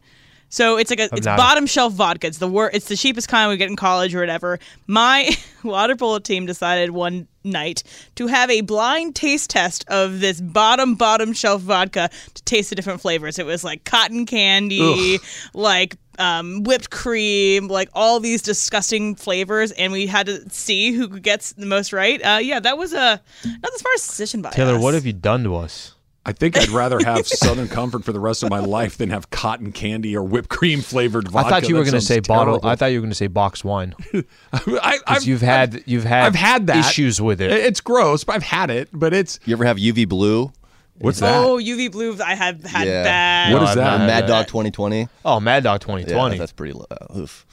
So 0.50 0.76
it's 0.78 0.90
like 0.90 1.00
a 1.00 1.08
it's 1.16 1.26
not- 1.26 1.38
bottom 1.38 1.66
shelf 1.66 1.94
vodka. 1.94 2.28
It's 2.28 2.40
the 2.40 2.48
wor- 2.48 2.72
It's 2.74 2.88
the 2.90 2.98
cheapest 2.98 3.30
kind 3.30 3.50
we 3.50 3.56
get 3.56 3.70
in 3.70 3.78
college 3.78 4.14
or 4.14 4.20
whatever. 4.20 4.60
My 4.86 5.30
water 5.64 5.96
polo 5.96 6.20
team 6.20 6.46
decided 6.46 6.90
one 6.92 7.28
night 7.46 7.84
to 8.16 8.28
have 8.28 8.50
a 8.52 8.60
blind 8.60 9.16
taste 9.16 9.50
test 9.50 9.86
of 9.88 10.20
this 10.20 10.42
bottom 10.42 10.96
bottom 10.96 11.32
shelf 11.32 11.62
vodka 11.62 12.10
to 12.34 12.44
taste 12.44 12.70
the 12.70 12.76
different 12.76 13.00
flavors. 13.00 13.40
It 13.40 13.46
was 13.46 13.64
like 13.64 13.86
cotton 13.86 14.26
candy, 14.26 15.20
like 15.54 15.96
um, 16.22 16.64
whipped 16.64 16.92
cream, 16.92 17.68
like 17.68 17.90
all 17.94 18.20
these 18.20 18.42
disgusting 18.42 19.16
flavors, 19.16 19.72
and 19.72 19.92
we 19.92 20.06
had 20.08 20.28
to 20.28 20.50
see 20.50 20.92
who 20.92 21.08
gets 21.20 21.54
the 21.54 21.66
most 21.66 21.92
right. 21.92 22.22
Uh, 22.24 22.38
yeah, 22.38 22.60
that 22.60 22.78
was 22.78 22.94
a 22.94 23.22
not 23.46 23.74
the 23.74 23.80
far 23.82 23.94
as 23.94 24.06
decision 24.08 24.42
by 24.42 24.52
Taylor, 24.52 24.76
us. 24.76 24.82
what 24.82 24.94
have 24.94 25.06
you 25.06 25.14
done 25.14 25.44
to 25.44 25.56
us? 25.56 25.96
I 26.24 26.34
think 26.34 26.56
I'd 26.56 26.70
rather 26.70 27.00
have 27.04 27.28
Southern 27.28 27.68
Comfort 27.68 28.04
for 28.04 28.12
the 28.12 28.20
rest 28.20 28.44
of 28.44 28.52
my 28.52 28.60
life 28.60 28.98
than 28.98 29.10
have 29.10 29.32
cotton 29.32 29.72
candy 29.72 30.16
or 30.16 30.22
whipped 30.22 30.50
cream 30.50 30.82
flavored 30.82 31.28
vodka. 31.28 31.48
I 31.48 31.50
thought 31.50 31.70
you 31.70 31.76
were 31.76 31.82
going 31.82 31.94
to 31.94 32.02
sounds 32.02 32.08
say 32.08 32.20
bottle. 32.20 32.60
I 32.64 32.76
thought 32.76 32.88
you 32.88 33.00
were 33.00 33.02
going 33.02 33.10
to 33.10 33.16
say 33.16 33.26
box 33.26 33.64
wine. 33.64 33.96
I, 34.14 34.22
Because 34.54 35.02
I've, 35.08 35.24
you've 35.24 35.42
had 35.42 35.84
you've 35.88 36.04
had 36.04 36.28
I've 36.28 36.36
had 36.36 36.68
that 36.68 36.78
issues 36.78 37.20
with 37.20 37.42
it. 37.42 37.50
It's 37.52 37.82
gross, 37.82 38.24
but 38.24 38.36
I've 38.36 38.44
had 38.44 38.70
it. 38.70 38.90
But 38.94 39.14
it's 39.16 39.40
You 39.46 39.56
ever 39.56 39.66
have 39.66 39.78
UV 39.78 40.08
blue? 40.08 40.54
What's 41.02 41.20
that? 41.20 41.44
Oh, 41.44 41.58
UV 41.58 41.92
blue. 41.92 42.18
I 42.24 42.36
have 42.36 42.64
had 42.64 42.88
Yeah. 42.88 43.04
bad. 43.04 43.54
What 43.54 43.64
is 43.64 43.76
that? 43.76 43.84
not 44.00 44.08
Mad. 44.08 44.28
Dog 44.28 44.48
2020. 44.48 45.08
Oh, 45.26 45.40
Mad 45.40 45.64
Dog 45.64 45.82
Yeah, 45.82 45.86
2020. 45.88 46.38
that's 46.38 46.52
pretty 46.52 46.74
low. 46.74 46.86
Uh, 46.90 47.20
oof. 47.20 47.46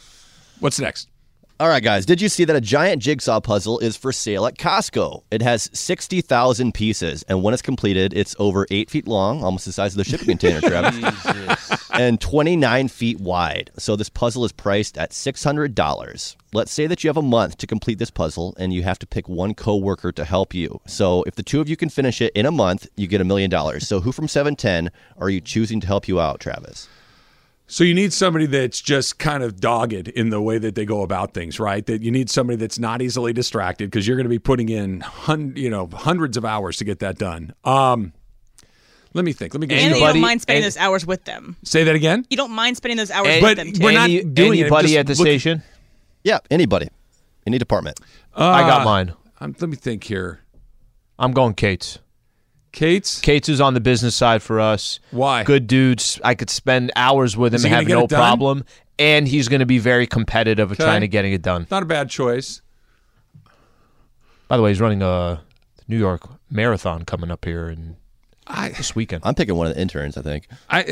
What's 0.60 0.78
next? 0.78 1.08
All 1.60 1.68
right, 1.68 1.82
guys. 1.82 2.06
Did 2.06 2.20
you 2.20 2.28
see 2.28 2.44
that 2.44 2.54
a 2.54 2.60
giant 2.60 3.02
jigsaw 3.02 3.40
puzzle 3.40 3.80
is 3.80 3.96
for 3.96 4.12
sale 4.12 4.46
at 4.46 4.56
Costco? 4.58 5.22
It 5.32 5.42
has 5.42 5.68
60,000 5.72 6.72
pieces, 6.72 7.24
and 7.24 7.42
when 7.42 7.52
it's 7.52 7.62
completed, 7.62 8.12
it's 8.14 8.36
over 8.38 8.64
eight 8.70 8.88
feet 8.90 9.08
long, 9.08 9.42
almost 9.42 9.64
the 9.66 9.72
size 9.72 9.92
of 9.92 9.98
the 9.98 10.04
shipping 10.04 10.26
container, 10.28 10.60
Travis, 10.60 10.96
and 11.98 12.20
29 12.20 12.88
feet 12.88 13.20
wide. 13.20 13.70
So 13.76 13.96
this 13.96 14.08
puzzle 14.08 14.44
is 14.44 14.52
priced 14.52 14.96
at 14.96 15.10
$600. 15.10 16.36
Let's 16.52 16.72
say 16.72 16.86
that 16.86 17.02
you 17.02 17.08
have 17.08 17.16
a 17.16 17.22
month 17.22 17.58
to 17.58 17.66
complete 17.66 17.98
this 17.98 18.10
puzzle, 18.10 18.54
and 18.58 18.72
you 18.72 18.84
have 18.84 18.98
to 19.00 19.06
pick 19.06 19.28
one 19.28 19.52
coworker 19.52 20.12
to 20.12 20.24
help 20.24 20.54
you. 20.54 20.80
So 20.86 21.24
if 21.24 21.34
the 21.34 21.42
two 21.42 21.60
of 21.60 21.68
you 21.68 21.76
can 21.76 21.88
finish 21.88 22.22
it 22.22 22.32
in 22.34 22.46
a 22.46 22.52
month, 22.52 22.86
you 22.96 23.08
get 23.08 23.20
a 23.20 23.24
million 23.24 23.50
dollars. 23.50 23.86
So 23.86 24.00
who 24.00 24.12
from 24.12 24.28
710 24.28 24.90
are 25.18 25.28
you 25.28 25.40
choosing 25.40 25.80
to 25.80 25.86
help 25.86 26.08
you 26.08 26.20
out, 26.20 26.40
Travis? 26.40 26.88
So 27.70 27.84
you 27.84 27.92
need 27.92 28.14
somebody 28.14 28.46
that's 28.46 28.80
just 28.80 29.18
kind 29.18 29.42
of 29.42 29.60
dogged 29.60 30.08
in 30.08 30.30
the 30.30 30.40
way 30.40 30.56
that 30.56 30.74
they 30.74 30.86
go 30.86 31.02
about 31.02 31.34
things, 31.34 31.60
right? 31.60 31.84
That 31.84 32.00
you 32.00 32.10
need 32.10 32.30
somebody 32.30 32.56
that's 32.56 32.78
not 32.78 33.02
easily 33.02 33.34
distracted 33.34 33.90
because 33.90 34.08
you're 34.08 34.16
going 34.16 34.24
to 34.24 34.30
be 34.30 34.38
putting 34.38 34.70
in 34.70 35.00
hun- 35.00 35.52
you 35.54 35.68
know 35.68 35.86
hundreds 35.92 36.38
of 36.38 36.46
hours 36.46 36.78
to 36.78 36.84
get 36.84 37.00
that 37.00 37.18
done. 37.18 37.52
Um, 37.64 38.14
let 39.14 39.24
me 39.24 39.32
think. 39.32 39.54
Let 39.54 39.60
me 39.60 39.66
get 39.66 39.74
And 39.78 39.82
you 39.90 39.90
Anybody- 39.96 40.12
don't 40.14 40.22
mind 40.22 40.42
spending 40.42 40.62
any- 40.62 40.66
those 40.66 40.76
hours 40.76 41.06
with 41.06 41.24
them. 41.24 41.56
say 41.64 41.84
that 41.84 41.94
again. 41.94 42.24
You 42.30 42.36
don't 42.36 42.52
mind 42.52 42.76
spending 42.76 42.96
those 42.96 43.10
hours 43.10 43.28
Any- 43.28 43.42
with 43.42 43.56
But 43.56 43.56
them. 43.56 43.72
we're 43.82 43.90
Too. 43.90 43.94
not 43.96 44.04
Any- 44.04 44.22
doing 44.24 44.60
anybody 44.60 44.88
just 44.88 44.98
at 44.98 45.06
the 45.06 45.14
look- 45.14 45.26
station? 45.26 45.62
Yeah, 46.24 46.38
anybody, 46.50 46.88
any 47.46 47.58
department. 47.58 47.98
I 48.36 48.62
got 48.62 48.82
Uh, 48.82 48.84
mine. 48.84 49.12
Um, 49.40 49.54
let 49.60 49.68
me 49.70 49.76
think 49.76 50.04
here. 50.04 50.40
I'm 51.18 51.32
going 51.32 51.54
Kate's. 51.54 51.98
Kate's. 52.70 53.20
Kate's 53.20 53.48
is 53.48 53.60
on 53.60 53.74
the 53.74 53.80
business 53.80 54.14
side 54.14 54.42
for 54.42 54.60
us. 54.60 55.00
Why? 55.10 55.42
Good 55.42 55.66
dudes. 55.66 56.20
I 56.22 56.34
could 56.34 56.50
spend 56.50 56.92
hours 56.94 57.36
with 57.36 57.54
him 57.54 57.64
and 57.64 57.74
have 57.74 57.88
no 57.88 58.06
problem. 58.06 58.64
And 58.98 59.26
he's 59.28 59.48
going 59.48 59.60
to 59.60 59.66
be 59.66 59.78
very 59.78 60.06
competitive 60.06 60.70
of 60.70 60.78
Okay. 60.78 60.84
trying 60.84 61.00
to 61.00 61.08
getting 61.08 61.32
it 61.32 61.40
done. 61.40 61.66
Not 61.70 61.82
a 61.82 61.86
bad 61.86 62.10
choice. 62.10 62.60
By 64.48 64.56
the 64.56 64.62
way, 64.62 64.70
he's 64.70 64.80
running 64.80 65.02
a 65.02 65.40
New 65.86 65.98
York 65.98 66.22
marathon 66.50 67.04
coming 67.04 67.30
up 67.30 67.44
here 67.44 67.68
in 67.68 67.96
I 68.48 68.70
this 68.70 68.94
weekend. 68.94 69.22
I'm 69.24 69.34
picking 69.34 69.54
one 69.54 69.66
of 69.66 69.74
the 69.74 69.80
interns, 69.80 70.16
I 70.16 70.22
think. 70.22 70.48
I 70.70 70.82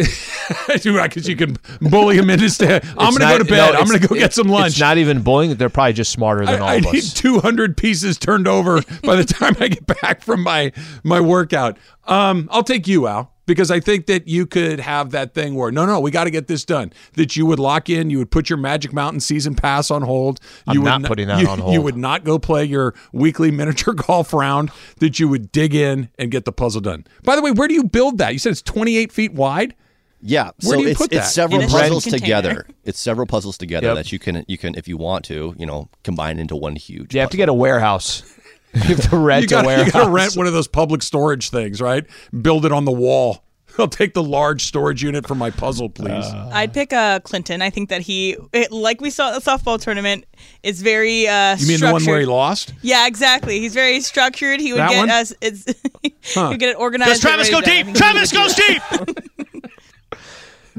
do 0.81 0.97
right 0.97 1.09
because 1.09 1.27
you 1.29 1.37
can 1.37 1.57
bully 1.81 2.17
him 2.19 2.29
into 2.31 2.51
stay. 2.51 2.81
I'm 2.99 3.15
going 3.15 3.15
to 3.15 3.19
go 3.21 3.39
to 3.39 3.45
bed. 3.45 3.73
no, 3.73 3.79
I'm 3.79 3.87
going 3.87 4.01
to 4.01 4.07
go 4.09 4.15
it- 4.15 4.19
get 4.19 4.35
some 4.35 4.49
lunch. 4.49 4.73
It's 4.73 4.81
not 4.81 4.99
even 4.99 5.23
bullying. 5.23 5.55
They're 5.57 5.71
probably 5.71 5.95
just 5.95 6.13
smarter 6.13 6.45
than 6.45 6.61
all 6.61 6.69
I, 6.69 6.73
I 6.73 6.77
of 6.77 6.93
need 6.93 7.05
us. 7.05 7.15
200 7.15 7.77
pieces 7.77 8.19
turned 8.19 8.47
over 8.47 8.81
by 9.03 9.17
the 9.17 9.25
time 9.25 9.57
I 9.59 9.69
get 9.69 9.87
back 10.01 10.23
from 10.23 10.43
my 10.43 10.73
my 11.03 11.21
workout. 11.21 11.79
Um, 12.07 12.49
I'll 12.53 12.63
take 12.63 12.87
you, 12.87 13.07
Al, 13.07 13.33
because 13.47 13.71
I 13.71 13.81
think 13.81 14.07
that 14.07 14.29
you 14.29 14.45
could 14.47 14.81
have 14.81 15.11
that 15.13 15.33
thing 15.35 15.55
where 15.55 15.71
no, 15.71 15.87
no, 15.87 15.99
we 16.01 16.11
got 16.11 16.25
to 16.25 16.31
get 16.31 16.47
this 16.49 16.65
done. 16.65 16.93
That 17.15 17.37
you 17.37 17.47
would 17.47 17.59
lock 17.59 17.89
in, 17.89 18.11
you 18.11 18.19
would 18.19 18.31
put 18.31 18.51
your 18.51 18.57
Magic 18.59 18.93
Mountain 18.93 19.21
season 19.21 19.55
pass 19.55 19.91
on 19.91 20.03
hold. 20.03 20.41
I'm 20.67 20.75
You 20.75 20.81
would 20.83 20.87
not 20.89 21.03
putting 21.05 21.29
that 21.29 21.41
you, 21.41 21.49
on 21.49 21.73
You 21.73 21.81
would 21.81 21.97
not 21.97 22.25
go 22.25 22.39
play 22.39 22.65
your 22.65 22.95
weekly 23.13 23.51
miniature 23.53 23.95
golf 23.95 24.33
round. 24.35 24.71
That 24.99 25.19
you 25.21 25.29
would 25.29 25.51
dig 25.53 25.75
in 25.75 26.09
and 26.19 26.31
get 26.31 26.45
the 26.45 26.53
puzzle 26.53 26.81
done. 26.81 27.07
By 27.23 27.37
the 27.37 27.43
way, 27.43 27.51
where 27.53 27.69
do 27.69 27.75
you 27.75 27.85
build 27.85 28.19
that? 28.19 28.33
You 28.33 28.39
said 28.39 28.53
it's 28.53 28.63
28 28.63 29.13
feet 29.13 29.33
wide. 29.33 29.75
Yeah, 30.23 30.45
Where 30.45 30.53
so 30.63 30.77
do 30.79 30.83
you 30.83 30.89
it's 30.89 30.99
put 30.99 31.13
it's 31.13 31.31
several 31.33 31.61
In 31.61 31.69
puzzles 31.69 32.05
container. 32.05 32.21
together. 32.21 32.67
It's 32.85 32.99
several 33.01 33.27
puzzles 33.27 33.59
together 33.59 33.89
Yep. 33.89 33.97
that 33.97 34.13
you 34.13 34.19
can 34.19 34.45
you 34.49 34.57
can 34.59 34.75
if 34.77 34.89
you 34.89 34.97
want 34.97 35.25
to, 35.27 35.55
you 35.59 35.67
know, 35.67 35.89
combine 36.05 36.39
into 36.39 36.57
one 36.57 36.75
huge. 36.77 37.15
You 37.15 37.21
have 37.21 37.31
to 37.31 37.37
get 37.37 37.49
a 37.49 37.55
warehouse. 37.55 38.23
You 38.75 38.81
have 38.97 39.11
to 39.11 39.17
rent 39.17 39.43
You 39.43 39.49
got 39.49 39.65
a 39.65 39.67
warehouse. 39.67 40.05
to 40.05 40.11
rent 40.11 40.37
one 40.37 40.47
of 40.47 40.53
those 40.53 40.69
public 40.69 41.03
storage 41.03 41.49
things, 41.51 41.81
right? 41.81 42.05
Build 42.43 42.67
it 42.67 42.73
on 42.73 42.85
the 42.85 42.93
wall. 42.93 43.43
I'll 43.79 43.89
take 43.89 44.15
the 44.15 44.23
large 44.23 44.65
storage 44.65 45.03
unit 45.03 45.27
for 45.27 45.35
my 45.35 45.51
puzzle, 45.51 45.89
please. 45.91 46.25
I'd 46.25 46.73
pick 46.73 46.93
uh, 46.95 47.21
Clinton. 47.21 47.61
I 47.63 47.69
think 47.71 47.89
that 47.91 48.01
he, 48.03 48.37
it, 48.53 48.73
like 48.73 49.01
we 49.03 49.11
saw 49.11 49.35
at 49.35 49.43
the 49.43 49.51
softball 49.51 49.79
tournament, 49.81 50.25
is 50.63 50.81
very. 50.83 51.27
Uh, 51.29 51.57
you 51.59 51.67
mean 51.69 51.81
the 51.81 51.93
one 51.93 52.03
where 52.05 52.19
he 52.21 52.25
lost? 52.27 52.73
Yeah, 52.83 53.07
exactly. 53.07 53.61
He's 53.61 53.75
very 53.75 54.01
structured. 54.01 54.61
He 54.61 54.73
would 54.73 54.81
That 54.81 54.91
get 54.91 54.99
one? 54.99 55.11
us. 55.11 55.35
It's 55.43 55.65
he 56.03 56.15
would 56.37 56.59
get 56.59 56.71
it 56.71 56.77
organized. 56.79 57.11
Does 57.13 57.21
Travis 57.21 57.51
go 57.51 57.61
deep? 57.61 57.95
Travis 57.95 58.33
goes 58.33 58.55
deep. 58.55 58.83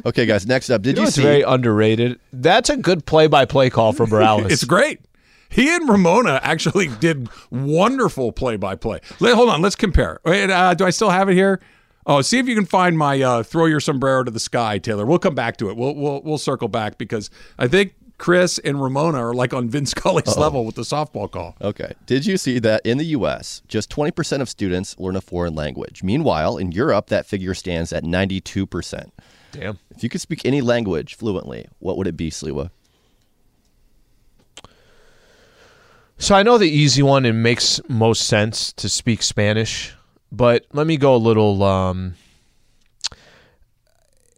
Okay, 0.06 0.26
guys. 0.28 0.46
Next 0.46 0.70
up, 0.70 0.82
did 0.84 0.92
You 0.92 0.94
know 0.96 1.02
you 1.02 1.06
what's 1.08 1.16
see? 1.16 1.24
very 1.24 1.42
underrated? 1.42 2.20
That's 2.32 2.70
a 2.70 2.78
good 2.78 3.06
play-by-play 3.06 3.72
call 3.72 3.94
for 3.94 4.06
Morales. 4.06 4.52
It's 4.52 4.64
great. 4.64 5.00
He 5.50 5.74
and 5.74 5.88
Ramona 5.88 6.40
actually 6.44 6.88
did 7.00 7.30
wonderful 7.50 8.32
play-by-play. 8.32 9.00
Hold 9.20 9.50
on, 9.50 9.62
let's 9.62 9.76
compare. 9.76 10.20
Wait, 10.26 10.50
uh, 10.50 10.74
do 10.74 10.86
I 10.86 10.90
still 10.90 11.10
have 11.10 11.30
it 11.30 11.34
here? 11.34 11.62
Oh, 12.06 12.22
see 12.22 12.40
if 12.40 12.48
you 12.48 12.56
can 12.56 12.66
find 12.66 12.98
my 12.98 13.22
uh, 13.22 13.44
"Throw 13.44 13.66
Your 13.66 13.82
Sombrero 13.82 14.24
to 14.24 14.32
the 14.32 14.40
Sky," 14.40 14.78
Taylor. 14.78 15.06
We'll 15.06 15.20
come 15.20 15.36
back 15.36 15.58
to 15.58 15.70
it. 15.70 15.76
We'll 15.76 15.94
we'll 15.94 16.22
we'll 16.22 16.38
circle 16.38 16.70
back 16.70 16.98
because 16.98 17.30
I 17.60 17.68
think 17.68 17.96
Chris 18.18 18.60
and 18.60 18.82
Ramona 18.82 19.18
are 19.20 19.34
like 19.34 19.54
on 19.54 19.70
Vin 19.70 19.86
Scully's 19.86 20.38
level 20.38 20.66
with 20.66 20.76
the 20.76 20.82
softball 20.84 21.30
call. 21.30 21.56
Okay. 21.62 21.94
Did 22.06 22.26
you 22.26 22.38
see 22.38 22.60
that 22.60 22.82
in 22.86 22.98
the 22.98 23.06
U.S., 23.06 23.62
just 23.68 23.90
20% 23.90 24.42
of 24.42 24.50
students 24.50 24.98
learn 24.98 25.16
a 25.16 25.22
foreign 25.22 25.54
language? 25.56 26.02
Meanwhile, 26.04 26.58
in 26.58 26.72
Europe, 26.72 27.08
that 27.08 27.26
figure 27.26 27.54
stands 27.54 27.94
at 27.94 28.04
92%. 28.04 29.12
Damn. 29.52 29.80
If 29.96 30.04
you 30.04 30.10
could 30.10 30.22
speak 30.22 30.46
any 30.46 30.62
language 30.62 31.16
fluently, 31.16 31.68
what 31.80 31.98
would 31.98 32.08
it 32.08 32.18
be, 32.18 32.30
Sliwa? 32.32 32.72
So 36.20 36.34
I 36.34 36.42
know 36.42 36.58
the 36.58 36.70
easy 36.70 37.04
one 37.04 37.26
and 37.26 37.44
makes 37.44 37.80
most 37.88 38.28
sense 38.28 38.74
to 38.74 38.90
speak 38.90 39.22
Spanish, 39.22 39.94
but 40.32 40.66
let 40.74 40.88
me 40.88 40.98
go 40.98 41.16
a 41.16 41.18
little. 41.18 41.64
Um, 41.64 42.16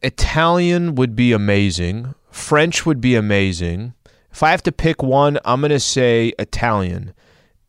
Italian 0.04 0.96
would 0.96 1.16
be 1.16 1.32
amazing. 1.32 2.14
French 2.32 2.86
would 2.86 3.00
be 3.00 3.16
amazing. 3.16 3.94
If 4.32 4.44
I 4.44 4.52
have 4.52 4.64
to 4.64 4.74
pick 4.74 5.02
one, 5.02 5.40
I'm 5.46 5.62
going 5.62 5.72
to 5.72 5.80
say 5.80 6.34
Italian. 6.38 7.14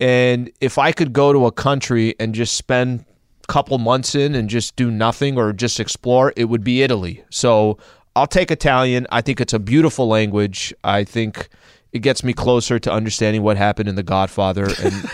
And 0.00 0.50
if 0.60 0.76
I 0.76 0.90
could 0.90 1.12
go 1.12 1.32
to 1.32 1.46
a 1.46 1.52
country 1.52 2.14
and 2.18 2.34
just 2.34 2.54
spend 2.54 3.04
a 3.44 3.46
couple 3.46 3.78
months 3.78 4.14
in 4.16 4.34
and 4.34 4.48
just 4.48 4.74
do 4.74 4.90
nothing 4.90 5.38
or 5.38 5.52
just 5.52 5.78
explore, 5.78 6.32
it 6.36 6.44
would 6.46 6.64
be 6.64 6.82
Italy. 6.82 7.22
So 7.30 7.78
I'll 8.16 8.26
take 8.26 8.50
Italian. 8.50 9.06
I 9.12 9.20
think 9.20 9.40
it's 9.40 9.52
a 9.52 9.58
beautiful 9.58 10.08
language. 10.08 10.74
I 10.82 11.04
think 11.04 11.48
it 11.92 12.00
gets 12.00 12.22
me 12.24 12.32
closer 12.32 12.78
to 12.78 12.92
understanding 12.92 13.42
what 13.42 13.56
happened 13.56 13.88
in 13.88 13.94
The 13.96 14.02
Godfather 14.02 14.64
and, 14.82 15.10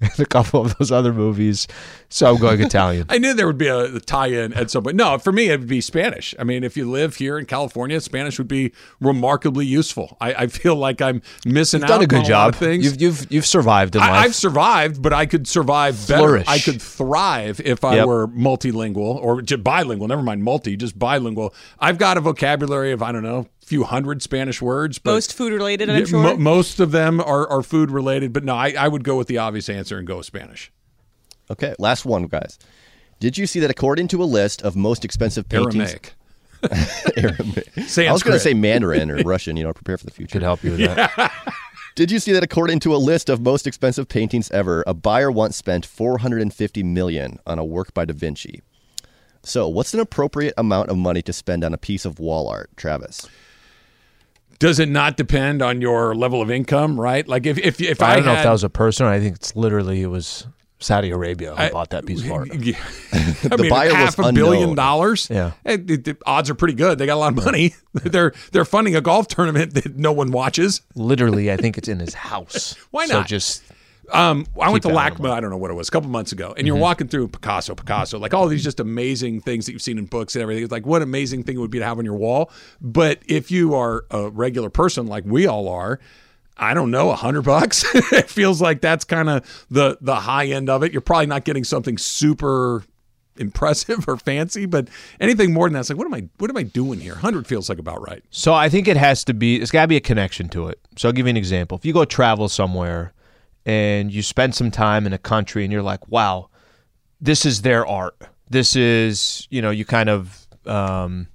and 0.00 0.10
a 0.20 0.26
couple 0.26 0.60
of 0.60 0.76
those 0.78 0.92
other 0.92 1.12
movies. 1.12 1.66
So 2.08 2.26
I'm 2.32 2.38
going 2.40 2.60
Italian. 2.60 3.06
I 3.10 3.18
knew 3.18 3.34
there 3.34 3.46
would 3.48 3.58
be 3.58 3.66
a, 3.66 3.96
a 3.96 3.98
tie-in 4.00 4.52
at 4.52 4.70
some 4.70 4.84
point. 4.84 4.94
No, 4.94 5.18
for 5.18 5.32
me, 5.32 5.48
it 5.48 5.58
would 5.58 5.68
be 5.68 5.80
Spanish. 5.80 6.32
I 6.38 6.44
mean, 6.44 6.62
if 6.62 6.76
you 6.76 6.88
live 6.88 7.16
here 7.16 7.38
in 7.38 7.46
California, 7.46 8.00
Spanish 8.00 8.38
would 8.38 8.46
be 8.46 8.72
remarkably 9.00 9.66
useful. 9.66 10.16
I, 10.20 10.34
I 10.34 10.46
feel 10.46 10.76
like 10.76 11.02
I'm 11.02 11.22
missing 11.44 11.80
You've 11.80 11.90
out 11.90 11.94
done 11.94 12.02
a 12.02 12.06
good 12.06 12.18
on 12.20 12.24
job. 12.24 12.48
of 12.54 12.60
things. 12.60 12.84
You've, 12.84 13.00
you've 13.00 13.32
you've 13.32 13.46
survived 13.46 13.96
in 13.96 14.00
life. 14.00 14.10
I, 14.10 14.16
I've 14.18 14.34
survived, 14.36 15.02
but 15.02 15.12
I 15.12 15.26
could 15.26 15.48
survive 15.48 15.94
better. 16.06 16.20
Flourish. 16.20 16.46
I 16.46 16.58
could 16.60 16.80
thrive 16.80 17.60
if 17.64 17.82
I 17.82 17.96
Yep. 17.96 18.06
were 18.06 18.28
multilingual 18.28 19.16
or 19.16 19.42
bilingual. 19.42 20.06
Never 20.06 20.22
mind 20.22 20.44
multi, 20.44 20.76
just 20.76 20.96
bilingual. 20.96 21.52
I've 21.80 21.98
got 21.98 22.16
a 22.16 22.20
vocabulary 22.20 22.92
of 22.92 23.02
I 23.02 23.10
don't 23.10 23.24
know, 23.24 23.38
a 23.38 23.53
few 23.64 23.84
hundred 23.84 24.22
Spanish 24.22 24.60
words. 24.62 24.98
But 24.98 25.12
Most 25.12 25.32
food 25.34 25.52
related, 25.52 25.90
I'm 25.90 25.98
Yeah, 26.00 26.04
sure. 26.04 26.22
mo- 26.22 26.36
most 26.36 26.80
of 26.80 26.90
them 26.92 27.20
are, 27.20 27.48
are 27.48 27.62
food 27.62 27.90
related. 27.90 28.32
But 28.32 28.44
no, 28.44 28.54
I, 28.54 28.74
I 28.78 28.88
would 28.88 29.04
go 29.04 29.16
with 29.16 29.26
the 29.28 29.38
obvious 29.38 29.68
answer 29.68 29.98
and 29.98 30.06
go 30.06 30.22
Spanish. 30.22 30.70
Okay, 31.50 31.74
last 31.78 32.04
one, 32.04 32.24
guys. 32.26 32.58
Did 33.20 33.36
you 33.38 33.46
see 33.46 33.60
that 33.60 33.70
according 33.70 34.08
to 34.08 34.22
a 34.22 34.24
list 34.24 34.62
of 34.62 34.76
most 34.76 35.04
expensive 35.04 35.48
paintings? 35.48 35.74
Aramaic. 35.76 36.14
Aramaic. 37.16 37.68
I 38.08 38.12
was 38.12 38.22
going 38.22 38.34
to 38.34 38.40
say 38.40 38.54
Mandarin 38.54 39.10
or 39.10 39.16
Russian, 39.18 39.56
you 39.56 39.64
know, 39.64 39.72
prepare 39.72 39.98
for 39.98 40.04
the 40.04 40.10
future. 40.10 40.32
Could 40.32 40.42
help 40.42 40.62
you 40.64 40.72
with 40.72 40.80
that. 40.80 41.32
Did 41.94 42.10
you 42.10 42.18
see 42.18 42.32
that 42.32 42.42
according 42.42 42.80
to 42.80 42.94
a 42.94 42.98
list 42.98 43.28
of 43.28 43.40
most 43.40 43.66
expensive 43.68 44.08
paintings 44.08 44.50
ever, 44.50 44.82
a 44.86 44.94
buyer 44.94 45.30
once 45.30 45.56
spent 45.56 45.86
450 45.86 46.82
million 46.82 47.38
on 47.46 47.58
a 47.58 47.64
work 47.64 47.94
by 47.94 48.04
Da 48.04 48.12
Vinci? 48.14 48.62
So, 49.44 49.68
what's 49.68 49.94
an 49.94 50.00
appropriate 50.00 50.54
amount 50.56 50.88
of 50.88 50.96
money 50.96 51.22
to 51.22 51.32
spend 51.32 51.62
on 51.62 51.72
a 51.74 51.78
piece 51.78 52.04
of 52.04 52.18
wall 52.18 52.48
art, 52.48 52.70
Travis? 52.76 53.28
Does 54.58 54.78
it 54.78 54.88
not 54.88 55.16
depend 55.16 55.62
on 55.62 55.80
your 55.80 56.14
level 56.14 56.40
of 56.40 56.50
income, 56.50 56.98
right? 57.00 57.26
Like 57.26 57.46
if 57.46 57.58
if 57.58 57.80
if 57.80 58.02
I 58.02 58.12
I, 58.12 58.16
don't 58.16 58.24
know 58.26 58.34
if 58.34 58.42
that 58.44 58.52
was 58.52 58.64
a 58.64 58.70
person. 58.70 59.06
I 59.06 59.20
think 59.20 59.36
it's 59.36 59.54
literally 59.56 60.02
it 60.02 60.06
was 60.06 60.46
Saudi 60.78 61.10
Arabia 61.10 61.54
who 61.54 61.70
bought 61.70 61.90
that 61.90 62.04
piece 62.06 62.22
of 62.24 62.30
art. 62.30 62.48
Yeah. 62.54 62.76
I 63.12 63.48
The 63.48 63.58
mean, 63.58 63.70
buyer 63.70 63.94
half 63.94 64.18
was 64.18 64.28
a 64.28 64.32
billion 64.32 64.74
dollars. 64.74 65.28
Yeah. 65.30 65.52
Eh, 65.64 65.76
the, 65.76 65.96
the 65.96 66.16
odds 66.26 66.50
are 66.50 66.54
pretty 66.54 66.74
good. 66.74 66.98
They 66.98 67.06
got 67.06 67.14
a 67.14 67.16
lot 67.16 67.36
of 67.36 67.44
money. 67.44 67.74
they're 67.92 68.32
they're 68.52 68.64
funding 68.64 68.94
a 68.94 69.00
golf 69.00 69.28
tournament 69.28 69.74
that 69.74 69.96
no 69.96 70.12
one 70.12 70.30
watches. 70.30 70.82
Literally, 70.94 71.50
I 71.50 71.56
think 71.56 71.78
it's 71.78 71.88
in 71.88 72.00
his 72.00 72.14
house. 72.14 72.74
Why 72.90 73.06
not? 73.06 73.24
So 73.24 73.28
just 73.28 73.62
Um, 74.12 74.46
I 74.60 74.70
went 74.70 74.82
to 74.82 74.88
Keep 74.88 74.96
out 74.98 75.12
of 75.12 75.18
LACMA. 75.18 75.30
I 75.30 75.40
don't 75.40 75.50
know 75.50 75.56
what 75.56 75.70
it 75.70 75.74
was, 75.74 75.88
a 75.88 75.90
couple 75.90 76.10
months 76.10 76.32
ago, 76.32 76.48
and 76.48 76.58
Mm-hmm. 76.58 76.66
you're 76.66 76.76
walking 76.76 77.08
through 77.08 77.28
Picasso, 77.28 77.74
Picasso, 77.74 78.18
like 78.18 78.34
all 78.34 78.46
these 78.48 78.64
just 78.64 78.80
amazing 78.80 79.40
things 79.40 79.66
that 79.66 79.72
you've 79.72 79.82
seen 79.82 79.98
in 79.98 80.06
books 80.06 80.34
and 80.36 80.42
everything. 80.42 80.62
It's 80.64 80.72
like 80.72 80.86
what 80.86 81.02
amazing 81.02 81.44
thing 81.44 81.56
it 81.56 81.60
would 81.60 81.70
be 81.70 81.78
to 81.78 81.84
have 81.84 81.98
on 81.98 82.04
your 82.04 82.16
wall. 82.16 82.50
But 82.80 83.20
if 83.26 83.50
you 83.50 83.74
are 83.74 84.04
a 84.10 84.28
regular 84.30 84.70
person 84.70 85.06
like 85.06 85.24
we 85.26 85.46
all 85.46 85.68
are. 85.68 86.00
I 86.56 86.72
don't 86.72 86.92
know, 86.92 87.10
a 87.10 87.16
hundred 87.16 87.42
bucks. 87.42 87.84
it 88.12 88.30
feels 88.30 88.62
like 88.62 88.80
that's 88.80 89.04
kind 89.04 89.28
of 89.28 89.66
the 89.72 89.98
the 90.00 90.14
high 90.14 90.46
end 90.46 90.70
of 90.70 90.84
it. 90.84 90.92
You're 90.92 91.00
probably 91.00 91.26
not 91.26 91.44
getting 91.44 91.64
something 91.64 91.98
super 91.98 92.84
impressive 93.36 94.04
or 94.08 94.16
fancy, 94.16 94.64
but 94.66 94.86
anything 95.20 95.52
more 95.52 95.66
than 95.66 95.72
that, 95.72 95.80
it's 95.80 95.88
like, 95.90 95.98
what 95.98 96.06
am 96.06 96.14
I 96.14 96.28
what 96.38 96.50
am 96.50 96.56
I 96.56 96.62
doing 96.62 97.00
here? 97.00 97.16
Hundred 97.16 97.48
feels 97.48 97.68
like 97.68 97.78
about 97.80 98.06
right. 98.06 98.22
So 98.30 98.54
I 98.54 98.68
think 98.68 98.86
it 98.86 98.96
has 98.96 99.24
to 99.24 99.34
be. 99.34 99.56
it's 99.56 99.72
got 99.72 99.82
to 99.82 99.88
be 99.88 99.96
a 99.96 100.00
connection 100.00 100.48
to 100.50 100.68
it. 100.68 100.78
So 100.96 101.08
I'll 101.08 101.12
give 101.12 101.26
you 101.26 101.30
an 101.30 101.36
example. 101.36 101.76
If 101.76 101.84
you 101.84 101.92
go 101.92 102.04
travel 102.04 102.48
somewhere 102.48 103.12
and 103.66 104.12
you 104.12 104.22
spend 104.22 104.54
some 104.54 104.70
time 104.70 105.06
in 105.06 105.12
a 105.12 105.18
country 105.18 105.64
and 105.64 105.72
you're 105.72 105.82
like, 105.82 106.08
wow, 106.08 106.48
this 107.20 107.46
is 107.46 107.62
their 107.62 107.86
art. 107.86 108.16
This 108.50 108.76
is 108.76 109.46
you 109.50 109.62
know 109.62 109.70
you 109.70 109.84
kind 109.84 110.08
of 110.08 110.46
um, 110.66 111.28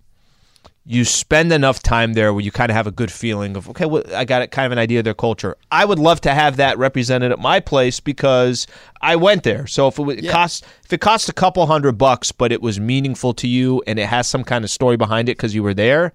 you 0.86 1.06
spend 1.06 1.52
enough 1.54 1.84
time 1.84 2.14
there 2.14 2.34
where 2.34 2.44
you 2.44 2.52
kind 2.52 2.72
of 2.72 2.76
have 2.76 2.88
a 2.88 2.92
good 2.92 3.12
feeling 3.12 3.56
of 3.56 3.70
okay, 3.70 3.86
well, 3.86 4.04
I 4.14 4.26
got 4.26 4.42
it, 4.42 4.50
kind 4.50 4.66
of 4.66 4.72
an 4.72 4.80
idea 4.80 5.00
of 5.00 5.06
their 5.06 5.14
culture. 5.14 5.56
I 5.72 5.86
would 5.86 6.00
love 6.00 6.20
to 6.22 6.34
have 6.34 6.58
that 6.58 6.80
represented 6.80 7.32
at 7.32 7.38
my 7.38 7.60
place 7.60 8.00
because 8.00 8.66
I 9.00 9.16
went 9.16 9.44
there. 9.44 9.68
So 9.68 9.88
if 9.88 10.00
it, 10.00 10.26
it 10.26 10.30
costs 10.30 10.64
if 10.84 10.92
it 10.92 11.00
costs 11.00 11.30
a 11.30 11.34
couple 11.34 11.66
hundred 11.68 12.00
bucks, 12.00 12.32
but 12.32 12.52
it 12.52 12.62
was 12.62 12.80
meaningful 12.80 13.34
to 13.36 13.48
you 13.48 13.84
and 13.86 14.00
it 14.00 14.08
has 14.08 14.28
some 14.28 14.44
kind 14.44 14.64
of 14.64 14.72
story 14.72 14.98
behind 14.98 15.30
it 15.30 15.38
because 15.38 15.54
you 15.54 15.62
were 15.62 15.76
there, 15.76 16.12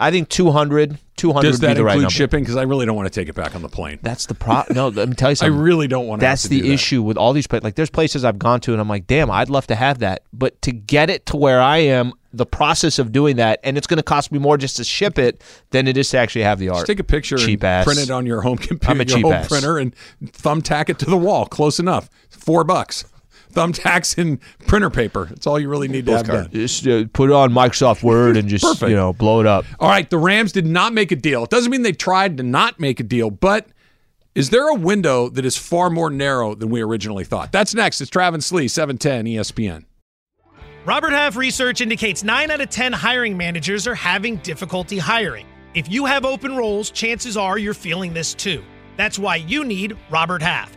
I 0.00 0.10
think 0.10 0.28
200, 0.28 0.98
200 1.16 1.42
Does 1.48 1.56
would 1.56 1.60
be 1.60 1.66
that 1.66 1.74
the 1.74 1.84
right 1.84 1.92
include 1.92 2.02
number. 2.04 2.10
shipping? 2.12 2.42
Because 2.44 2.56
I 2.56 2.62
really 2.62 2.86
don't 2.86 2.96
want 2.96 3.12
to 3.12 3.20
take 3.20 3.28
it 3.28 3.34
back 3.34 3.54
on 3.54 3.62
the 3.62 3.68
plane. 3.68 3.98
That's 4.02 4.26
the 4.26 4.34
pro. 4.34 4.62
No, 4.70 4.88
let 4.88 5.08
me 5.08 5.14
tell 5.14 5.30
you 5.30 5.34
something. 5.36 5.54
I 5.58 5.60
really 5.60 5.88
don't 5.88 6.06
want 6.06 6.20
to. 6.20 6.26
That's 6.26 6.42
to 6.42 6.48
the 6.48 6.60
do 6.60 6.68
that. 6.68 6.72
issue 6.74 7.02
with 7.02 7.16
all 7.16 7.32
these 7.32 7.46
places. 7.46 7.64
Like, 7.64 7.74
there's 7.74 7.90
places 7.90 8.24
I've 8.24 8.38
gone 8.38 8.60
to, 8.60 8.72
and 8.72 8.80
I'm 8.80 8.88
like, 8.88 9.06
damn, 9.06 9.30
I'd 9.30 9.50
love 9.50 9.66
to 9.68 9.74
have 9.74 9.98
that, 9.98 10.22
but 10.32 10.60
to 10.62 10.72
get 10.72 11.10
it 11.10 11.26
to 11.26 11.36
where 11.36 11.60
I 11.60 11.78
am, 11.78 12.12
the 12.32 12.46
process 12.46 12.98
of 12.98 13.10
doing 13.10 13.36
that, 13.36 13.58
and 13.64 13.76
it's 13.78 13.86
going 13.86 13.96
to 13.96 14.02
cost 14.02 14.30
me 14.30 14.38
more 14.38 14.56
just 14.58 14.76
to 14.76 14.84
ship 14.84 15.18
it 15.18 15.42
than 15.70 15.88
it 15.88 15.96
is 15.96 16.10
to 16.10 16.18
actually 16.18 16.42
have 16.42 16.58
the 16.58 16.68
art. 16.68 16.78
Just 16.80 16.86
take 16.86 17.00
a 17.00 17.04
picture 17.04 17.38
cheap 17.38 17.60
and 17.62 17.68
ass. 17.68 17.84
print 17.84 17.98
it 18.00 18.10
on 18.10 18.26
your 18.26 18.42
home 18.42 18.58
computer, 18.58 19.02
your 19.04 19.20
home 19.20 19.32
ass. 19.32 19.48
printer, 19.48 19.78
and 19.78 19.94
thumbtack 20.24 20.88
it 20.90 20.98
to 21.00 21.06
the 21.06 21.16
wall. 21.16 21.46
Close 21.46 21.80
enough. 21.80 22.08
Four 22.28 22.64
bucks. 22.64 23.04
Thumbtacks 23.58 24.16
and 24.18 24.38
printer 24.66 24.90
paper. 24.90 25.26
That's 25.26 25.46
all 25.46 25.58
you 25.58 25.68
really 25.68 25.88
need 25.88 26.06
to 26.06 26.12
have 26.12 26.26
done. 26.26 26.50
Just 26.52 26.86
uh, 26.86 27.04
put 27.12 27.30
it 27.30 27.32
on 27.32 27.52
Microsoft 27.52 28.02
Word 28.02 28.36
and 28.36 28.48
just 28.48 28.64
Perfect. 28.64 28.90
you 28.90 28.96
know 28.96 29.12
blow 29.12 29.40
it 29.40 29.46
up. 29.46 29.64
All 29.80 29.88
right, 29.88 30.08
the 30.08 30.18
Rams 30.18 30.52
did 30.52 30.66
not 30.66 30.92
make 30.92 31.10
a 31.12 31.16
deal. 31.16 31.44
It 31.44 31.50
doesn't 31.50 31.70
mean 31.70 31.82
they 31.82 31.92
tried 31.92 32.36
to 32.36 32.42
not 32.42 32.78
make 32.78 33.00
a 33.00 33.02
deal, 33.02 33.30
but 33.30 33.66
is 34.34 34.50
there 34.50 34.68
a 34.68 34.74
window 34.74 35.28
that 35.30 35.44
is 35.44 35.56
far 35.56 35.90
more 35.90 36.10
narrow 36.10 36.54
than 36.54 36.70
we 36.70 36.80
originally 36.80 37.24
thought? 37.24 37.50
That's 37.50 37.74
next. 37.74 38.00
It's 38.00 38.10
Travis 38.10 38.52
Lee, 38.52 38.66
E 38.66 38.68
710 38.68 39.24
ESPN. 39.24 39.84
Robert 40.84 41.10
Half 41.10 41.36
research 41.36 41.80
indicates 41.80 42.22
9 42.22 42.50
out 42.50 42.60
of 42.60 42.70
10 42.70 42.92
hiring 42.92 43.36
managers 43.36 43.86
are 43.86 43.96
having 43.96 44.36
difficulty 44.36 44.96
hiring. 44.96 45.46
If 45.74 45.90
you 45.90 46.06
have 46.06 46.24
open 46.24 46.56
roles, 46.56 46.90
chances 46.90 47.36
are 47.36 47.58
you're 47.58 47.74
feeling 47.74 48.14
this 48.14 48.32
too. 48.32 48.62
That's 48.96 49.18
why 49.18 49.36
you 49.36 49.64
need 49.64 49.96
Robert 50.08 50.40
Half. 50.40 50.76